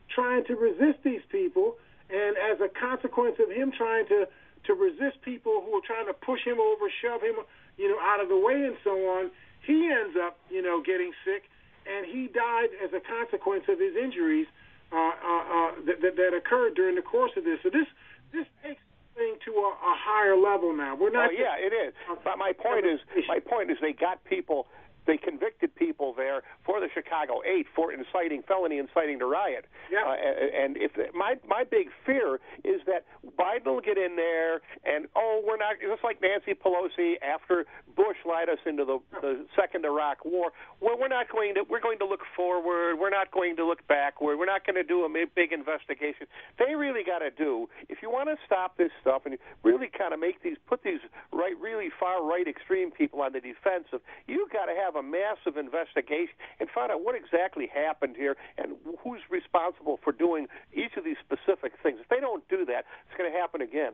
trying 0.08 0.46
to 0.46 0.56
resist 0.56 1.04
these 1.04 1.22
people, 1.30 1.76
and 2.10 2.38
as 2.38 2.62
a 2.62 2.70
consequence 2.72 3.36
of 3.40 3.52
him 3.52 3.74
trying 3.76 4.08
to 4.08 4.28
to 4.66 4.74
resist 4.74 5.22
people 5.24 5.64
who 5.66 5.76
are 5.76 5.86
trying 5.86 6.08
to 6.08 6.14
push 6.14 6.44
him 6.44 6.60
over, 6.60 6.92
shove 7.02 7.22
him, 7.22 7.36
you 7.78 7.88
know, 7.88 8.00
out 8.00 8.20
of 8.20 8.28
the 8.28 8.38
way 8.38 8.64
and 8.66 8.76
so 8.84 8.92
on, 8.92 9.32
he 9.62 9.92
ends 9.92 10.16
up, 10.18 10.38
you 10.50 10.62
know, 10.62 10.82
getting 10.82 11.12
sick, 11.26 11.44
and 11.86 12.06
he 12.06 12.28
died 12.28 12.70
as 12.84 12.92
a 12.94 13.00
consequence 13.00 13.66
of 13.68 13.80
his 13.80 13.96
injuries 13.96 14.48
uh, 14.92 14.96
uh, 14.96 15.02
uh, 15.02 15.72
that, 15.86 16.02
that 16.02 16.16
that 16.18 16.34
occurred 16.34 16.76
during 16.76 16.96
the 16.96 17.02
course 17.02 17.32
of 17.38 17.44
this. 17.44 17.60
So 17.64 17.70
this 17.70 17.88
this 18.34 18.46
takes 18.64 18.82
the 19.16 19.22
thing 19.22 19.36
to 19.46 19.52
a, 19.52 19.70
a 19.70 19.96
higher 19.98 20.36
level 20.36 20.76
now. 20.76 20.96
We're 20.96 21.12
not. 21.12 21.30
Oh 21.30 21.34
yeah, 21.34 21.56
it 21.58 21.74
is. 21.74 21.94
But 22.24 22.38
my 22.38 22.54
point 22.54 22.86
is, 22.86 23.00
my 23.28 23.40
point 23.40 23.72
is, 23.72 23.78
they 23.82 23.94
got 23.94 24.24
people. 24.26 24.68
They 25.10 25.18
convicted 25.18 25.74
people 25.74 26.14
there 26.16 26.44
for 26.64 26.80
the 26.80 26.86
Chicago 26.94 27.42
Eight 27.42 27.66
for 27.76 27.92
inciting 27.92 28.44
felony, 28.48 28.78
inciting 28.78 29.18
to 29.18 29.26
riot. 29.26 29.66
Yeah. 29.92 30.06
Uh, 30.06 30.14
and 30.14 30.78
if 30.78 30.92
my 31.16 31.34
my 31.50 31.64
big 31.64 31.90
fear 32.06 32.38
is 32.64 32.82
that 32.86 33.10
Biden 33.34 33.66
will 33.66 33.82
get 33.82 33.98
in 33.98 34.16
there 34.16 34.62
and 34.86 35.08
oh, 35.16 35.42
we're 35.42 35.58
not 35.58 35.82
just 35.82 36.04
like 36.04 36.22
Nancy 36.22 36.54
Pelosi 36.54 37.16
after 37.26 37.66
Bush 37.98 38.18
led 38.22 38.50
us 38.50 38.60
into 38.68 38.86
the 38.86 39.00
the 39.20 39.48
second 39.58 39.84
Iraq 39.84 40.24
War. 40.26 40.54
Well, 40.80 40.96
we're 41.00 41.08
not 41.08 41.26
going 41.32 41.56
to 41.56 41.64
we're 41.68 41.82
going 41.82 41.98
to 42.00 42.06
look 42.06 42.22
forward. 42.36 42.98
We're 43.02 43.10
not 43.10 43.32
going 43.32 43.56
to 43.56 43.66
look 43.66 43.88
backward. 43.88 44.38
We're 44.38 44.46
not 44.46 44.64
going 44.64 44.76
to 44.76 44.84
do 44.84 45.06
a 45.06 45.10
big 45.10 45.52
investigation. 45.52 46.28
They 46.60 46.76
really 46.76 47.02
got 47.04 47.26
to 47.26 47.32
do 47.32 47.68
if 47.90 48.04
you 48.04 48.12
want 48.12 48.30
to 48.30 48.38
stop 48.46 48.78
this 48.78 48.92
stuff 49.02 49.24
and 49.26 49.40
really 49.64 49.90
kind 49.90 50.14
of 50.14 50.20
make 50.20 50.44
these 50.44 50.58
put 50.68 50.84
these 50.84 51.02
right 51.34 51.58
really 51.60 51.90
far 52.00 52.24
right 52.24 52.48
extreme 52.48 52.92
people 52.92 53.22
on 53.22 53.34
the 53.34 53.42
defensive. 53.42 54.06
You 54.28 54.48
got 54.54 54.66
to 54.66 54.76
have 54.78 54.96
a 54.96 54.99
massive 55.04 55.58
investigation 55.58 56.34
and 56.60 56.70
find 56.70 56.92
out 56.92 57.04
what 57.04 57.16
exactly 57.16 57.68
happened 57.68 58.16
here 58.16 58.36
and 58.58 58.76
who's 59.04 59.22
responsible 59.30 60.00
for 60.04 60.12
doing 60.12 60.48
each 60.74 60.98
of 60.98 61.04
these 61.04 61.18
specific 61.24 61.74
things. 61.82 62.00
If 62.02 62.10
they 62.10 62.20
don't 62.20 62.48
do 62.50 62.66
that, 62.66 62.86
it's 63.08 63.18
going 63.18 63.32
to 63.32 63.38
happen 63.38 63.62
again. 63.62 63.94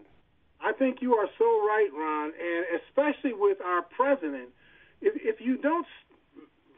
I 0.62 0.72
think 0.72 1.02
you 1.02 1.16
are 1.16 1.28
so 1.38 1.46
right, 1.46 1.90
Ron, 1.94 2.32
and 2.34 2.66
especially 2.82 3.34
with 3.34 3.60
our 3.62 3.84
president. 3.84 4.50
If, 5.02 5.14
if 5.22 5.42
you 5.42 5.58
don't 5.58 5.86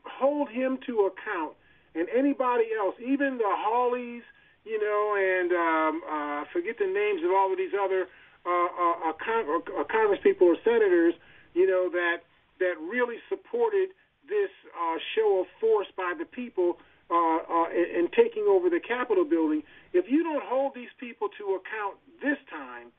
hold 0.04 0.50
him 0.50 0.80
to 0.88 1.12
account, 1.12 1.54
and 1.96 2.08
anybody 2.16 2.66
else, 2.78 2.96
even 3.02 3.38
the 3.38 3.50
Hawleys, 3.50 4.22
you 4.66 4.78
know, 4.78 5.16
and 5.18 5.50
um, 5.52 6.02
uh, 6.06 6.44
forget 6.54 6.78
the 6.78 6.86
names 6.86 7.24
of 7.24 7.32
all 7.32 7.52
of 7.52 7.58
these 7.58 7.74
other 7.74 8.08
uh, 8.46 8.50
uh, 8.50 9.10
uh, 9.10 9.14
con- 9.18 9.64
uh, 9.80 9.84
Congress 9.90 10.20
people 10.22 10.48
or 10.48 10.58
senators, 10.64 11.14
you 11.54 11.66
know, 11.66 11.90
that 11.90 12.24
that 12.60 12.76
really 12.82 13.18
supported 13.30 13.90
this 14.28 14.52
uh, 14.76 14.98
show 15.16 15.42
of 15.42 15.48
force 15.60 15.88
by 15.96 16.14
the 16.18 16.26
people 16.26 16.78
uh, 17.10 17.40
uh, 17.48 17.70
in 17.72 18.12
taking 18.12 18.44
over 18.48 18.70
the 18.70 18.84
Capitol 18.84 19.24
building. 19.24 19.64
If 19.94 20.12
you 20.12 20.24
don't 20.24 20.44
hold 20.44 20.76
these 20.76 20.92
people 21.00 21.30
to 21.40 21.56
account 21.56 21.96
this 22.20 22.38
time, 22.52 22.92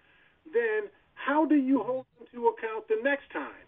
then 0.52 0.88
how 1.12 1.44
do 1.44 1.56
you 1.56 1.82
hold 1.84 2.06
them 2.16 2.26
to 2.32 2.48
account 2.48 2.88
the 2.88 2.96
next 3.04 3.28
time? 3.32 3.64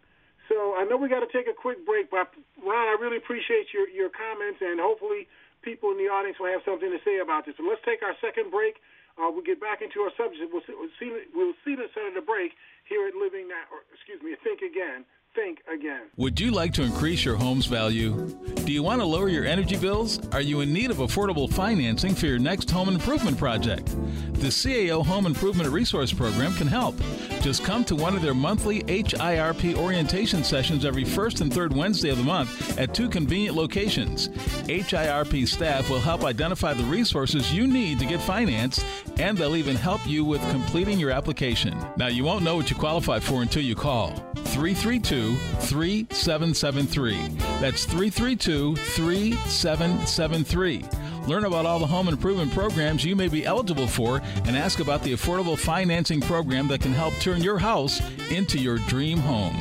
So 0.48 0.74
I 0.74 0.82
know 0.88 0.96
we 0.96 1.06
got 1.06 1.20
to 1.22 1.30
take 1.30 1.46
a 1.46 1.54
quick 1.54 1.86
break, 1.86 2.10
but 2.10 2.32
Ron, 2.58 2.86
I 2.90 2.96
really 2.98 3.20
appreciate 3.20 3.70
your, 3.70 3.86
your 3.86 4.10
comments, 4.10 4.58
and 4.58 4.80
hopefully 4.80 5.28
people 5.62 5.92
in 5.92 5.98
the 6.00 6.10
audience 6.10 6.40
will 6.40 6.50
have 6.50 6.64
something 6.64 6.90
to 6.90 6.98
say 7.06 7.22
about 7.22 7.46
this. 7.46 7.54
So 7.60 7.62
let's 7.62 7.84
take 7.86 8.02
our 8.02 8.16
second 8.18 8.50
break. 8.50 8.80
Uh, 9.20 9.28
we'll 9.28 9.44
get 9.44 9.60
back 9.60 9.84
into 9.84 10.00
our 10.00 10.10
subject. 10.16 10.48
We'll 10.48 10.64
see, 10.64 10.74
we'll 10.74 10.96
see, 10.98 11.10
we'll 11.36 11.58
see 11.62 11.76
the 11.76 11.86
break 12.24 12.56
here 12.88 13.06
at 13.06 13.14
Living 13.14 13.46
Now, 13.46 13.68
or 13.70 13.84
excuse 13.92 14.18
me, 14.24 14.34
Think 14.42 14.64
Again. 14.64 15.04
Think 15.32 15.58
again. 15.72 16.08
Would 16.16 16.40
you 16.40 16.50
like 16.50 16.72
to 16.74 16.82
increase 16.82 17.24
your 17.24 17.36
home's 17.36 17.66
value? 17.66 18.36
Do 18.64 18.72
you 18.72 18.82
want 18.82 19.00
to 19.00 19.06
lower 19.06 19.28
your 19.28 19.44
energy 19.44 19.76
bills? 19.76 20.18
Are 20.32 20.40
you 20.40 20.60
in 20.60 20.72
need 20.72 20.90
of 20.90 20.96
affordable 20.96 21.48
financing 21.48 22.16
for 22.16 22.26
your 22.26 22.40
next 22.40 22.68
home 22.68 22.88
improvement 22.88 23.38
project? 23.38 23.86
The 24.34 24.48
CAO 24.48 25.06
Home 25.06 25.26
Improvement 25.26 25.70
Resource 25.70 26.12
Program 26.12 26.52
can 26.54 26.66
help. 26.66 26.96
Just 27.42 27.62
come 27.62 27.84
to 27.84 27.94
one 27.94 28.16
of 28.16 28.22
their 28.22 28.34
monthly 28.34 28.82
HIRP 28.82 29.76
orientation 29.76 30.42
sessions 30.42 30.84
every 30.84 31.04
first 31.04 31.40
and 31.40 31.52
third 31.52 31.76
Wednesday 31.76 32.08
of 32.08 32.16
the 32.16 32.24
month 32.24 32.76
at 32.76 32.92
two 32.92 33.08
convenient 33.08 33.56
locations. 33.56 34.28
HIRP 34.66 35.46
staff 35.46 35.88
will 35.90 36.00
help 36.00 36.24
identify 36.24 36.74
the 36.74 36.84
resources 36.84 37.54
you 37.54 37.68
need 37.68 38.00
to 38.00 38.06
get 38.06 38.20
financed, 38.20 38.84
and 39.18 39.38
they'll 39.38 39.56
even 39.56 39.76
help 39.76 40.04
you 40.08 40.24
with 40.24 40.40
completing 40.50 40.98
your 40.98 41.10
application. 41.12 41.76
Now, 41.96 42.08
you 42.08 42.24
won't 42.24 42.42
know 42.42 42.56
what 42.56 42.68
you 42.68 42.74
qualify 42.76 43.20
for 43.20 43.42
until 43.42 43.62
you 43.62 43.76
call 43.76 44.10
332 44.34 45.19
3773. 45.26 47.28
That's 47.60 47.84
332 47.84 48.76
3773. 48.76 50.84
Learn 51.26 51.44
about 51.44 51.66
all 51.66 51.78
the 51.78 51.86
home 51.86 52.08
improvement 52.08 52.52
programs 52.52 53.04
you 53.04 53.14
may 53.14 53.28
be 53.28 53.44
eligible 53.44 53.86
for 53.86 54.22
and 54.46 54.56
ask 54.56 54.80
about 54.80 55.02
the 55.02 55.12
affordable 55.12 55.58
financing 55.58 56.20
program 56.20 56.68
that 56.68 56.80
can 56.80 56.92
help 56.92 57.14
turn 57.14 57.42
your 57.42 57.58
house 57.58 58.00
into 58.30 58.58
your 58.58 58.78
dream 58.78 59.18
home. 59.18 59.56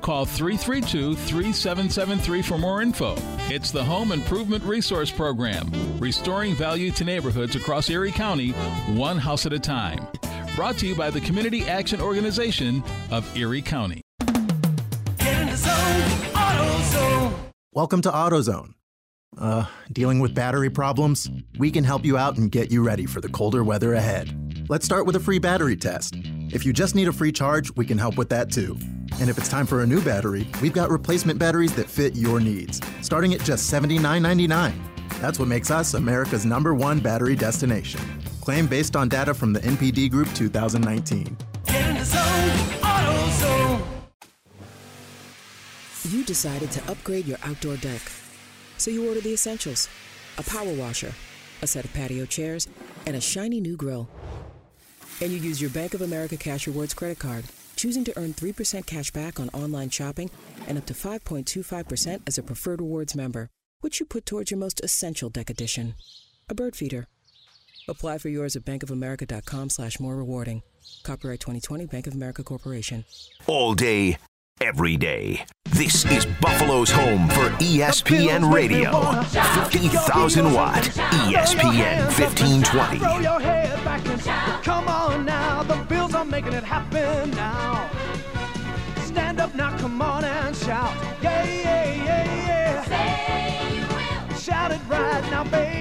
Call 0.00 0.24
332 0.24 1.14
3773 1.14 2.42
for 2.42 2.58
more 2.58 2.80
info. 2.80 3.14
It's 3.48 3.70
the 3.70 3.84
Home 3.84 4.12
Improvement 4.12 4.64
Resource 4.64 5.10
Program, 5.10 5.70
restoring 5.98 6.54
value 6.54 6.90
to 6.92 7.04
neighborhoods 7.04 7.54
across 7.54 7.90
Erie 7.90 8.12
County, 8.12 8.52
one 8.94 9.18
house 9.18 9.46
at 9.46 9.52
a 9.52 9.58
time. 9.58 10.06
Brought 10.56 10.78
to 10.78 10.86
you 10.86 10.94
by 10.94 11.10
the 11.10 11.20
Community 11.20 11.68
Action 11.68 12.00
Organization 12.00 12.82
of 13.10 13.36
Erie 13.36 13.62
County. 13.62 14.02
Welcome 17.72 18.02
to 18.02 18.10
AutoZone. 18.10 18.74
Uh, 19.38 19.64
dealing 19.92 20.18
with 20.18 20.34
battery 20.34 20.70
problems? 20.70 21.30
We 21.56 21.70
can 21.70 21.84
help 21.84 22.04
you 22.04 22.18
out 22.18 22.36
and 22.36 22.50
get 22.50 22.72
you 22.72 22.82
ready 22.82 23.06
for 23.06 23.20
the 23.20 23.28
colder 23.28 23.62
weather 23.62 23.94
ahead. 23.94 24.66
Let's 24.68 24.84
start 24.84 25.06
with 25.06 25.14
a 25.14 25.20
free 25.20 25.38
battery 25.38 25.76
test. 25.76 26.16
If 26.52 26.66
you 26.66 26.72
just 26.72 26.96
need 26.96 27.06
a 27.06 27.12
free 27.12 27.30
charge, 27.30 27.70
we 27.76 27.86
can 27.86 27.96
help 27.96 28.18
with 28.18 28.28
that 28.30 28.50
too. 28.50 28.76
And 29.20 29.30
if 29.30 29.38
it's 29.38 29.48
time 29.48 29.66
for 29.66 29.82
a 29.82 29.86
new 29.86 30.02
battery, 30.02 30.48
we've 30.60 30.72
got 30.72 30.90
replacement 30.90 31.38
batteries 31.38 31.72
that 31.76 31.88
fit 31.88 32.16
your 32.16 32.40
needs, 32.40 32.80
starting 33.02 33.34
at 33.34 33.44
just 33.44 33.72
$79.99. 33.72 34.74
That's 35.20 35.38
what 35.38 35.46
makes 35.46 35.70
us 35.70 35.94
America's 35.94 36.44
number 36.44 36.74
one 36.74 36.98
battery 36.98 37.36
destination. 37.36 38.00
Claim 38.40 38.66
based 38.66 38.96
on 38.96 39.08
data 39.08 39.32
from 39.32 39.52
the 39.52 39.60
NPD 39.60 40.10
Group 40.10 40.26
2019. 40.34 41.36
You 46.08 46.24
decided 46.24 46.70
to 46.72 46.90
upgrade 46.90 47.26
your 47.26 47.38
outdoor 47.44 47.76
deck. 47.76 48.00
So 48.78 48.90
you 48.90 49.06
ordered 49.06 49.24
the 49.24 49.34
essentials 49.34 49.88
a 50.38 50.42
power 50.42 50.72
washer, 50.72 51.12
a 51.60 51.66
set 51.66 51.84
of 51.84 51.92
patio 51.92 52.24
chairs, 52.24 52.66
and 53.06 53.16
a 53.16 53.20
shiny 53.20 53.60
new 53.60 53.76
grill. 53.76 54.08
And 55.20 55.30
you 55.30 55.38
use 55.38 55.60
your 55.60 55.68
Bank 55.70 55.92
of 55.92 56.00
America 56.00 56.38
Cash 56.38 56.66
Rewards 56.66 56.94
credit 56.94 57.18
card, 57.18 57.44
choosing 57.76 58.04
to 58.04 58.18
earn 58.18 58.32
3% 58.32 58.86
cash 58.86 59.10
back 59.10 59.38
on 59.38 59.50
online 59.50 59.90
shopping 59.90 60.30
and 60.66 60.78
up 60.78 60.86
to 60.86 60.94
5.25% 60.94 62.22
as 62.26 62.38
a 62.38 62.42
preferred 62.42 62.80
rewards 62.80 63.14
member, 63.14 63.50
which 63.82 64.00
you 64.00 64.06
put 64.06 64.24
towards 64.24 64.50
your 64.50 64.58
most 64.58 64.80
essential 64.82 65.28
deck 65.28 65.50
addition, 65.50 65.94
a 66.48 66.54
bird 66.54 66.74
feeder. 66.74 67.06
Apply 67.86 68.16
for 68.16 68.30
yours 68.30 68.56
at 68.56 68.64
bankofamerica.com 68.64 69.68
slash 69.68 70.00
more 70.00 70.16
rewarding. 70.16 70.62
Copyright 71.02 71.40
2020 71.40 71.86
Bank 71.86 72.06
of 72.06 72.14
America 72.14 72.42
Corporation. 72.42 73.04
All 73.46 73.74
day, 73.74 74.16
every 74.60 74.96
day. 74.96 75.44
This 75.70 76.04
is 76.06 76.26
Buffalo's 76.40 76.90
home 76.90 77.28
for 77.28 77.48
ESPN 77.60 78.52
Radio. 78.52 79.22
50,000 79.70 80.52
watt. 80.52 80.82
ESPN 81.28 82.04
1520. 82.18 82.98
Throw 82.98 83.18
your 83.18 83.40
head 83.40 83.82
back 83.84 84.06
and. 84.06 84.20
Come 84.62 84.88
on 84.88 85.24
now, 85.24 85.62
the 85.62 85.76
Bills 85.88 86.14
are 86.14 86.24
making 86.24 86.52
it 86.52 86.64
happen 86.64 87.30
now. 87.30 87.88
Stand 89.04 89.40
up 89.40 89.54
now, 89.54 89.76
come 89.78 90.00
on 90.02 90.24
and 90.24 90.54
shout. 90.54 90.94
Yeah, 91.22 91.44
yeah, 91.44 92.04
yeah, 92.04 92.46
yeah. 92.46 92.84
Say 92.84 93.76
you 93.76 93.86
will. 94.28 94.38
Shout 94.38 94.72
it 94.72 94.80
right 94.88 95.22
now, 95.30 95.44
baby. 95.44 95.80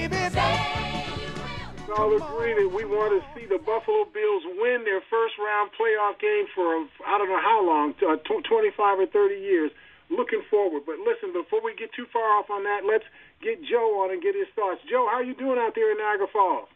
We 1.89 1.95
all 1.97 2.13
agree 2.13 2.53
that 2.53 2.69
we 2.69 2.85
want 2.85 3.17
to 3.17 3.21
see 3.33 3.49
the 3.49 3.57
Buffalo 3.57 4.05
Bills 4.13 4.45
win 4.61 4.85
their 4.85 5.01
first 5.09 5.33
round 5.41 5.73
playoff 5.73 6.21
game 6.21 6.45
for 6.53 6.85
I 7.01 7.17
don't 7.17 7.33
know 7.33 7.41
how 7.41 7.65
long, 7.65 7.97
uh, 8.05 8.21
25 8.29 8.77
or 8.77 9.07
30 9.09 9.33
years. 9.41 9.71
Looking 10.13 10.45
forward. 10.53 10.85
But 10.85 11.01
listen, 11.01 11.33
before 11.33 11.65
we 11.65 11.73
get 11.73 11.89
too 11.97 12.05
far 12.13 12.37
off 12.37 12.53
on 12.53 12.61
that, 12.61 12.85
let's 12.85 13.09
get 13.41 13.65
Joe 13.65 14.05
on 14.05 14.13
and 14.13 14.21
get 14.21 14.37
his 14.37 14.45
thoughts. 14.53 14.85
Joe, 14.85 15.09
how 15.09 15.17
are 15.17 15.23
you 15.25 15.33
doing 15.33 15.57
out 15.57 15.73
there 15.73 15.89
in 15.89 15.97
Niagara 15.97 16.29
Falls? 16.29 16.69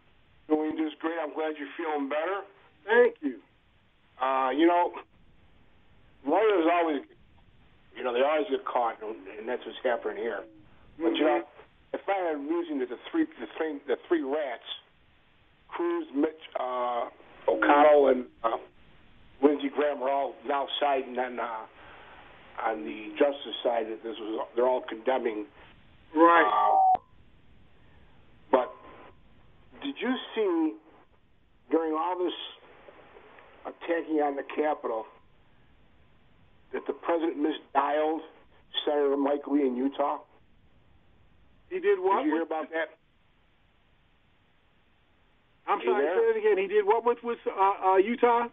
Doing 0.49 0.81
just 0.81 0.97
great. 0.97 1.21
I'm 1.21 1.37
glad 1.37 1.61
you're 1.61 1.69
feeling 1.77 2.09
better. 2.09 2.41
Thank 2.81 3.21
you. 3.21 3.37
Uh, 4.17 4.49
you 4.49 4.65
know, 4.65 4.97
lawyers 6.25 6.65
always, 6.73 7.05
you 7.95 8.01
know, 8.01 8.17
they 8.17 8.25
always 8.25 8.49
get 8.49 8.65
caught, 8.65 8.97
and 9.05 9.45
that's 9.45 9.61
what's 9.61 9.77
happening 9.85 10.17
here. 10.17 10.41
But 10.97 11.13
you 11.13 11.21
know, 11.21 11.45
if 11.93 12.01
I 12.01 12.05
find 12.09 12.25
it 12.25 12.33
amusing 12.33 12.79
that 12.79 12.89
the 12.89 12.97
three, 13.11 13.29
the 13.37 13.45
three, 13.57 13.77
the 13.85 13.97
three 14.09 14.25
rats, 14.25 14.65
Cruz, 15.75 16.07
Mitch, 16.15 16.29
uh, 16.59 17.09
McConnell, 17.47 18.11
and 18.11 18.25
uh, 18.43 18.57
Lindsey 19.41 19.69
Graham, 19.75 20.03
are 20.03 20.09
all 20.09 20.35
now 20.47 20.67
siding 20.79 21.17
on 21.17 21.39
uh, 21.39 22.65
on 22.69 22.83
the 22.85 23.09
justice 23.17 23.57
side 23.63 23.85
that 23.89 24.03
this 24.03 24.15
was. 24.19 24.47
They're 24.55 24.67
all 24.67 24.83
condemning. 24.87 25.45
Right. 26.15 26.45
Uh, 26.45 26.99
but 28.51 28.71
did 29.81 29.95
you 29.99 30.13
see 30.35 30.73
during 31.71 31.93
all 31.93 32.17
this 32.23 32.33
attacking 33.65 34.17
on 34.17 34.35
the 34.35 34.43
Capitol 34.55 35.05
that 36.71 36.83
the 36.85 36.93
president 36.93 37.37
misdialed 37.37 38.19
Senator 38.85 39.17
Mike 39.17 39.47
Lee 39.47 39.65
in 39.65 39.75
Utah? 39.75 40.19
He 41.69 41.79
did 41.79 41.97
what? 41.99 42.21
Did 42.21 42.27
you 42.27 42.33
hear 42.35 42.43
about 42.43 42.69
that? 42.69 42.97
I'm 45.67 45.79
You 45.79 45.85
sorry, 45.91 46.03
there? 46.05 46.15
say 46.17 46.25
it 46.35 46.37
again. 46.43 46.57
He 46.57 46.67
did 46.67 46.85
what 46.85 47.05
with, 47.05 47.19
with 47.23 47.39
uh, 47.47 47.93
uh, 47.93 47.97
Utah? 47.97 48.47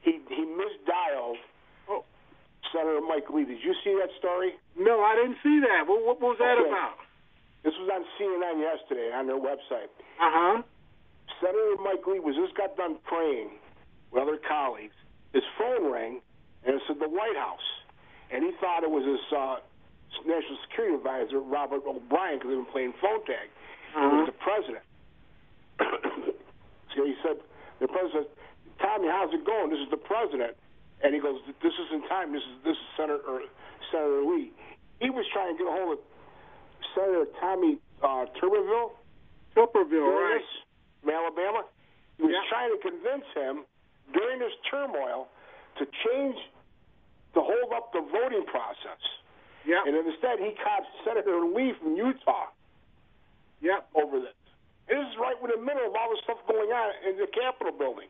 He 0.00 0.20
he 0.30 0.42
misdialed 0.46 1.36
Oh. 1.88 2.04
Senator 2.72 3.00
Mike 3.00 3.28
Lee. 3.32 3.44
Did 3.44 3.58
you 3.62 3.74
see 3.84 3.94
that 4.00 4.08
story? 4.18 4.52
No, 4.78 5.00
I 5.02 5.16
didn't 5.16 5.38
see 5.42 5.60
that. 5.60 5.86
What, 5.88 6.04
what 6.04 6.20
was 6.20 6.36
that 6.38 6.56
Okay. 6.58 6.68
about? 6.68 6.96
This 7.64 7.74
was 7.80 7.90
on 7.92 8.04
CNN 8.16 8.60
yesterday 8.62 9.10
on 9.12 9.26
their 9.26 9.36
website. 9.40 9.90
Uh 10.20 10.30
huh. 10.32 10.62
Senator 11.40 11.76
Mike 11.82 12.06
Lee 12.06 12.20
was 12.20 12.36
just 12.36 12.56
got 12.56 12.76
done 12.76 12.96
praying 13.04 13.50
with 14.10 14.22
other 14.22 14.38
colleagues. 14.38 14.94
His 15.34 15.44
phone 15.58 15.90
rang, 15.92 16.20
and 16.64 16.76
it 16.76 16.82
said 16.86 16.96
the 17.00 17.08
White 17.08 17.36
House, 17.36 17.66
and 18.32 18.42
he 18.44 18.52
thought 18.60 18.82
it 18.82 18.90
was 18.90 19.04
his 19.04 19.20
uh, 19.36 19.56
national 20.24 20.56
security 20.68 20.94
advisor 20.96 21.40
Robert 21.40 21.82
O'Brien 21.86 22.38
because 22.38 22.48
they've 22.48 22.64
been 22.64 22.72
playing 22.72 22.94
phone 23.02 23.20
tag. 23.26 23.50
It 23.92 24.08
was 24.08 24.26
the 24.30 24.38
president. 24.40 24.84
so 26.94 27.04
he 27.04 27.14
said, 27.22 27.36
the 27.80 27.88
president 27.88 28.26
said, 28.26 28.38
Tommy, 28.78 29.08
how's 29.08 29.32
it 29.34 29.44
going? 29.44 29.70
This 29.70 29.80
is 29.80 29.90
the 29.90 29.98
president. 29.98 30.56
And 31.02 31.14
he 31.14 31.20
goes, 31.20 31.38
this 31.62 31.72
isn't 31.86 32.08
time. 32.08 32.32
This 32.32 32.42
is 32.42 32.56
this 32.64 32.74
is 32.74 32.88
Senator 32.96 33.22
or 33.26 33.42
Senator 33.90 34.22
Lee. 34.22 34.50
He 35.00 35.10
was 35.10 35.24
trying 35.32 35.54
to 35.54 35.58
get 35.58 35.66
a 35.66 35.74
hold 35.74 35.98
of 35.98 36.00
Senator 36.94 37.26
Tommy 37.40 37.78
uh, 38.02 38.26
Tuberville. 38.38 38.98
Tuberville, 39.54 40.10
right. 40.10 40.42
From 41.02 41.10
Alabama. 41.10 41.62
He 42.18 42.24
was 42.24 42.34
trying 42.50 42.74
to 42.74 42.78
convince 42.82 43.26
him 43.34 43.62
during 44.12 44.40
this 44.40 44.52
turmoil 44.70 45.28
to 45.78 45.86
change, 45.86 46.36
to 47.34 47.40
hold 47.40 47.72
up 47.74 47.92
the 47.92 48.02
voting 48.10 48.44
process. 48.46 48.98
Yeah. 49.66 49.86
And 49.86 49.94
instead, 49.94 50.38
he 50.38 50.50
cops 50.58 50.90
Senator 51.06 51.46
Lee 51.46 51.74
from 51.80 51.94
Utah. 51.94 52.50
Yep. 53.60 53.88
Over 53.94 54.20
this. 54.20 54.37
This 54.88 54.98
is 54.98 55.14
right 55.20 55.36
in 55.36 55.50
the 55.52 55.60
middle 55.60 55.84
of 55.86 55.94
all 55.94 56.10
the 56.10 56.20
stuff 56.24 56.40
going 56.48 56.72
on 56.72 56.88
in 57.08 57.16
the 57.20 57.28
Capitol 57.28 57.72
building. 57.76 58.08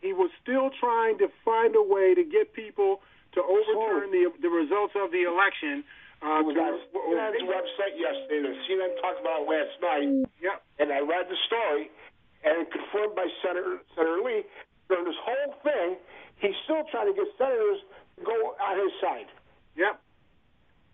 He 0.00 0.12
was 0.12 0.30
still 0.42 0.70
trying 0.80 1.16
to 1.18 1.28
find 1.44 1.76
a 1.76 1.82
way 1.84 2.14
to 2.14 2.24
get 2.24 2.52
people 2.52 3.00
to 3.32 3.40
overturn 3.44 4.10
the 4.12 4.32
the 4.40 4.48
results 4.48 4.94
of 4.96 5.12
the 5.12 5.24
election. 5.28 5.84
Uh, 6.22 6.40
It 6.40 6.46
was 6.48 6.56
on 6.56 6.74
CNN's 6.92 7.44
website 7.48 7.94
yesterday. 8.00 8.40
The 8.48 8.54
CNN 8.64 8.92
talked 9.00 9.20
about 9.20 9.44
it 9.44 9.48
last 9.48 9.74
night. 9.80 10.08
Yep. 10.40 10.56
And 10.80 10.88
I 10.92 11.00
read 11.00 11.28
the 11.28 11.36
story, 11.48 11.90
and 12.44 12.64
confirmed 12.70 13.14
by 13.16 13.26
Senator 13.44 13.80
Senator 13.96 14.20
Lee. 14.24 14.44
During 14.88 15.04
this 15.08 15.16
whole 15.24 15.56
thing, 15.64 15.96
he's 16.36 16.56
still 16.64 16.84
trying 16.92 17.08
to 17.08 17.16
get 17.16 17.24
senators 17.40 17.80
to 18.16 18.24
go 18.24 18.36
on 18.60 18.74
his 18.76 18.92
side. 19.00 19.28
Yep. 19.76 20.00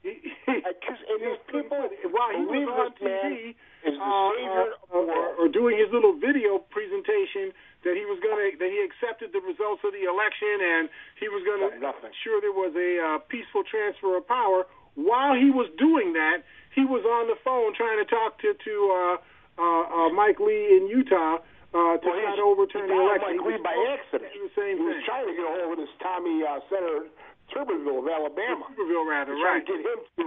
and 0.05 1.19
these 1.21 1.41
people, 1.53 1.77
while 2.11 2.33
he 2.33 2.45
was 2.45 2.69
on 2.73 2.91
TV, 2.97 3.53
is 3.85 3.95
the 3.95 4.01
uh, 4.01 4.31
savior 4.33 4.73
uh, 4.89 4.97
world. 4.97 5.37
or, 5.37 5.45
or 5.45 5.49
doing 5.49 5.77
his 5.77 5.89
little 5.93 6.17
video 6.17 6.59
presentation 6.73 7.53
that 7.85 7.97
he 7.97 8.05
was 8.09 8.21
going 8.21 8.37
to 8.41 8.49
that 8.61 8.69
he 8.73 8.81
accepted 8.85 9.33
the 9.33 9.41
results 9.45 9.81
of 9.85 9.93
the 9.93 10.05
election 10.09 10.57
and 10.61 10.89
he 11.21 11.29
was 11.29 11.41
going 11.49 11.61
to 11.65 11.69
ensure 12.05 12.41
there 12.41 12.53
was 12.53 12.73
a 12.77 12.91
uh, 13.01 13.19
peaceful 13.29 13.65
transfer 13.65 14.17
of 14.17 14.25
power. 14.29 14.65
While 14.97 15.37
he 15.37 15.49
was 15.53 15.69
doing 15.79 16.13
that, 16.17 16.45
he 16.75 16.85
was 16.85 17.05
on 17.05 17.29
the 17.29 17.37
phone 17.45 17.73
trying 17.77 18.01
to 18.01 18.09
talk 18.09 18.41
to 18.45 18.53
to 18.53 18.75
uh, 18.93 19.17
uh, 19.61 19.63
uh, 19.63 20.09
Mike 20.13 20.41
Lee 20.41 20.77
in 20.77 20.89
Utah 20.89 21.41
uh, 21.73 21.97
to 22.01 22.05
Well, 22.05 22.21
try 22.21 22.37
to 22.37 22.43
overturn 22.43 22.89
the 22.89 22.97
election. 22.99 23.37
Mike 23.39 23.47
Lee 23.47 23.61
by 23.63 23.77
accident. 23.97 24.33
do 24.35 24.45
The 24.49 24.53
same 24.57 24.77
he 24.77 24.85
was 24.85 24.97
thing. 25.01 25.05
trying 25.09 25.27
to 25.31 25.35
get 25.37 25.45
a 25.47 25.53
hold 25.61 25.77
of 25.77 25.79
this 25.85 25.93
Tommy 26.03 26.43
uh, 26.45 26.59
Senator 26.69 27.07
Tuberville 27.53 27.99
of 27.99 28.09
Alabama. 28.09 28.65
Tuberville, 28.71 29.07
rather, 29.09 29.35
trying 29.35 29.63
right. 29.63 29.67
to 29.67 29.73
get 29.73 29.87
him 29.87 30.03
to 30.19 30.27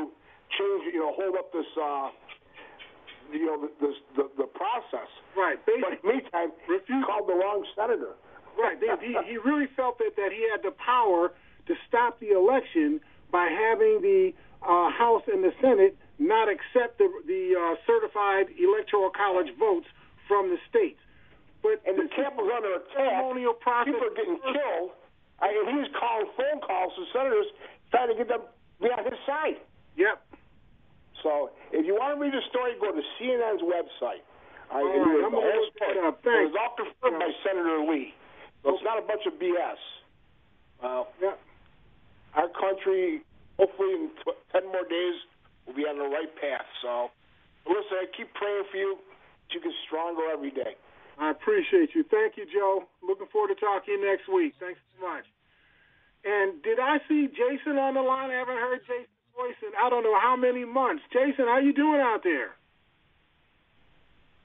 change, 0.57 0.93
you 0.93 0.99
know, 0.99 1.13
hold 1.15 1.35
up 1.35 1.51
this, 1.51 1.65
uh, 1.79 2.09
you 3.31 3.45
know, 3.45 3.69
this, 3.81 3.95
the 4.15 4.29
the 4.37 4.47
process. 4.47 5.09
Right. 5.35 5.57
But 5.65 5.75
in 5.75 5.81
the 5.81 6.07
meantime, 6.07 6.51
he 6.67 7.01
called 7.05 7.27
the 7.27 7.33
wrong 7.33 7.65
senator. 7.75 8.13
Right. 8.57 8.79
They, 8.79 8.87
he, 9.01 9.17
he 9.25 9.37
really 9.37 9.67
felt 9.75 9.97
that, 9.97 10.13
that 10.15 10.31
he 10.31 10.45
had 10.51 10.61
the 10.61 10.75
power 10.77 11.33
to 11.65 11.73
stop 11.87 12.19
the 12.19 12.37
election 12.37 13.01
by 13.31 13.49
having 13.49 14.01
the 14.01 14.33
uh, 14.61 14.91
House 14.91 15.23
and 15.25 15.43
the 15.43 15.53
Senate 15.59 15.97
not 16.19 16.47
accept 16.47 16.99
the, 16.99 17.09
the 17.25 17.57
uh, 17.57 17.75
certified 17.87 18.53
electoral 18.61 19.09
college 19.09 19.49
votes 19.57 19.87
from 20.27 20.49
the 20.49 20.57
states. 20.69 20.99
But 21.63 21.81
and 21.87 21.97
the 21.97 22.07
Capitol's 22.13 22.51
under 22.55 22.75
attack. 22.75 23.23
Process. 23.59 23.93
People 23.93 24.07
are 24.07 24.15
getting 24.15 24.39
killed. 24.43 24.91
I, 25.41 25.49
and 25.49 25.69
he 25.73 25.77
was 25.81 25.91
calling 25.97 26.29
phone 26.37 26.59
calls 26.61 26.93
to 26.97 27.03
senators 27.13 27.49
trying 27.91 28.09
to 28.09 28.15
get 28.17 28.27
them 28.29 28.41
to 28.45 28.79
be 28.81 28.89
on 28.93 29.03
his 29.05 29.19
side. 29.25 29.57
Yep. 29.97 30.17
So 31.21 31.51
if 31.71 31.85
you 31.85 31.95
want 31.95 32.15
to 32.15 32.19
read 32.19 32.33
the 32.33 32.43
story, 32.49 32.73
go 32.81 32.91
to 32.91 33.03
CNN's 33.19 33.63
website. 33.63 34.23
I 34.71 34.81
All 34.81 34.89
was 34.89 35.23
I'm 35.25 35.31
gonna 35.31 35.45
look 35.45 35.73
that 35.79 35.93
story. 35.93 36.07
up. 36.07 36.19
It 36.25 36.49
was 36.49 36.55
all 36.57 36.73
confirmed 36.75 37.19
by 37.21 37.31
Senator 37.45 37.79
Lee. 37.85 38.13
So 38.63 38.73
it's 38.75 38.83
not 38.83 38.97
a 38.97 39.05
bunch 39.05 39.23
of 39.27 39.33
BS. 39.37 39.81
Well, 40.81 41.07
our 42.35 42.49
country, 42.49 43.21
hopefully 43.59 43.93
in 43.93 44.09
tw- 44.23 44.39
10 44.51 44.65
more 44.67 44.83
days, 44.89 45.15
will 45.67 45.75
be 45.75 45.83
on 45.85 45.97
the 45.99 46.09
right 46.09 46.31
path. 46.41 46.65
So, 46.81 47.11
listen, 47.67 48.01
I 48.01 48.05
keep 48.17 48.33
praying 48.33 48.65
for 48.71 48.77
you 48.77 48.97
that 48.97 49.53
you 49.53 49.61
get 49.61 49.71
stronger 49.87 50.27
every 50.31 50.51
day. 50.51 50.75
I 51.17 51.31
appreciate 51.31 51.95
you. 51.95 52.03
Thank 52.09 52.37
you, 52.37 52.45
Joe. 52.45 52.85
Looking 53.01 53.27
forward 53.31 53.53
to 53.53 53.55
talking 53.55 53.85
to 53.85 53.91
you 54.01 54.09
next 54.09 54.27
week. 54.27 54.53
Thanks 54.59 54.79
so 54.95 55.07
much. 55.07 55.25
And 56.25 56.61
did 56.63 56.79
I 56.79 56.99
see 57.07 57.27
Jason 57.27 57.77
on 57.77 57.95
the 57.95 58.01
line? 58.01 58.31
I 58.31 58.35
haven't 58.35 58.57
heard 58.57 58.79
Jason's 58.87 59.07
voice 59.35 59.55
in 59.61 59.69
I 59.79 59.89
don't 59.89 60.03
know 60.03 60.19
how 60.19 60.35
many 60.35 60.65
months. 60.65 61.03
Jason, 61.11 61.45
how 61.45 61.59
you 61.59 61.73
doing 61.73 61.99
out 61.99 62.21
there? 62.23 62.55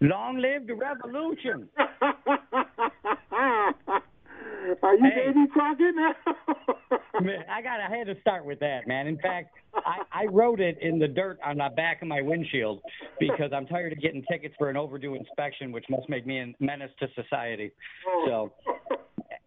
Long 0.01 0.39
live 0.39 0.67
the 0.67 0.75
revolution. 0.75 1.69
Are 4.83 4.95
you 4.95 5.05
Hey. 5.05 5.33
Crockett 5.53 5.95
now? 5.95 6.15
Man, 7.21 7.45
I 7.51 7.63
got. 7.63 7.81
I 7.81 7.97
had 7.97 8.07
to 8.07 8.21
start 8.21 8.45
with 8.45 8.61
that, 8.61 8.87
man. 8.87 9.07
In 9.07 9.19
fact, 9.19 9.55
I, 9.75 10.03
I 10.13 10.27
wrote 10.27 10.61
it 10.61 10.79
in 10.81 10.99
the 10.99 11.09
dirt 11.09 11.39
on 11.45 11.57
the 11.57 11.69
back 11.75 12.01
of 12.03 12.09
my 12.09 12.23
windshield 12.23 12.81
because 13.19 13.51
I'm 13.53 13.67
tired 13.67 13.93
of 13.93 14.01
getting 14.01 14.23
tickets 14.31 14.55
for 14.57 14.71
an 14.71 14.77
overdue 14.77 15.15
inspection, 15.15 15.73
which 15.73 15.85
must 15.89 16.09
make 16.09 16.27
me 16.27 16.41
a 16.41 16.55
menace 16.63 16.91
to 17.01 17.09
society. 17.21 17.73
So, 18.27 18.53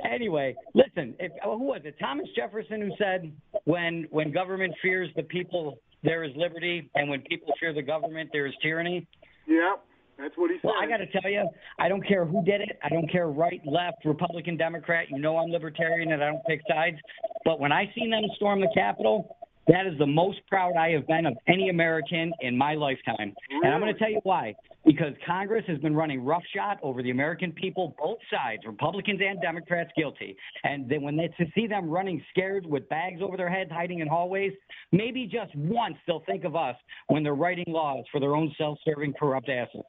anyway, 0.03 0.55
listen. 0.73 1.15
If 1.19 1.31
oh, 1.45 1.57
who 1.57 1.65
was 1.65 1.81
it? 1.85 1.95
Thomas 1.99 2.27
Jefferson 2.35 2.81
who 2.81 2.91
said, 2.97 3.31
"When 3.65 4.07
when 4.11 4.31
government 4.31 4.73
fears 4.81 5.09
the 5.15 5.23
people, 5.23 5.79
there 6.03 6.23
is 6.23 6.31
liberty, 6.35 6.89
and 6.95 7.09
when 7.09 7.21
people 7.21 7.53
fear 7.59 7.73
the 7.73 7.81
government, 7.83 8.31
there 8.33 8.47
is 8.47 8.53
tyranny." 8.61 9.07
Yeah, 9.47 9.75
that's 10.17 10.37
what 10.37 10.51
he 10.51 10.57
said. 10.57 10.67
Well, 10.67 10.75
I 10.81 10.87
got 10.87 10.97
to 10.97 11.07
tell 11.07 11.29
you, 11.29 11.49
I 11.79 11.89
don't 11.89 12.05
care 12.07 12.25
who 12.25 12.43
did 12.43 12.61
it. 12.61 12.77
I 12.83 12.89
don't 12.89 13.09
care 13.11 13.27
right, 13.27 13.61
left, 13.65 14.05
Republican, 14.05 14.57
Democrat. 14.57 15.09
You 15.09 15.19
know 15.19 15.37
I'm 15.37 15.49
libertarian 15.49 16.11
and 16.11 16.23
I 16.23 16.27
don't 16.27 16.43
take 16.47 16.61
sides. 16.67 16.97
But 17.45 17.59
when 17.59 17.71
I 17.71 17.91
seen 17.95 18.09
them 18.11 18.23
storm 18.35 18.61
the 18.61 18.69
Capitol, 18.73 19.35
That 19.67 19.85
is 19.85 19.97
the 19.99 20.07
most 20.07 20.39
proud 20.47 20.75
I 20.75 20.89
have 20.91 21.05
been 21.07 21.25
of 21.25 21.33
any 21.47 21.69
American 21.69 22.33
in 22.41 22.57
my 22.57 22.73
lifetime. 22.73 23.33
And 23.49 23.73
I'm 23.73 23.79
going 23.79 23.93
to 23.93 23.99
tell 23.99 24.09
you 24.09 24.19
why. 24.23 24.55
Because 24.83 25.13
Congress 25.25 25.63
has 25.67 25.77
been 25.77 25.95
running 25.95 26.25
roughshod 26.25 26.77
over 26.81 27.03
the 27.03 27.11
American 27.11 27.51
people, 27.51 27.95
both 27.99 28.17
sides, 28.31 28.63
Republicans 28.65 29.21
and 29.23 29.39
Democrats, 29.39 29.91
guilty. 29.95 30.35
And 30.63 30.89
then 30.89 31.03
when 31.03 31.15
they 31.15 31.27
to 31.37 31.45
see 31.53 31.67
them 31.67 31.89
running 31.89 32.23
scared 32.31 32.65
with 32.65 32.89
bags 32.89 33.21
over 33.21 33.37
their 33.37 33.49
heads, 33.49 33.69
hiding 33.71 33.99
in 33.99 34.07
hallways, 34.07 34.51
maybe 34.91 35.25
just 35.27 35.55
once 35.55 35.95
they'll 36.07 36.23
think 36.25 36.43
of 36.43 36.55
us 36.55 36.75
when 37.07 37.21
they're 37.21 37.35
writing 37.35 37.65
laws 37.67 38.03
for 38.11 38.19
their 38.19 38.35
own 38.35 38.51
self-serving, 38.57 39.13
corrupt 39.19 39.49
asses. 39.49 39.83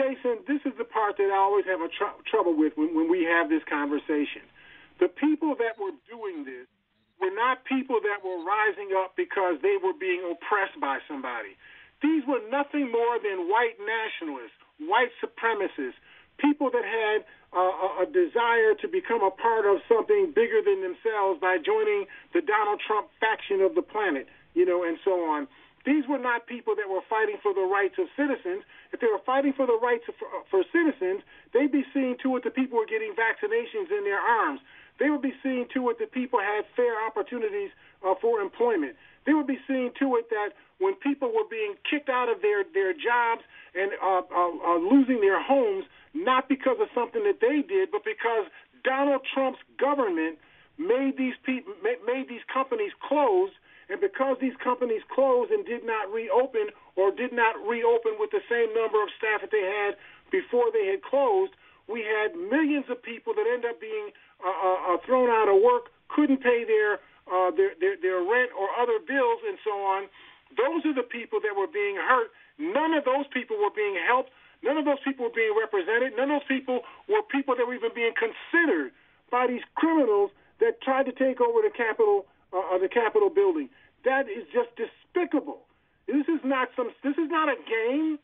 Jason, 0.00 0.40
this 0.48 0.64
is 0.64 0.72
the 0.80 0.88
part 0.88 1.20
that 1.20 1.28
I 1.28 1.36
always 1.36 1.68
have 1.68 1.84
a 1.84 1.92
tr- 1.92 2.16
trouble 2.24 2.56
with 2.56 2.72
when, 2.76 2.96
when 2.96 3.12
we 3.12 3.28
have 3.28 3.52
this 3.52 3.60
conversation. 3.68 4.48
The 4.96 5.12
people 5.12 5.52
that 5.60 5.76
were 5.76 5.92
doing 6.08 6.48
this 6.48 6.64
were 7.20 7.32
not 7.36 7.68
people 7.68 8.00
that 8.00 8.24
were 8.24 8.40
rising 8.40 8.96
up 8.96 9.12
because 9.12 9.60
they 9.60 9.76
were 9.76 9.92
being 9.92 10.24
oppressed 10.24 10.80
by 10.80 11.04
somebody. 11.04 11.52
These 12.00 12.24
were 12.24 12.40
nothing 12.48 12.88
more 12.88 13.20
than 13.20 13.52
white 13.52 13.76
nationalists, 13.76 14.56
white 14.80 15.12
supremacists, 15.20 16.00
people 16.40 16.72
that 16.72 16.84
had 16.84 17.28
uh, 17.52 18.00
a 18.00 18.06
desire 18.08 18.72
to 18.80 18.88
become 18.88 19.20
a 19.20 19.30
part 19.30 19.68
of 19.68 19.84
something 19.84 20.32
bigger 20.32 20.64
than 20.64 20.80
themselves 20.80 21.36
by 21.44 21.60
joining 21.60 22.08
the 22.32 22.40
Donald 22.40 22.80
Trump 22.80 23.12
faction 23.20 23.60
of 23.60 23.76
the 23.76 23.84
planet, 23.84 24.24
you 24.56 24.64
know, 24.64 24.80
and 24.80 24.96
so 25.04 25.28
on. 25.28 25.44
These 25.84 26.04
were 26.08 26.20
not 26.20 26.46
people 26.46 26.74
that 26.76 26.88
were 26.88 27.04
fighting 27.08 27.36
for 27.42 27.52
the 27.52 27.64
rights 27.64 27.96
of 28.00 28.08
citizens. 28.16 28.64
If 28.92 29.00
they 29.00 29.06
were 29.06 29.22
fighting 29.24 29.52
for 29.52 29.66
the 29.66 29.78
rights 29.78 30.04
of, 30.08 30.14
for, 30.18 30.28
for 30.50 30.60
citizens, 30.72 31.22
they'd 31.52 31.72
be 31.72 31.84
seeing 31.94 32.16
to 32.22 32.36
it 32.36 32.44
that 32.44 32.54
people 32.54 32.78
were 32.78 32.86
getting 32.90 33.14
vaccinations 33.14 33.90
in 33.90 34.04
their 34.04 34.18
arms. 34.18 34.60
They 34.98 35.08
would 35.08 35.22
be 35.22 35.34
seeing 35.42 35.66
to 35.74 35.90
it 35.90 35.98
that 35.98 36.12
people 36.12 36.40
had 36.40 36.64
fair 36.76 36.94
opportunities 37.06 37.70
uh, 38.04 38.14
for 38.20 38.40
employment. 38.40 38.96
They 39.26 39.32
would 39.32 39.46
be 39.46 39.58
seeing 39.66 39.92
to 39.98 40.16
it 40.16 40.28
that 40.30 40.52
when 40.78 40.94
people 40.96 41.28
were 41.28 41.48
being 41.48 41.74
kicked 41.88 42.08
out 42.08 42.28
of 42.28 42.42
their, 42.42 42.64
their 42.72 42.92
jobs 42.92 43.42
and 43.74 43.92
uh, 44.02 44.22
uh, 44.28 44.52
uh, 44.64 44.78
losing 44.78 45.20
their 45.20 45.40
homes, 45.40 45.84
not 46.14 46.48
because 46.48 46.76
of 46.80 46.88
something 46.94 47.22
that 47.24 47.40
they 47.40 47.62
did, 47.62 47.90
but 47.90 48.04
because 48.04 48.46
Donald 48.82 49.22
Trump's 49.32 49.60
government 49.78 50.38
made 50.78 51.16
these 51.18 51.36
people 51.44 51.74
made 51.84 52.28
these 52.28 52.44
companies 52.52 52.92
close, 53.06 53.50
and 53.90 54.00
because 54.00 54.38
these 54.40 54.54
companies 54.62 55.02
closed 55.10 55.50
and 55.50 55.66
did 55.66 55.84
not 55.84 56.06
reopen 56.14 56.70
or 56.94 57.10
did 57.10 57.34
not 57.34 57.58
reopen 57.66 58.14
with 58.22 58.30
the 58.30 58.40
same 58.46 58.70
number 58.70 59.02
of 59.02 59.10
staff 59.18 59.42
that 59.42 59.50
they 59.50 59.66
had 59.66 59.98
before 60.30 60.70
they 60.70 60.86
had 60.86 61.02
closed, 61.02 61.52
we 61.90 62.06
had 62.06 62.38
millions 62.38 62.86
of 62.86 63.02
people 63.02 63.34
that 63.34 63.50
end 63.50 63.66
up 63.66 63.82
being 63.82 64.14
uh, 64.40 64.48
uh, 64.48 64.94
uh, 64.94 64.96
thrown 65.04 65.28
out 65.28 65.50
of 65.50 65.58
work, 65.58 65.90
couldn't 66.06 66.38
pay 66.38 66.62
their, 66.62 67.02
uh, 67.26 67.50
their, 67.50 67.74
their 67.82 67.98
their 67.98 68.22
rent 68.22 68.54
or 68.54 68.70
other 68.78 69.02
bills, 69.02 69.42
and 69.42 69.58
so 69.66 69.74
on. 69.82 70.06
Those 70.54 70.86
are 70.86 70.94
the 70.94 71.06
people 71.06 71.42
that 71.42 71.58
were 71.58 71.66
being 71.70 71.98
hurt. 71.98 72.30
None 72.58 72.94
of 72.94 73.04
those 73.04 73.26
people 73.34 73.58
were 73.58 73.74
being 73.74 73.98
helped. 73.98 74.30
None 74.62 74.78
of 74.78 74.84
those 74.84 75.02
people 75.02 75.26
were 75.26 75.34
being 75.34 75.54
represented. 75.58 76.14
None 76.14 76.30
of 76.30 76.42
those 76.42 76.48
people 76.48 76.86
were 77.08 77.22
people 77.26 77.56
that 77.56 77.66
were 77.66 77.74
even 77.74 77.90
being 77.94 78.14
considered 78.14 78.92
by 79.30 79.46
these 79.46 79.64
criminals 79.74 80.30
that 80.60 80.80
tried 80.82 81.06
to 81.06 81.12
take 81.12 81.40
over 81.40 81.62
the 81.62 81.72
Capitol, 81.74 82.26
uh, 82.52 82.78
the 82.78 82.88
Capitol 82.88 83.30
building. 83.30 83.68
That 84.04 84.28
is 84.28 84.44
just 84.52 84.70
despicable. 84.76 85.66
This 86.06 86.26
is 86.26 86.40
not 86.44 86.68
some. 86.76 86.90
This 87.04 87.16
is 87.18 87.30
not 87.30 87.48
a 87.48 87.56
game. 87.56 88.18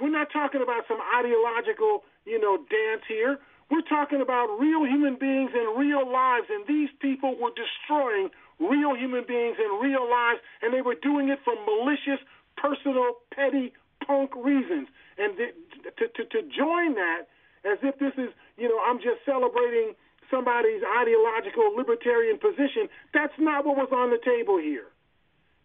We're 0.00 0.12
not 0.12 0.28
talking 0.32 0.62
about 0.62 0.84
some 0.86 0.98
ideological, 1.16 2.04
you 2.24 2.38
know, 2.38 2.58
dance 2.68 3.02
here. 3.08 3.38
We're 3.70 3.86
talking 3.88 4.20
about 4.20 4.46
real 4.60 4.84
human 4.84 5.16
beings 5.18 5.50
and 5.54 5.78
real 5.78 6.06
lives, 6.06 6.46
and 6.50 6.62
these 6.68 6.90
people 7.00 7.34
were 7.40 7.50
destroying 7.56 8.30
real 8.60 8.94
human 8.94 9.24
beings 9.26 9.56
and 9.58 9.82
real 9.82 10.08
lives, 10.08 10.38
and 10.62 10.72
they 10.72 10.82
were 10.82 10.94
doing 10.94 11.30
it 11.30 11.40
for 11.44 11.54
malicious, 11.64 12.22
personal, 12.56 13.18
petty, 13.34 13.72
punk 14.06 14.30
reasons. 14.36 14.88
And 15.18 15.36
to, 15.36 16.06
to, 16.08 16.24
to 16.24 16.42
join 16.46 16.94
that 16.94 17.26
as 17.64 17.78
if 17.82 17.98
this 17.98 18.12
is, 18.16 18.30
you 18.56 18.68
know, 18.68 18.78
I'm 18.86 18.98
just 18.98 19.24
celebrating 19.24 19.94
somebody's 20.30 20.82
ideological 20.82 21.74
libertarian 21.76 22.38
position, 22.38 22.88
that's 23.12 23.36
not 23.38 23.64
what 23.64 23.76
was 23.76 23.92
on 23.92 24.10
the 24.10 24.18
table 24.24 24.58
here. 24.58 24.88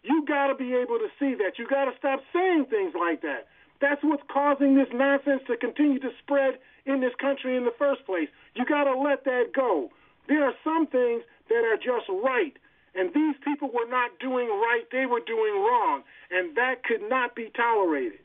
You 0.02 0.24
got 0.26 0.48
to 0.48 0.54
be 0.54 0.74
able 0.74 0.98
to 0.98 1.08
see 1.18 1.34
that. 1.34 1.58
You 1.58 1.66
got 1.68 1.86
to 1.86 1.92
stop 1.98 2.20
saying 2.32 2.66
things 2.70 2.94
like 2.98 3.22
that. 3.22 3.46
That's 3.80 4.02
what's 4.02 4.22
causing 4.30 4.74
this 4.74 4.88
nonsense 4.92 5.42
to 5.46 5.56
continue 5.56 5.98
to 6.00 6.10
spread 6.22 6.58
in 6.86 7.00
this 7.00 7.14
country 7.20 7.56
in 7.56 7.64
the 7.64 7.74
first 7.78 8.04
place. 8.06 8.28
You 8.54 8.64
got 8.64 8.84
to 8.84 8.98
let 8.98 9.24
that 9.24 9.52
go. 9.54 9.90
There 10.28 10.44
are 10.44 10.54
some 10.62 10.86
things 10.86 11.22
that 11.48 11.64
are 11.64 11.76
just 11.76 12.08
right, 12.08 12.56
and 12.94 13.12
these 13.14 13.34
people 13.44 13.70
were 13.72 13.88
not 13.88 14.18
doing 14.20 14.48
right, 14.48 14.84
they 14.90 15.06
were 15.06 15.20
doing 15.20 15.54
wrong, 15.54 16.02
and 16.30 16.56
that 16.56 16.84
could 16.84 17.02
not 17.08 17.34
be 17.34 17.50
tolerated. 17.56 18.20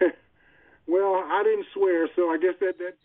well, 0.88 1.22
I 1.22 1.42
didn't 1.44 1.66
swear, 1.74 2.08
so 2.16 2.30
I 2.30 2.38
guess 2.40 2.56
that 2.60 2.78
that. 2.78 2.96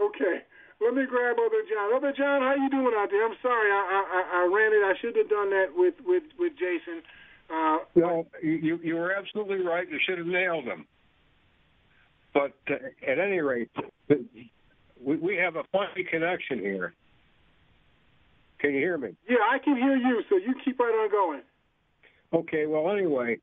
okay, 0.00 0.46
let 0.80 0.94
me 0.94 1.02
grab 1.06 1.36
other 1.36 1.62
John. 1.68 1.94
Other 1.94 2.12
John, 2.16 2.40
how 2.42 2.54
you 2.54 2.70
doing 2.70 2.94
out 2.96 3.08
there? 3.10 3.26
I'm 3.26 3.36
sorry, 3.42 3.70
I 3.70 3.82
I, 3.82 4.22
I 4.40 4.54
ran 4.54 4.72
it. 4.72 4.82
I 4.86 4.94
should 5.00 5.16
have 5.16 5.28
done 5.28 5.50
that 5.50 5.66
with 5.74 5.94
with 6.06 6.24
with 6.38 6.52
Jason. 6.54 7.02
Uh, 7.52 7.78
well, 7.94 8.26
you 8.42 8.78
you 8.82 8.94
were 8.96 9.12
absolutely 9.12 9.58
right. 9.58 9.88
You 9.90 9.98
should 10.06 10.18
have 10.18 10.26
nailed 10.26 10.66
them. 10.66 10.86
But 12.32 12.54
uh, 12.70 12.76
at 13.06 13.18
any 13.18 13.40
rate, 13.40 13.70
we 14.08 15.16
we 15.16 15.36
have 15.36 15.56
a 15.56 15.64
funny 15.72 16.04
connection 16.08 16.60
here. 16.60 16.94
Can 18.60 18.74
you 18.74 18.78
hear 18.78 18.96
me? 18.96 19.10
Yeah, 19.28 19.42
I 19.50 19.58
can 19.58 19.76
hear 19.76 19.96
you. 19.96 20.22
So 20.30 20.36
you 20.36 20.54
keep 20.64 20.78
right 20.78 20.86
on 20.86 21.10
going. 21.10 21.42
Okay. 22.32 22.66
Well, 22.66 22.90
anyway, 22.90 23.38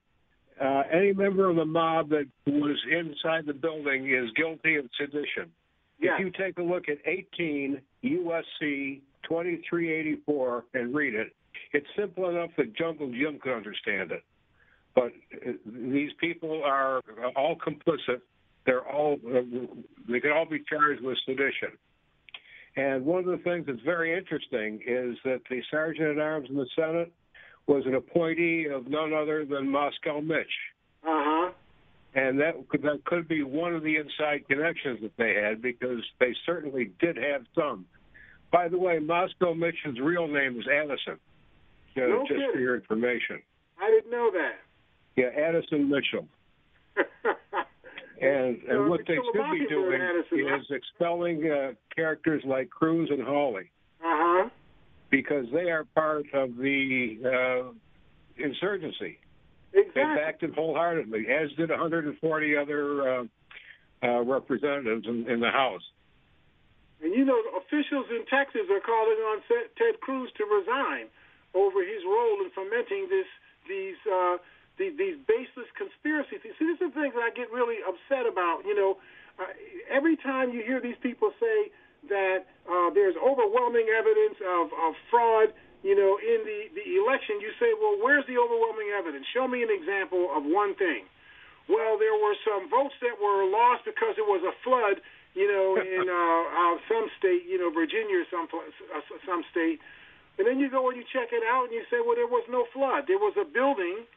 uh, 0.62 0.84
any 0.92 1.14
member 1.14 1.50
of 1.50 1.56
the 1.56 1.66
mob 1.66 2.10
that 2.10 2.28
was 2.46 2.78
inside 2.92 3.46
the 3.46 3.54
building 3.54 4.10
is 4.10 4.30
guilty 4.36 4.76
of 4.76 4.86
sedition. 5.00 5.52
Yeah. 6.00 6.16
If 6.16 6.20
you 6.20 6.32
take 6.32 6.58
a 6.58 6.62
look 6.62 6.90
at 6.90 6.98
18 7.06 7.82
USC 8.04 9.02
2384 9.24 10.66
and 10.74 10.96
read 10.96 11.16
it, 11.16 11.34
it's 11.74 11.88
simple 11.98 12.30
enough 12.30 12.50
that 12.58 12.76
Jungle 12.76 13.12
Jim 13.12 13.40
could 13.42 13.56
understand 13.56 14.12
it. 14.12 14.24
But 14.96 15.12
uh, 15.34 15.52
these 15.66 16.12
people 16.20 16.64
are 16.64 17.02
all 17.36 17.56
complicit. 17.56 18.22
They're 18.66 18.88
all 18.88 19.18
uh, 19.26 19.42
they 20.10 20.20
can 20.20 20.32
all 20.32 20.46
be 20.46 20.64
charged 20.70 21.02
with 21.02 21.18
sedition. 21.26 21.78
And 22.76 23.06
one 23.06 23.20
of 23.20 23.26
the 23.26 23.44
things 23.44 23.66
that's 23.68 23.82
very 23.84 24.18
interesting 24.18 24.80
is 24.86 25.18
that 25.26 25.42
the 25.50 25.62
sergeant 25.72 26.18
at 26.18 26.20
arms 26.20 26.50
in 26.50 26.56
the 26.56 26.68
Senate 26.76 27.12
was 27.70 27.86
an 27.86 27.94
appointee 27.94 28.66
of 28.66 28.88
none 28.88 29.14
other 29.14 29.46
than 29.46 29.70
Moscow 29.70 30.20
Mitch. 30.20 30.48
Uh 31.04 31.24
huh. 31.24 31.52
And 32.16 32.40
that 32.40 32.68
could, 32.70 32.82
that 32.82 33.06
could 33.06 33.28
be 33.28 33.44
one 33.44 33.76
of 33.76 33.84
the 33.84 33.96
inside 33.98 34.48
connections 34.50 35.00
that 35.04 35.16
they 35.18 35.36
had 35.40 35.62
because 35.62 36.04
they 36.20 36.36
certainly 36.46 36.92
did 37.00 37.16
have 37.16 37.44
some. 37.54 37.86
By 38.52 38.68
the 38.68 38.80
way, 38.80 38.98
Moscow 38.98 39.54
Mitch's 39.54 40.00
real 40.02 40.28
name 40.28 40.60
is 40.60 40.66
Addison. 40.68 41.20
Uh, 41.96 42.02
no 42.02 42.20
just 42.22 42.30
kidding. 42.32 42.50
for 42.52 42.60
your 42.60 42.76
information. 42.76 43.40
I 43.80 43.92
didn't 43.92 44.10
know 44.12 44.32
that. 44.34 44.56
Yeah, 45.16 45.28
Addison 45.40 45.88
Mitchell. 45.88 46.28
and 48.22 48.58
and 48.64 48.90
what 48.90 49.02
they 49.08 49.16
should 49.16 49.52
be 49.52 49.68
doing 49.70 50.02
is 50.32 50.66
expelling 50.72 51.50
uh, 51.50 51.74
characters 51.96 52.42
like 52.46 52.70
Cruz 52.72 53.10
and 53.12 53.22
Hawley 53.22 53.70
Uh 54.02 54.06
huh. 54.06 54.50
Because 55.10 55.46
they 55.54 55.72
are 55.72 55.86
part 55.96 56.26
of 56.34 56.56
the 56.58 57.18
uh, 57.26 58.44
insurgency. 58.44 59.20
Exactly. 59.74 59.92
They 59.96 60.16
backed 60.16 60.44
it 60.44 60.54
wholeheartedly, 60.54 61.28
as 61.30 61.52
did 61.54 61.70
140 61.70 62.58
other 62.58 63.10
uh, 63.10 63.24
uh, 64.04 64.22
representatives 64.24 65.06
in, 65.08 65.30
in 65.30 65.40
the 65.40 65.52
House. 65.52 65.84
And 67.02 67.14
you 67.14 67.24
know, 67.24 67.40
officials 67.58 68.08
in 68.12 68.26
Texas 68.28 68.68
are 68.70 68.82
calling 68.82 69.20
on 69.32 69.42
Ted 69.48 70.00
Cruz 70.02 70.30
to 70.38 70.44
resign 70.46 71.08
over 71.54 71.82
his 71.82 72.04
role 72.06 72.44
in 72.44 72.52
fomenting 72.52 73.08
this 73.10 73.28
these 73.68 74.00
uh, 74.12 74.38
these, 74.78 74.98
these 74.98 75.16
baseless 75.28 75.70
conspiracies. 75.78 76.40
See, 76.44 76.66
these 76.66 76.82
are 76.82 76.92
things 76.92 77.14
that 77.16 77.24
I 77.24 77.32
get 77.36 77.52
really 77.52 77.80
upset 77.84 78.28
about. 78.28 78.64
You 78.66 78.76
know, 78.76 78.98
uh, 79.40 79.48
every 79.90 80.18
time 80.18 80.52
you 80.52 80.64
hear 80.64 80.82
these 80.82 81.00
people 81.02 81.32
say 81.40 81.72
that 82.08 82.48
uh, 82.70 82.90
there's 82.96 83.16
overwhelming 83.20 83.92
evidence 83.92 84.40
of, 84.40 84.72
of 84.72 84.96
fraud, 85.12 85.52
you 85.84 85.96
know, 85.96 86.16
in 86.20 86.40
the, 86.48 86.60
the 86.76 86.88
election, 87.00 87.40
you 87.44 87.52
say, 87.60 87.72
well, 87.76 88.00
where's 88.00 88.24
the 88.28 88.40
overwhelming 88.40 88.92
evidence? 88.96 89.28
Show 89.36 89.48
me 89.48 89.64
an 89.64 89.72
example 89.72 90.32
of 90.32 90.44
one 90.44 90.76
thing. 90.76 91.08
Well, 91.68 92.00
there 92.02 92.16
were 92.16 92.36
some 92.44 92.68
votes 92.68 92.96
that 93.06 93.20
were 93.22 93.46
lost 93.46 93.86
because 93.86 94.18
it 94.18 94.26
was 94.26 94.42
a 94.42 94.56
flood, 94.64 95.04
you 95.36 95.46
know, 95.46 95.78
in 95.96 96.08
uh, 96.08 96.16
uh, 96.16 96.76
some 96.88 97.08
state, 97.20 97.46
you 97.46 97.60
know, 97.60 97.70
Virginia 97.70 98.24
or 98.24 98.28
some 98.32 98.48
uh, 98.50 99.04
some 99.28 99.44
state. 99.52 99.80
And 100.40 100.48
then 100.48 100.58
you 100.58 100.72
go 100.72 100.88
and 100.88 100.96
you 100.96 101.04
check 101.04 101.36
it 101.36 101.44
out 101.44 101.68
and 101.68 101.74
you 101.76 101.84
say, 101.92 102.00
well, 102.00 102.16
there 102.16 102.28
was 102.28 102.48
no 102.48 102.64
flood. 102.72 103.12
There 103.12 103.20
was 103.20 103.36
a 103.36 103.44
building 103.44 104.08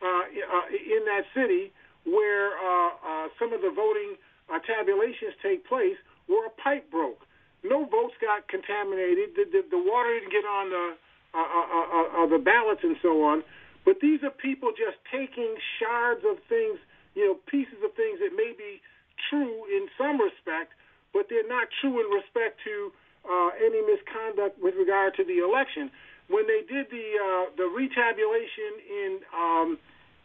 uh, 0.00 0.06
uh, 0.30 0.66
in 0.70 1.02
that 1.10 1.26
city 1.34 1.74
where 2.06 2.54
uh, 2.54 2.90
uh, 3.02 3.26
some 3.38 3.52
of 3.52 3.60
the 3.60 3.72
voting 3.74 4.14
uh, 4.52 4.60
tabulations 4.62 5.34
take 5.42 5.66
place 5.66 5.96
where 6.26 6.46
a 6.46 6.54
pipe 6.62 6.90
broke. 6.90 7.23
No 7.64 7.88
votes 7.88 8.14
got 8.20 8.46
contaminated. 8.46 9.34
The, 9.34 9.44
the, 9.50 9.60
the 9.72 9.80
water 9.80 10.12
didn't 10.14 10.30
get 10.30 10.44
on 10.44 10.70
the 10.70 10.86
uh, 11.34 11.42
uh, 11.42 11.66
uh, 11.66 12.22
uh, 12.22 12.26
the 12.30 12.38
ballots 12.38 12.84
and 12.84 12.94
so 13.02 13.24
on. 13.24 13.42
But 13.84 13.98
these 13.98 14.22
are 14.22 14.30
people 14.30 14.70
just 14.70 14.96
taking 15.10 15.56
shards 15.80 16.22
of 16.22 16.38
things, 16.48 16.78
you 17.18 17.26
know, 17.26 17.36
pieces 17.50 17.82
of 17.82 17.90
things 17.98 18.22
that 18.22 18.32
may 18.36 18.54
be 18.56 18.80
true 19.28 19.66
in 19.66 19.90
some 19.98 20.20
respect, 20.20 20.72
but 21.12 21.26
they're 21.28 21.48
not 21.48 21.68
true 21.80 21.98
in 21.98 22.08
respect 22.14 22.62
to 22.64 22.92
uh, 23.26 23.50
any 23.58 23.82
misconduct 23.82 24.62
with 24.62 24.74
regard 24.78 25.16
to 25.16 25.24
the 25.24 25.42
election. 25.42 25.90
When 26.28 26.46
they 26.46 26.62
did 26.64 26.88
the 26.88 27.06
uh, 27.18 27.44
the 27.56 27.68
retabulation 27.68 28.72
in, 28.88 29.10
um, 29.34 29.68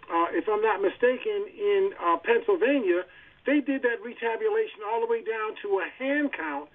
uh, 0.07 0.31
if 0.31 0.47
I'm 0.47 0.61
not 0.61 0.79
mistaken, 0.81 1.49
in 1.51 1.91
uh, 1.99 2.17
Pennsylvania, 2.23 3.03
they 3.45 3.59
did 3.59 3.83
that 3.83 3.99
retabulation 3.99 4.85
all 4.87 5.01
the 5.01 5.09
way 5.11 5.23
down 5.23 5.57
to 5.63 5.81
a 5.83 5.87
hand 5.97 6.31
count, 6.31 6.69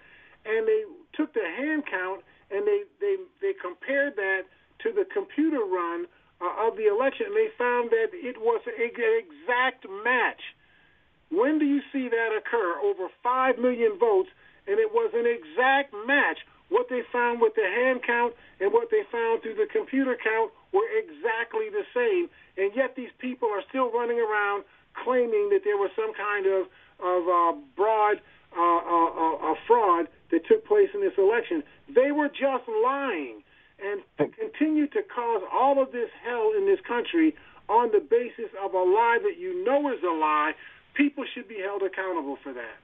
and 0.44 0.66
they 0.68 0.84
took 1.14 1.32
the 1.32 1.44
hand 1.56 1.84
count 1.90 2.22
and 2.50 2.66
they 2.66 2.84
they 3.00 3.16
they 3.40 3.52
compared 3.54 4.16
that 4.16 4.42
to 4.82 4.92
the 4.92 5.04
computer 5.04 5.64
run 5.64 6.06
uh, 6.40 6.68
of 6.68 6.76
the 6.76 6.86
election, 6.86 7.26
and 7.32 7.36
they 7.36 7.48
found 7.56 7.90
that 7.90 8.12
it 8.12 8.36
was 8.38 8.60
an 8.66 8.78
exact 8.78 9.86
match. 10.04 10.42
When 11.30 11.58
do 11.58 11.64
you 11.64 11.80
see 11.92 12.08
that 12.08 12.30
occur? 12.36 12.78
Over 12.82 13.08
five 13.22 13.58
million 13.58 13.98
votes, 13.98 14.28
and 14.66 14.78
it 14.78 14.92
was 14.92 15.10
an 15.14 15.26
exact 15.26 15.94
match. 16.06 16.38
What 16.68 16.88
they 16.88 17.02
found 17.12 17.40
with 17.40 17.54
the 17.54 17.64
hand 17.64 18.00
count 18.06 18.34
and 18.58 18.72
what 18.72 18.90
they 18.90 19.04
found 19.12 19.42
through 19.42 19.54
the 19.54 19.68
computer 19.70 20.16
count 20.16 20.50
were 20.72 20.88
exactly 20.96 21.68
the 21.70 21.84
same, 21.94 22.28
and 22.56 22.74
yet 22.74 22.96
these 22.96 23.12
people 23.18 23.48
are 23.48 23.62
still 23.68 23.92
running 23.92 24.18
around 24.18 24.64
claiming 24.94 25.50
that 25.50 25.62
there 25.64 25.76
was 25.76 25.90
some 25.96 26.12
kind 26.14 26.46
of 26.46 26.66
of 27.02 27.26
uh, 27.26 27.52
broad 27.74 28.20
that 30.44 30.54
took 30.54 30.66
place 30.66 30.88
in 30.94 31.00
this 31.00 31.12
election. 31.18 31.62
They 31.88 32.12
were 32.12 32.28
just 32.28 32.68
lying. 32.84 33.42
And 33.82 34.00
to 34.18 34.28
continue 34.36 34.86
to 34.88 35.02
cause 35.02 35.42
all 35.52 35.82
of 35.82 35.92
this 35.92 36.08
hell 36.24 36.52
in 36.56 36.66
this 36.66 36.78
country 36.86 37.34
on 37.68 37.90
the 37.92 38.00
basis 38.00 38.52
of 38.62 38.72
a 38.74 38.78
lie 38.78 39.18
that 39.22 39.38
you 39.38 39.64
know 39.64 39.92
is 39.92 40.02
a 40.02 40.12
lie, 40.12 40.52
people 40.94 41.24
should 41.34 41.48
be 41.48 41.58
held 41.58 41.82
accountable 41.82 42.38
for 42.42 42.52
that. 42.52 42.78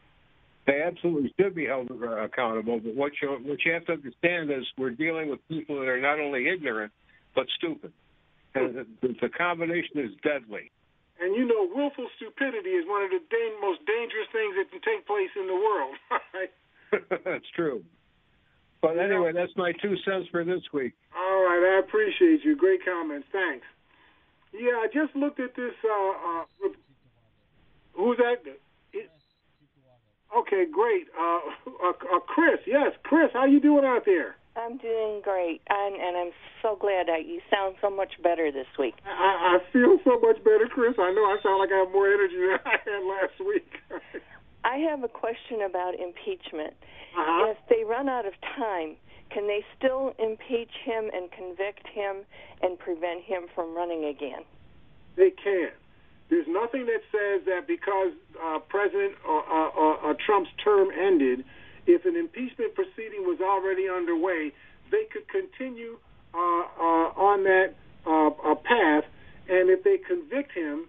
They 0.67 0.83
absolutely 0.83 1.33
should 1.41 1.55
be 1.55 1.67
held 1.67 1.91
accountable. 1.91 2.81
But 2.81 2.95
what 2.95 3.13
you 3.23 3.29
what 3.43 3.59
you 3.65 3.73
have 3.73 3.87
to 3.87 3.93
understand 3.93 4.51
is 4.51 4.67
we're 4.77 4.91
dealing 4.91 5.31
with 5.31 5.41
people 5.49 5.79
that 5.81 5.89
are 5.89 6.01
not 6.01 6.21
only 6.21 6.49
ignorant 6.49 6.93
but 7.35 7.47
stupid, 7.57 7.93
and 8.55 8.75
the, 8.75 9.15
the 9.23 9.29
combination 9.31 9.99
is 9.99 10.11
deadly. 10.23 10.71
And 11.21 11.37
you 11.37 11.47
know, 11.47 11.69
willful 11.71 12.09
stupidity 12.17 12.71
is 12.71 12.85
one 12.87 13.05
of 13.05 13.11
the 13.11 13.21
most 13.61 13.81
dangerous 13.87 14.29
things 14.33 14.57
that 14.59 14.71
can 14.71 14.81
take 14.81 15.07
place 15.07 15.31
in 15.37 15.47
the 15.47 15.55
world. 15.55 15.95
Right? 16.35 16.51
That's 17.25 17.49
true. 17.55 17.85
But 18.83 18.99
anyway, 18.99 19.33
that's 19.35 19.53
my 19.57 19.73
two 19.73 19.95
cents 20.07 20.27
for 20.31 20.43
this 20.43 20.63
week. 20.73 20.95
All 21.15 21.45
right, 21.45 21.77
I 21.77 21.87
appreciate 21.87 22.43
you. 22.43 22.57
Great 22.57 22.81
comments. 22.83 23.27
Thanks. 23.31 23.67
Yeah, 24.55 24.81
I 24.81 24.87
just 24.87 25.15
looked 25.15 25.39
at 25.39 25.55
this. 25.55 25.75
Uh, 25.85 26.11
uh, 26.11 26.69
who's 27.93 28.17
that? 28.17 28.41
Okay, 30.37 30.65
great. 30.71 31.07
Uh, 31.19 31.41
uh, 31.85 31.91
uh, 31.91 32.21
Chris, 32.21 32.61
yes, 32.67 32.93
Chris, 33.03 33.31
how 33.33 33.45
you 33.45 33.61
doing 33.61 33.85
out 33.85 34.03
there? 34.07 34.37
I'm 34.57 34.79
doing 34.79 35.21
great, 35.23 35.61
and, 35.69 35.95
and 35.95 36.17
I'm 36.17 36.33
so 36.61 36.77
glad 36.77 37.07
that 37.07 37.27
you 37.27 37.41
sound 37.51 37.77
so 37.81 37.89
much 37.89 38.15
better 38.23 38.51
this 38.51 38.67
week. 38.79 38.95
I, 39.07 39.57
I 39.57 39.73
feel 39.73 39.99
so 40.05 40.19
much 40.21 40.43
better, 40.43 40.67
Chris. 40.73 40.95
I 40.99 41.13
know 41.13 41.23
I 41.23 41.37
sound 41.43 41.61
like 41.61 41.71
I 41.73 41.85
have 41.85 41.93
more 41.93 42.09
energy 42.09 42.35
than 42.35 42.59
I 42.67 42.77
had 42.83 43.03
last 43.07 43.39
week. 43.39 43.71
I 44.65 44.77
have 44.79 45.05
a 45.05 45.09
question 45.09 45.63
about 45.63 45.95
impeachment. 45.95 46.75
Uh-huh. 47.17 47.51
If 47.51 47.57
they 47.69 47.85
run 47.85 48.09
out 48.09 48.27
of 48.27 48.35
time, 48.57 48.97
can 49.31 49.47
they 49.47 49.65
still 49.77 50.15
impeach 50.19 50.71
him 50.85 51.11
and 51.13 51.31
convict 51.31 51.87
him 51.89 52.25
and 52.63 52.79
prevent 52.79 53.23
him 53.25 53.45
from 53.55 53.75
running 53.75 54.05
again? 54.05 54.43
They 55.17 55.31
can. 55.31 55.71
There's 56.29 56.47
nothing 56.49 56.87
that 56.87 57.03
says 57.11 57.45
that 57.47 57.67
because 57.67 58.13
uh, 58.43 58.59
President 58.69 59.15
uh, 59.27 59.33
uh, 59.33 60.11
uh, 60.11 60.15
Trump's 60.25 60.51
term 60.63 60.89
ended, 60.97 61.45
if 61.87 62.05
an 62.05 62.15
impeachment 62.17 62.75
proceeding 62.75 63.27
was 63.27 63.41
already 63.43 63.89
underway, 63.89 64.53
they 64.91 65.05
could 65.13 65.27
continue 65.29 65.99
uh, 66.35 66.39
uh, 66.39 67.11
on 67.19 67.45
that 67.45 67.75
path, 68.65 69.05
and 69.49 69.71
if 69.71 69.83
they 69.83 69.99
convict 69.99 70.53
him, 70.53 70.87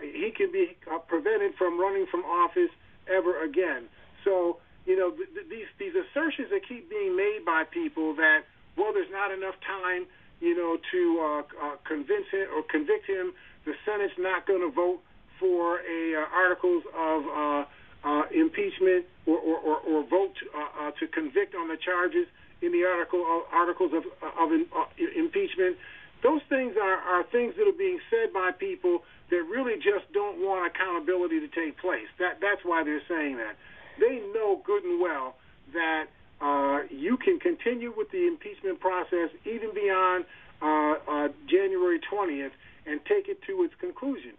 he 0.00 0.32
can 0.34 0.50
be 0.52 0.76
prevented 1.08 1.54
from 1.56 1.78
running 1.78 2.06
from 2.10 2.20
office 2.24 2.70
ever 3.08 3.42
again. 3.42 3.88
So, 4.24 4.58
you 4.86 4.98
know, 4.98 5.10
th- 5.10 5.28
th- 5.34 5.48
these 5.48 5.66
these 5.78 5.94
assertions 5.94 6.48
that 6.50 6.66
keep 6.68 6.90
being 6.90 7.16
made 7.16 7.44
by 7.44 7.64
people 7.64 8.14
that 8.16 8.44
well, 8.76 8.92
there's 8.92 9.10
not 9.10 9.30
enough 9.30 9.54
time, 9.66 10.06
you 10.40 10.56
know, 10.56 10.78
to 10.90 11.20
uh, 11.20 11.66
uh, 11.66 11.76
convince 11.84 12.26
him 12.30 12.48
or 12.54 12.62
convict 12.62 13.06
him. 13.06 13.32
The 13.64 13.74
Senate's 13.84 14.14
not 14.18 14.46
going 14.46 14.60
to 14.60 14.70
vote 14.70 15.00
for 15.38 15.80
a 15.80 16.16
uh, 16.16 16.26
articles 16.32 16.82
of 16.96 17.22
uh, 17.26 17.64
uh, 18.04 18.22
impeachment 18.34 19.06
or, 19.26 19.38
or, 19.38 19.58
or, 19.58 19.76
or 19.78 20.06
vote 20.08 20.34
uh, 20.54 20.86
uh, 20.86 20.90
to 20.98 21.06
convict 21.06 21.54
on 21.54 21.68
the 21.68 21.76
charges 21.76 22.26
in 22.60 22.72
the 22.72 22.84
article 22.84 23.24
uh, 23.26 23.56
articles 23.56 23.92
of 23.92 24.04
of 24.38 24.52
in, 24.52 24.66
uh, 24.74 24.84
impeachment. 25.16 25.76
Those 26.22 26.40
things 26.48 26.74
are, 26.80 26.98
are 26.98 27.24
things 27.30 27.54
that 27.58 27.66
are 27.66 27.76
being 27.76 27.98
said 28.10 28.32
by 28.32 28.50
people 28.52 29.02
that 29.30 29.42
really 29.50 29.76
just 29.76 30.06
don't 30.12 30.38
want 30.38 30.70
accountability 30.70 31.40
to 31.40 31.48
take 31.48 31.78
place. 31.78 32.06
That 32.18 32.38
that's 32.40 32.62
why 32.64 32.84
they're 32.84 33.02
saying 33.08 33.36
that. 33.38 33.56
They 33.98 34.22
know 34.32 34.62
good 34.64 34.84
and 34.84 35.00
well 35.00 35.36
that 35.74 36.06
uh, 36.40 36.86
you 36.90 37.16
can 37.16 37.38
continue 37.38 37.92
with 37.96 38.10
the 38.10 38.26
impeachment 38.26 38.80
process 38.80 39.30
even 39.44 39.74
beyond 39.74 40.24
uh, 40.60 40.94
uh, 41.06 41.28
January 41.48 42.00
20th 42.00 42.54
and 42.86 43.00
take 43.06 43.28
it 43.28 43.42
to 43.46 43.62
its 43.62 43.74
conclusion. 43.78 44.34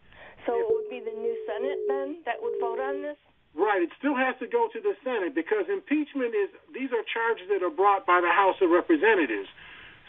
So 0.46 0.60
it 0.60 0.68
would 0.68 0.90
be 0.92 1.00
the 1.00 1.16
new 1.16 1.36
Senate 1.48 1.80
then 1.88 2.24
that 2.26 2.44
would 2.44 2.60
vote 2.60 2.80
on 2.80 3.02
this? 3.02 3.16
Right. 3.56 3.82
It 3.82 3.92
still 4.00 4.16
has 4.16 4.36
to 4.40 4.48
go 4.48 4.68
to 4.74 4.80
the 4.82 4.98
Senate 5.04 5.36
because 5.36 5.70
impeachment 5.70 6.34
is 6.36 6.50
these 6.74 6.92
are 6.92 7.06
charges 7.06 7.48
that 7.54 7.64
are 7.64 7.72
brought 7.72 8.06
by 8.06 8.20
the 8.20 8.32
House 8.34 8.58
of 8.62 8.70
Representatives. 8.70 9.48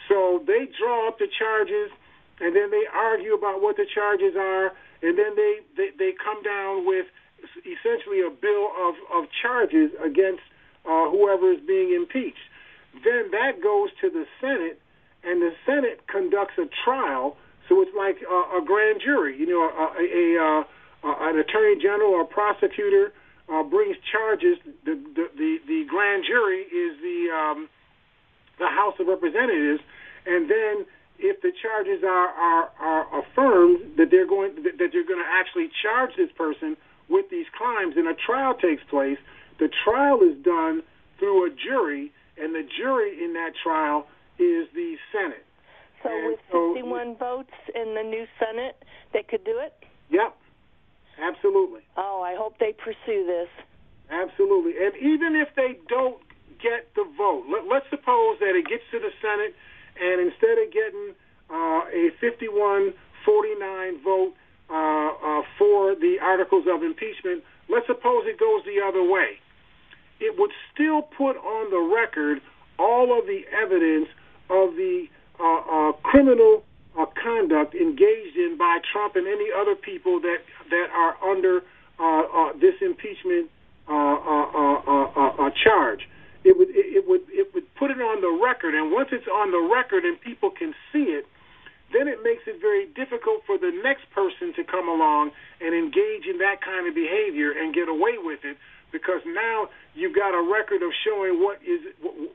So 0.09 0.43
they 0.47 0.69
draw 0.79 1.09
up 1.09 1.19
the 1.19 1.29
charges 1.29 1.91
and 2.41 2.55
then 2.55 2.71
they 2.71 2.85
argue 2.93 3.35
about 3.35 3.63
what 3.63 3.77
the 3.77 3.87
charges 3.87 4.35
are, 4.37 4.73
and 5.03 5.17
then 5.17 5.37
they, 5.37 5.61
they, 5.77 5.91
they 5.99 6.13
come 6.13 6.43
down 6.43 6.87
with 6.87 7.07
essentially 7.63 8.21
a 8.21 8.31
bill 8.31 8.69
of, 8.75 8.95
of 9.15 9.25
charges 9.41 9.91
against 10.03 10.43
uh, 10.85 11.11
whoever 11.11 11.53
is 11.53 11.61
being 11.67 11.95
impeached. 11.95 12.43
Then 13.05 13.31
that 13.31 13.63
goes 13.63 13.91
to 14.01 14.11
the 14.11 14.25
Senate, 14.41 14.81
and 15.23 15.41
the 15.41 15.53
Senate 15.67 16.07
conducts 16.07 16.55
a 16.59 16.67
trial. 16.85 17.37
So 17.69 17.81
it's 17.83 17.95
like 17.97 18.19
a, 18.23 18.59
a 18.59 18.63
grand 18.65 19.01
jury. 19.01 19.39
You 19.39 19.47
know, 19.47 19.63
a, 19.63 19.87
a, 20.03 20.67
a, 21.09 21.31
an 21.31 21.39
attorney 21.39 21.81
general 21.81 22.13
or 22.13 22.25
prosecutor 22.25 23.13
uh, 23.49 23.63
brings 23.63 23.97
charges. 24.11 24.59
The, 24.85 24.95
the, 25.15 25.29
the, 25.37 25.59
the 25.67 25.85
grand 25.89 26.25
jury 26.27 26.63
is 26.63 27.01
the 27.01 27.31
um, 27.33 27.69
the 28.59 28.69
House 28.69 28.95
of 29.01 29.07
Representatives, 29.07 29.83
and 30.27 30.51
then 30.51 30.87
if 31.19 31.41
the 31.43 31.53
charges 31.53 32.03
are, 32.03 32.29
are, 32.29 32.71
are 32.81 33.21
affirmed 33.21 33.97
that 33.97 34.11
they're 34.11 34.27
going 34.27 34.55
that, 34.63 34.79
that 34.79 34.91
they're 34.93 35.07
going 35.07 35.23
to 35.23 35.31
actually 35.31 35.71
charge 35.83 36.11
this 36.17 36.31
person 36.37 36.77
with 37.09 37.31
these 37.31 37.47
crimes 37.53 37.95
and 37.97 38.09
a 38.09 38.15
trial 38.15 38.55
takes 38.55 38.83
place, 38.91 39.19
the 39.59 39.69
trial 39.85 40.21
is 40.23 40.37
done 40.43 40.83
through 41.19 41.47
a 41.47 41.51
jury, 41.51 42.13
and 42.37 42.55
the 42.55 42.67
jury 42.77 43.23
in 43.23 43.35
that 43.35 43.53
trial 43.63 44.07
is 44.39 44.67
the 44.75 44.97
Senate. 45.13 45.45
So 46.03 46.11
and 46.11 46.27
with 46.27 46.41
so, 46.51 46.75
51 46.75 47.17
votes 47.17 47.55
in 47.75 47.95
the 47.95 48.03
new 48.03 48.27
Senate, 48.39 48.83
they 49.13 49.23
could 49.23 49.45
do 49.45 49.59
it? 49.59 49.73
Yep, 50.11 50.37
absolutely. 51.23 51.81
Oh, 51.97 52.23
I 52.25 52.35
hope 52.37 52.59
they 52.59 52.73
pursue 52.73 53.25
this. 53.27 53.49
Absolutely. 54.11 54.73
And 54.85 54.95
even 54.97 55.35
if 55.35 55.49
they 55.57 55.79
don't 55.89 56.19
get 56.61 56.93
the 56.95 57.05
vote, 57.17 57.45
let, 57.51 57.67
let's 57.67 57.87
suppose 57.91 58.39
that 58.41 58.55
it 58.57 58.67
gets 58.67 58.83
to 58.93 58.99
the 58.99 59.11
Senate 59.21 59.55
and 60.01 60.21
instead 60.21 60.59
of 60.59 60.73
getting 60.73 61.15
uh, 61.51 61.87
a 61.93 62.11
51-49 62.23 64.03
vote 64.03 64.35
uh, 64.71 64.75
uh, 64.75 65.43
for 65.59 65.95
the 65.95 66.17
articles 66.21 66.65
of 66.67 66.83
impeachment, 66.83 67.45
let's 67.69 67.87
suppose 67.87 68.25
it 68.27 68.39
goes 68.39 68.63
the 68.65 68.81
other 68.83 69.03
way. 69.03 69.39
It 70.21 70.39
would 70.39 70.51
still 70.73 71.03
put 71.03 71.37
on 71.37 71.71
the 71.71 71.95
record 71.95 72.41
all 72.79 73.17
of 73.17 73.27
the 73.27 73.43
evidence 73.53 74.09
of 74.51 74.75
the 74.75 75.07
uh, 75.39 75.45
uh, 75.45 75.93
criminal 76.03 76.65
uh, 76.99 77.07
conduct 77.21 77.75
engaged 77.75 78.37
in 78.37 78.57
by 78.59 78.79
Trump 78.93 79.17
and 79.17 79.27
any 79.27 79.49
other 79.55 79.75
people 79.75 80.21
that 80.21 80.39
that 80.71 80.89
are 80.95 81.17
under 81.29 81.63
this 82.61 82.75
impeachment 82.81 83.51
charge 85.65 86.09
it 86.45 86.57
would 86.57 86.69
it, 86.71 87.09
would 87.09 87.25
it 87.33 87.55
would 87.55 87.75
put 87.75 87.91
it 87.91 88.01
on 88.01 88.21
the 88.21 88.31
record, 88.31 88.75
and 88.75 88.93
once 88.93 89.09
it's 89.13 89.27
on 89.27 89.51
the 89.51 89.61
record 89.61 90.05
and 90.05 90.21
people 90.21 90.51
can 90.51 90.75
see 90.93 91.17
it, 91.17 91.27
then 91.93 92.07
it 92.07 92.23
makes 92.23 92.45
it 92.47 92.61
very 92.61 92.87
difficult 92.93 93.43
for 93.47 93.57
the 93.57 93.73
next 93.83 94.09
person 94.13 94.53
to 94.55 94.63
come 94.63 94.89
along 94.89 95.33
and 95.61 95.75
engage 95.75 96.29
in 96.29 96.39
that 96.39 96.61
kind 96.61 96.87
of 96.87 96.95
behavior 96.95 97.51
and 97.51 97.75
get 97.75 97.89
away 97.89 98.21
with 98.21 98.45
it. 98.45 98.57
Because 98.93 99.23
now 99.27 99.71
you've 99.95 100.15
got 100.15 100.39
a 100.39 100.43
record 100.43 100.83
of 100.83 100.93
showing 101.03 101.43
what 101.43 101.59
is 101.67 101.81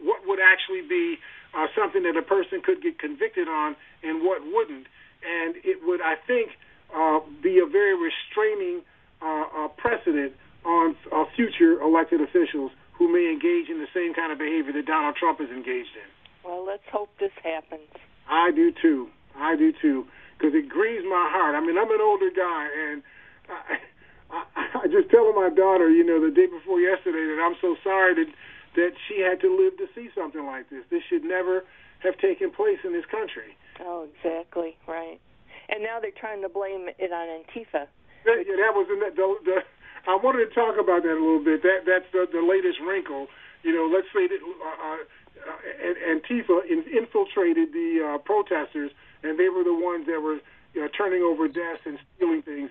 what 0.01 0.25
would 0.27 0.39
actually 0.41 0.81
be 0.81 1.17
uh, 1.53 1.67
something 1.77 2.03
that 2.03 2.17
a 2.17 2.21
person 2.21 2.61
could 2.61 2.81
get 2.81 2.99
convicted 2.99 3.47
on 3.47 3.75
and 4.03 4.23
what 4.25 4.41
wouldn't, 4.43 4.87
and 5.23 5.55
it 5.63 5.79
would, 5.85 6.01
I 6.01 6.15
think, 6.27 6.51
uh, 6.93 7.19
be 7.41 7.59
a 7.59 7.65
very 7.65 7.95
restraining 7.95 8.81
uh, 9.21 9.43
uh, 9.55 9.67
precedent 9.77 10.33
on 10.65 10.95
uh, 11.11 11.25
future 11.35 11.81
elected 11.81 12.21
officials 12.21 12.71
who 12.99 13.07
may 13.07 13.31
engage 13.31 13.71
in 13.71 13.79
the 13.79 13.87
same 13.95 14.13
kind 14.13 14.31
of 14.31 14.37
behavior 14.37 14.75
that 14.75 14.85
Donald 14.85 15.15
Trump 15.15 15.39
is 15.39 15.49
engaged 15.49 15.95
in. 15.95 16.09
Well, 16.43 16.67
let's 16.67 16.83
hope 16.91 17.09
this 17.17 17.31
happens. 17.41 17.87
I 18.27 18.51
do 18.51 18.71
too. 18.75 19.07
I 19.39 19.55
do 19.55 19.71
too, 19.71 20.05
because 20.37 20.53
it 20.53 20.67
grieves 20.67 21.05
my 21.07 21.31
heart. 21.31 21.55
I 21.55 21.61
mean, 21.63 21.79
I'm 21.79 21.89
an 21.89 22.03
older 22.03 22.29
guy, 22.29 22.67
and 22.91 23.01
I, 23.47 23.79
I, 24.35 24.83
I 24.83 24.87
just 24.91 25.09
telling 25.09 25.33
my 25.33 25.49
daughter, 25.49 25.89
you 25.89 26.03
know, 26.03 26.19
the 26.19 26.29
day 26.29 26.45
before 26.45 26.79
yesterday, 26.79 27.23
that 27.23 27.39
I'm 27.39 27.55
so 27.63 27.79
sorry 27.81 28.13
that 28.19 28.29
that 28.75 28.93
she 29.07 29.21
had 29.23 29.41
to 29.41 29.49
live 29.49 29.77
to 29.79 29.87
see 29.95 30.11
something 30.13 30.45
like 30.45 30.69
this. 30.69 30.83
This 30.91 31.01
should 31.09 31.23
never 31.23 31.65
have 31.99 32.17
taken 32.19 32.51
place 32.51 32.77
in 32.83 32.93
this 32.93 33.05
country. 33.09 33.57
Oh, 33.81 34.05
exactly 34.05 34.77
right. 34.87 35.19
And 35.69 35.81
now 35.81 35.99
they're 35.99 36.11
trying 36.11 36.41
to 36.43 36.49
blame 36.49 36.87
it 36.87 37.11
on 37.11 37.27
Antifa. 37.27 37.87
That, 38.25 38.43
yeah, 38.45 38.57
that 38.61 38.73
was 38.75 38.87
in 38.91 38.99
the, 38.99 39.09
the, 39.15 39.27
the. 39.45 39.57
I 40.07 40.15
wanted 40.15 40.47
to 40.47 40.53
talk 40.53 40.77
about 40.79 41.03
that 41.03 41.13
a 41.13 41.21
little 41.21 41.43
bit. 41.43 41.63
That 41.63 41.85
that's 41.85 42.05
the, 42.11 42.27
the 42.31 42.41
latest 42.41 42.79
wrinkle. 42.79 43.27
You 43.63 43.73
know, 43.75 43.91
let's 43.91 44.07
say 44.13 44.27
that 44.27 44.39
uh, 44.39 44.95
uh, 44.95 45.57
Antifa 46.07 46.65
in, 46.69 46.83
infiltrated 46.87 47.73
the 47.73 48.15
uh, 48.15 48.17
protesters, 48.19 48.91
and 49.23 49.37
they 49.39 49.49
were 49.49 49.63
the 49.63 49.75
ones 49.75 50.05
that 50.07 50.21
were 50.21 50.39
you 50.73 50.81
know, 50.81 50.87
turning 50.95 51.21
over 51.21 51.47
desks 51.47 51.85
and 51.85 51.99
stealing 52.15 52.41
things. 52.41 52.69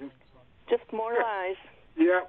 Just 0.68 0.84
more 0.92 1.14
lies. 1.14 1.56
Yeah. 1.96 2.20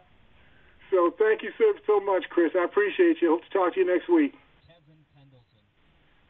So 0.89 1.13
thank 1.17 1.43
you 1.43 1.51
so 1.57 1.73
so 1.85 1.99
much, 1.99 2.25
Chris. 2.29 2.51
I 2.55 2.63
appreciate 2.63 3.21
you. 3.21 3.29
Hope 3.29 3.43
to 3.43 3.49
talk 3.49 3.73
to 3.75 3.79
you 3.79 3.85
next 3.85 4.09
week. 4.09 4.33
Kevin 4.65 4.97
Pendleton. 5.13 5.63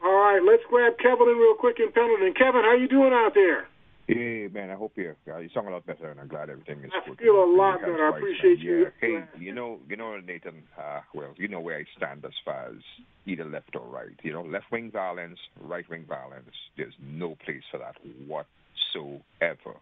All 0.04 0.14
right, 0.14 0.42
let's 0.44 0.64
grab 0.70 0.98
Kevin 0.98 1.30
in 1.30 1.38
real 1.38 1.56
quick 1.56 1.80
in 1.80 1.92
Pendleton. 1.92 2.34
Kevin, 2.34 2.62
how 2.62 2.76
you 2.76 2.88
doing 2.88 3.14
out 3.14 3.34
there? 3.34 3.68
Hey 4.10 4.50
man, 4.52 4.72
I 4.72 4.74
hope 4.74 4.94
you 4.96 5.14
uh, 5.32 5.38
you 5.38 5.50
sound 5.54 5.68
a 5.68 5.72
lot 5.72 5.86
better, 5.86 6.10
and 6.10 6.20
I'm 6.20 6.28
glad 6.28 6.50
everything 6.50 6.80
is. 6.84 6.90
I 6.92 7.08
good. 7.08 7.20
feel 7.20 7.44
a 7.44 7.46
lot 7.46 7.80
better. 7.80 8.08
I 8.12 8.18
appreciate 8.18 8.58
yeah. 8.58 8.64
you. 8.64 8.88
Hey, 9.00 9.24
you 9.38 9.54
know, 9.54 9.78
you 9.88 9.98
know, 9.98 10.18
Nathan. 10.20 10.64
Uh, 10.76 11.02
well, 11.14 11.36
you 11.38 11.48
know 11.48 11.60
where 11.60 11.78
I 11.78 11.86
stand 11.96 12.26
as 12.26 12.32
far 12.44 12.70
as 12.70 12.82
either 13.28 13.46
left 13.46 13.76
or 13.76 13.88
right. 13.88 14.16
You 14.24 14.34
know, 14.34 14.42
left 14.42 14.66
wing 14.72 14.90
violence, 14.92 15.38
right 15.62 15.88
wing 15.88 16.06
violence. 16.10 16.50
There's 16.76 16.96
no 17.00 17.38
place 17.46 17.62
for 17.70 17.78
that 17.78 17.98
whatsoever. 18.26 19.78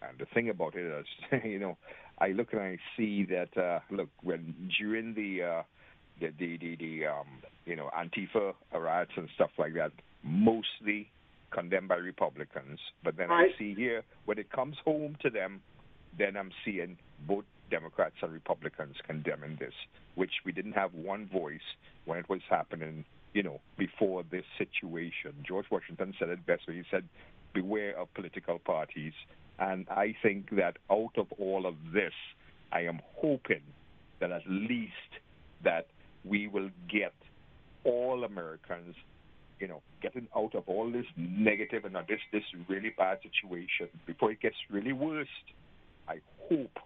And 0.00 0.18
the 0.18 0.26
thing 0.32 0.48
about 0.48 0.74
it 0.74 0.86
is, 0.86 1.42
you 1.44 1.58
know, 1.58 1.76
I 2.18 2.28
look 2.28 2.54
and 2.54 2.62
I 2.62 2.78
see 2.96 3.26
that 3.26 3.62
uh, 3.62 3.80
look 3.90 4.08
when 4.22 4.54
during 4.80 5.12
the 5.12 5.42
uh, 5.42 5.62
the 6.18 6.32
the 6.38 6.56
the, 6.56 6.76
the 6.76 7.06
um, 7.08 7.26
you 7.66 7.76
know 7.76 7.90
Antifa 7.94 8.54
riots 8.72 9.12
and 9.18 9.28
stuff 9.34 9.50
like 9.58 9.74
that, 9.74 9.92
mostly 10.24 11.10
condemned 11.56 11.88
by 11.88 11.96
Republicans. 11.96 12.78
But 13.02 13.16
then 13.16 13.28
Right. 13.30 13.52
I 13.54 13.58
see 13.58 13.74
here 13.74 14.04
when 14.26 14.38
it 14.38 14.50
comes 14.50 14.76
home 14.84 15.16
to 15.22 15.30
them, 15.30 15.62
then 16.18 16.36
I'm 16.36 16.52
seeing 16.64 16.98
both 17.26 17.46
Democrats 17.70 18.16
and 18.22 18.32
Republicans 18.32 18.96
condemning 19.06 19.56
this, 19.56 19.74
which 20.14 20.34
we 20.44 20.52
didn't 20.52 20.72
have 20.82 20.92
one 20.94 21.26
voice 21.26 21.68
when 22.04 22.18
it 22.18 22.28
was 22.28 22.42
happening. 22.48 23.04
You 23.32 23.42
know, 23.42 23.60
before 23.76 24.22
this 24.30 24.44
situation, 24.58 25.32
George 25.42 25.66
Washington 25.70 26.14
said 26.18 26.28
it 26.28 26.44
best 26.46 26.66
when 26.66 26.76
he 26.76 26.84
said, 26.90 27.04
"Beware 27.54 27.96
of 27.98 28.12
political 28.14 28.58
parties." 28.58 29.14
And 29.58 29.88
I 29.88 30.12
think 30.22 30.50
that 30.50 30.76
out 30.90 31.16
of 31.16 31.32
all 31.32 31.66
of 31.66 31.76
this, 31.92 32.14
I 32.70 32.82
am 32.82 33.00
hoping 33.16 33.62
that 34.20 34.30
at 34.30 34.46
least 34.46 35.12
that 35.62 35.86
we 36.24 36.46
will 36.48 36.70
get 36.88 37.14
all 37.84 38.24
Americans, 38.24 38.94
you 39.58 39.68
know, 39.68 39.82
getting 40.02 40.28
out 40.36 40.54
of 40.54 40.64
all 40.66 40.90
this 40.90 41.06
negative 41.16 41.84
and 41.84 41.94
this 42.08 42.20
this 42.32 42.42
really 42.68 42.90
bad 42.96 43.18
situation 43.22 43.88
before 44.06 44.30
it 44.30 44.40
gets 44.40 44.56
really 44.70 44.92
worse. 44.92 45.28
I 46.08 46.20
hope 46.48 46.78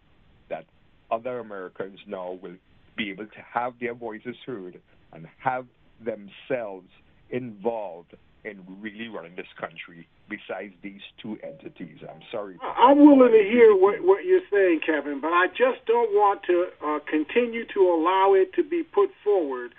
that 0.49 0.65
other 1.11 1.39
Americans 1.39 1.99
now 2.07 2.39
will 2.43 2.57
be 2.97 3.11
able 3.11 3.27
to 3.27 3.41
have 3.53 3.75
their 3.81 3.95
voices 3.95 4.37
heard 4.47 4.81
and 5.13 5.27
have 5.39 5.67
themselves 6.05 6.89
involved 7.31 8.15
in 8.45 8.65
really 8.81 9.09
running 9.09 9.37
this 9.37 9.51
country 9.59 10.09
besides 10.29 10.73
these 10.83 11.01
two 11.21 11.37
entities. 11.43 11.99
I'm 12.03 12.23
sorry. 12.33 12.57
I'm 12.63 12.99
willing 12.99 13.33
to 13.33 13.49
hear 13.51 13.75
what, 13.75 14.01
what 14.01 14.25
you're 14.25 14.47
saying, 14.51 14.81
Kevin, 14.87 15.21
but 15.21 15.29
I 15.29 15.49
just 15.49 15.85
don't 15.87 16.11
want 16.13 16.43
to 16.45 16.67
uh, 16.85 16.99
continue 17.09 17.65
to 17.75 17.81
allow 17.81 18.35
it 18.35 18.55
to 18.55 18.65
be 18.65 18.83
put 18.83 19.11
forward 19.23 19.75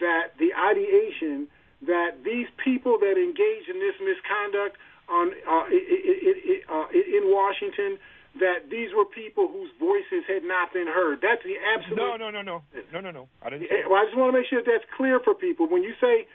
that 0.00 0.34
the 0.38 0.50
ideation 0.54 1.48
that 1.86 2.24
these 2.24 2.46
people 2.62 2.98
that 3.00 3.16
engage 3.18 3.68
in 3.68 3.78
this 3.80 3.94
misconduct 4.00 4.76
on 5.08 5.32
uh, 5.46 5.68
i 5.68 5.68
i 5.68 6.60
i 6.68 6.84
uh, 6.84 6.88
in 6.92 7.28
Washington, 7.28 7.98
that 8.40 8.70
these 8.70 8.90
were 8.96 9.04
people 9.04 9.46
whose 9.48 9.70
voices 9.78 10.24
had 10.26 10.42
not 10.42 10.72
been 10.72 10.86
heard. 10.88 11.20
That's 11.22 11.42
the 11.44 11.54
absolute. 11.76 11.96
No, 11.96 12.16
no, 12.16 12.30
no, 12.30 12.42
no, 12.42 12.62
no, 12.92 13.00
no, 13.00 13.10
no. 13.10 13.28
I 13.42 13.50
didn't. 13.50 13.70
Eh, 13.70 13.84
Well, 13.88 14.00
I 14.00 14.04
just 14.06 14.16
want 14.16 14.32
to 14.34 14.38
make 14.40 14.48
sure 14.48 14.62
that 14.62 14.70
that's 14.70 14.88
clear 14.96 15.20
for 15.20 15.34
people. 15.34 15.68
When 15.68 15.82
you 15.84 15.94
say 16.00 16.26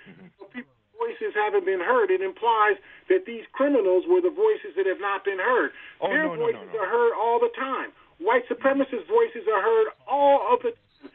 people's 0.53 0.79
voices 0.95 1.33
haven't 1.35 1.65
been 1.65 1.81
heard, 1.81 2.11
it 2.11 2.21
implies 2.21 2.77
that 3.09 3.25
these 3.25 3.43
criminals 3.51 4.05
were 4.07 4.21
the 4.21 4.29
voices 4.31 4.77
that 4.77 4.85
have 4.85 5.01
not 5.01 5.25
been 5.25 5.39
heard. 5.39 5.71
Oh, 5.99 6.07
Their 6.07 6.23
no, 6.23 6.35
no, 6.35 6.39
no, 6.39 6.45
voices 6.45 6.69
are 6.79 6.87
heard 6.87 7.13
all 7.19 7.39
the 7.39 7.51
time. 7.57 7.91
White 8.19 8.47
supremacist 8.47 9.07
voices 9.09 9.47
are 9.51 9.61
heard 9.61 9.87
all 10.07 10.53
of 10.53 10.61
the 10.61 10.71
time. 10.71 11.11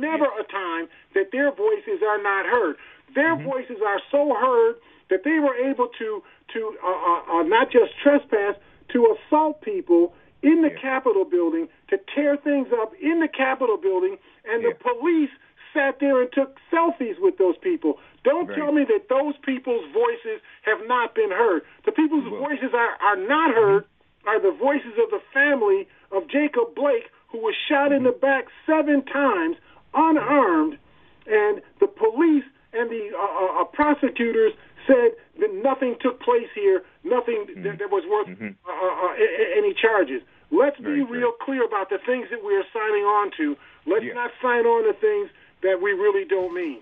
Never 0.00 0.26
a 0.26 0.42
time 0.50 0.88
that 1.14 1.30
their 1.30 1.52
voices 1.54 2.02
are 2.02 2.20
not 2.20 2.46
heard. 2.46 2.74
Their 3.14 3.36
Mm-hmm. 3.36 3.48
voices 3.48 3.78
are 3.86 4.00
so 4.10 4.34
heard 4.34 4.76
that 5.10 5.24
they 5.24 5.38
were 5.38 5.54
able 5.56 5.88
to 5.98 6.22
to 6.52 6.76
uh, 6.84 6.88
uh, 6.88 7.40
uh, 7.40 7.42
not 7.44 7.70
just 7.70 7.92
trespass, 8.02 8.54
to 8.92 9.16
assault 9.16 9.60
people 9.62 10.14
in 10.42 10.60
the 10.62 10.70
Capitol 10.70 11.24
building, 11.24 11.68
to 11.88 11.98
tear 12.14 12.36
things 12.36 12.68
up 12.80 12.92
in 13.00 13.20
the 13.20 13.28
Capitol 13.28 13.76
building, 13.78 14.16
and 14.44 14.62
the 14.64 14.74
police 14.76 15.30
sat 15.72 15.98
there 16.00 16.20
and 16.20 16.30
took 16.32 16.56
selfies 16.72 17.18
with 17.18 17.38
those 17.38 17.56
people. 17.58 17.98
Don't 18.24 18.48
Right. 18.48 18.58
tell 18.58 18.72
me 18.72 18.84
that 18.84 19.08
those 19.08 19.34
people's 19.42 19.84
voices 19.92 20.40
have 20.62 20.86
not 20.86 21.14
been 21.14 21.30
heard. 21.30 21.62
The 21.84 21.92
people 21.92 22.20
whose 22.20 22.38
voices 22.38 22.72
are, 22.74 22.94
are 23.02 23.16
not 23.16 23.54
heard 23.54 23.84
are 24.26 24.38
the 24.40 24.52
voices 24.52 24.92
of 25.02 25.10
the 25.10 25.20
family 25.32 25.88
of 26.12 26.28
Jacob 26.28 26.74
Blake, 26.74 27.10
who 27.28 27.38
was 27.38 27.54
shot 27.68 27.90
in 27.92 28.04
the 28.04 28.12
back 28.12 28.46
seven 28.66 29.02
times, 29.04 29.56
unarmed, 29.94 30.78
and 31.26 31.60
the 31.80 31.86
police 31.88 32.44
and 32.74 32.90
the 32.90 33.10
uh, 33.16 33.20
uh, 33.22 33.62
uh, 33.62 33.64
prosecutors 33.64 34.52
said 34.86 35.12
that 35.40 35.54
nothing 35.54 35.96
took 36.00 36.20
place 36.20 36.48
here, 36.54 36.82
nothing 37.04 37.46
that, 37.62 37.78
that 37.78 37.90
was 37.90 38.04
worth 38.10 38.28
uh, 38.40 38.70
uh, 38.70 38.72
uh, 38.72 39.14
a- 39.14 39.58
any 39.58 39.72
charges. 39.74 40.22
Let's 40.50 40.78
be 40.78 41.02
real 41.02 41.32
clear 41.32 41.64
about 41.64 41.88
the 41.90 41.98
things 42.04 42.28
that 42.30 42.44
we 42.44 42.54
are 42.54 42.64
signing 42.72 43.02
on 43.04 43.30
to. 43.38 43.56
Let's 43.86 44.04
not 44.14 44.30
sign 44.42 44.66
on 44.66 44.84
to 44.84 44.92
things 45.00 45.30
that 45.62 45.80
we 45.80 45.92
really 45.92 46.24
don't 46.24 46.54
mean. 46.54 46.78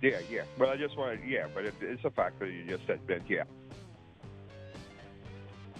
Yeah, 0.00 0.20
yeah. 0.30 0.42
Well, 0.58 0.70
I 0.70 0.76
just 0.76 0.96
wanted, 0.96 1.20
yeah, 1.26 1.46
but 1.52 1.64
it, 1.66 1.74
it's 1.82 2.04
a 2.04 2.10
fact 2.10 2.38
that 2.38 2.48
you 2.50 2.64
just 2.64 2.86
said 2.86 3.00
that, 3.08 3.20
yeah. 3.28 3.42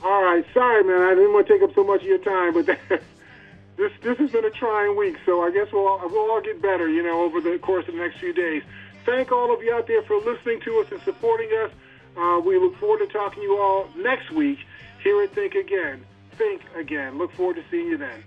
All 0.03 0.23
right, 0.23 0.45
sorry, 0.53 0.83
man. 0.85 1.03
I 1.03 1.15
didn't 1.15 1.33
want 1.33 1.47
to 1.47 1.53
take 1.53 1.63
up 1.63 1.75
so 1.75 1.85
much 1.85 2.01
of 2.03 2.07
your 2.07 2.19
time, 2.19 2.55
but 2.55 2.67
this 3.77 3.93
this 4.03 4.19
has 4.19 4.31
been 4.31 4.45
a 4.45 4.51
trying 4.51 4.97
week. 4.97 5.17
So 5.27 5.43
I 5.43 5.51
guess 5.51 5.69
we'll 5.73 5.99
we'll 6.11 6.31
all 6.31 6.41
get 6.41 6.61
better, 6.63 6.89
you 6.89 7.03
know, 7.03 7.23
over 7.23 7.41
the 7.41 7.59
course 7.59 7.87
of 7.87 7.95
the 7.95 8.01
next 8.01 8.19
few 8.19 8.33
days. 8.33 8.63
Thank 9.05 9.33
all 9.33 9.53
of 9.53 9.63
you 9.63 9.75
out 9.75 9.87
there 9.87 10.03
for 10.03 10.19
listening 10.19 10.61
to 10.63 10.81
us 10.81 10.91
and 10.91 11.01
supporting 11.03 11.51
us. 11.63 11.71
Uh, 12.17 12.41
we 12.45 12.59
look 12.59 12.77
forward 12.77 12.99
to 12.99 13.07
talking 13.07 13.43
to 13.43 13.49
you 13.49 13.59
all 13.59 13.89
next 13.97 14.31
week 14.31 14.59
here 15.03 15.23
at 15.23 15.35
Think 15.35 15.55
Again. 15.55 16.05
Think 16.37 16.63
Again. 16.77 17.19
Look 17.19 17.33
forward 17.33 17.57
to 17.57 17.65
seeing 17.71 17.87
you 17.87 17.97
then. 17.97 18.25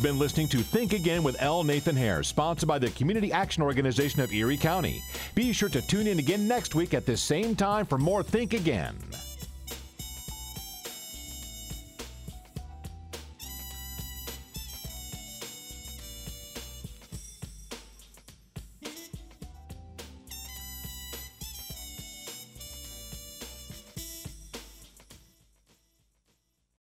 You've 0.00 0.06
been 0.06 0.18
listening 0.18 0.48
to 0.48 0.60
Think 0.60 0.94
Again 0.94 1.22
with 1.22 1.36
L. 1.42 1.62
Nathan 1.62 1.94
Hare, 1.94 2.22
sponsored 2.22 2.66
by 2.66 2.78
the 2.78 2.88
Community 2.92 3.30
Action 3.32 3.62
Organization 3.62 4.22
of 4.22 4.32
Erie 4.32 4.56
County. 4.56 5.02
Be 5.34 5.52
sure 5.52 5.68
to 5.68 5.82
tune 5.82 6.06
in 6.06 6.18
again 6.18 6.48
next 6.48 6.74
week 6.74 6.94
at 6.94 7.04
this 7.04 7.20
same 7.20 7.54
time 7.54 7.84
for 7.84 7.98
more 7.98 8.22
Think 8.22 8.54
Again. 8.54 8.96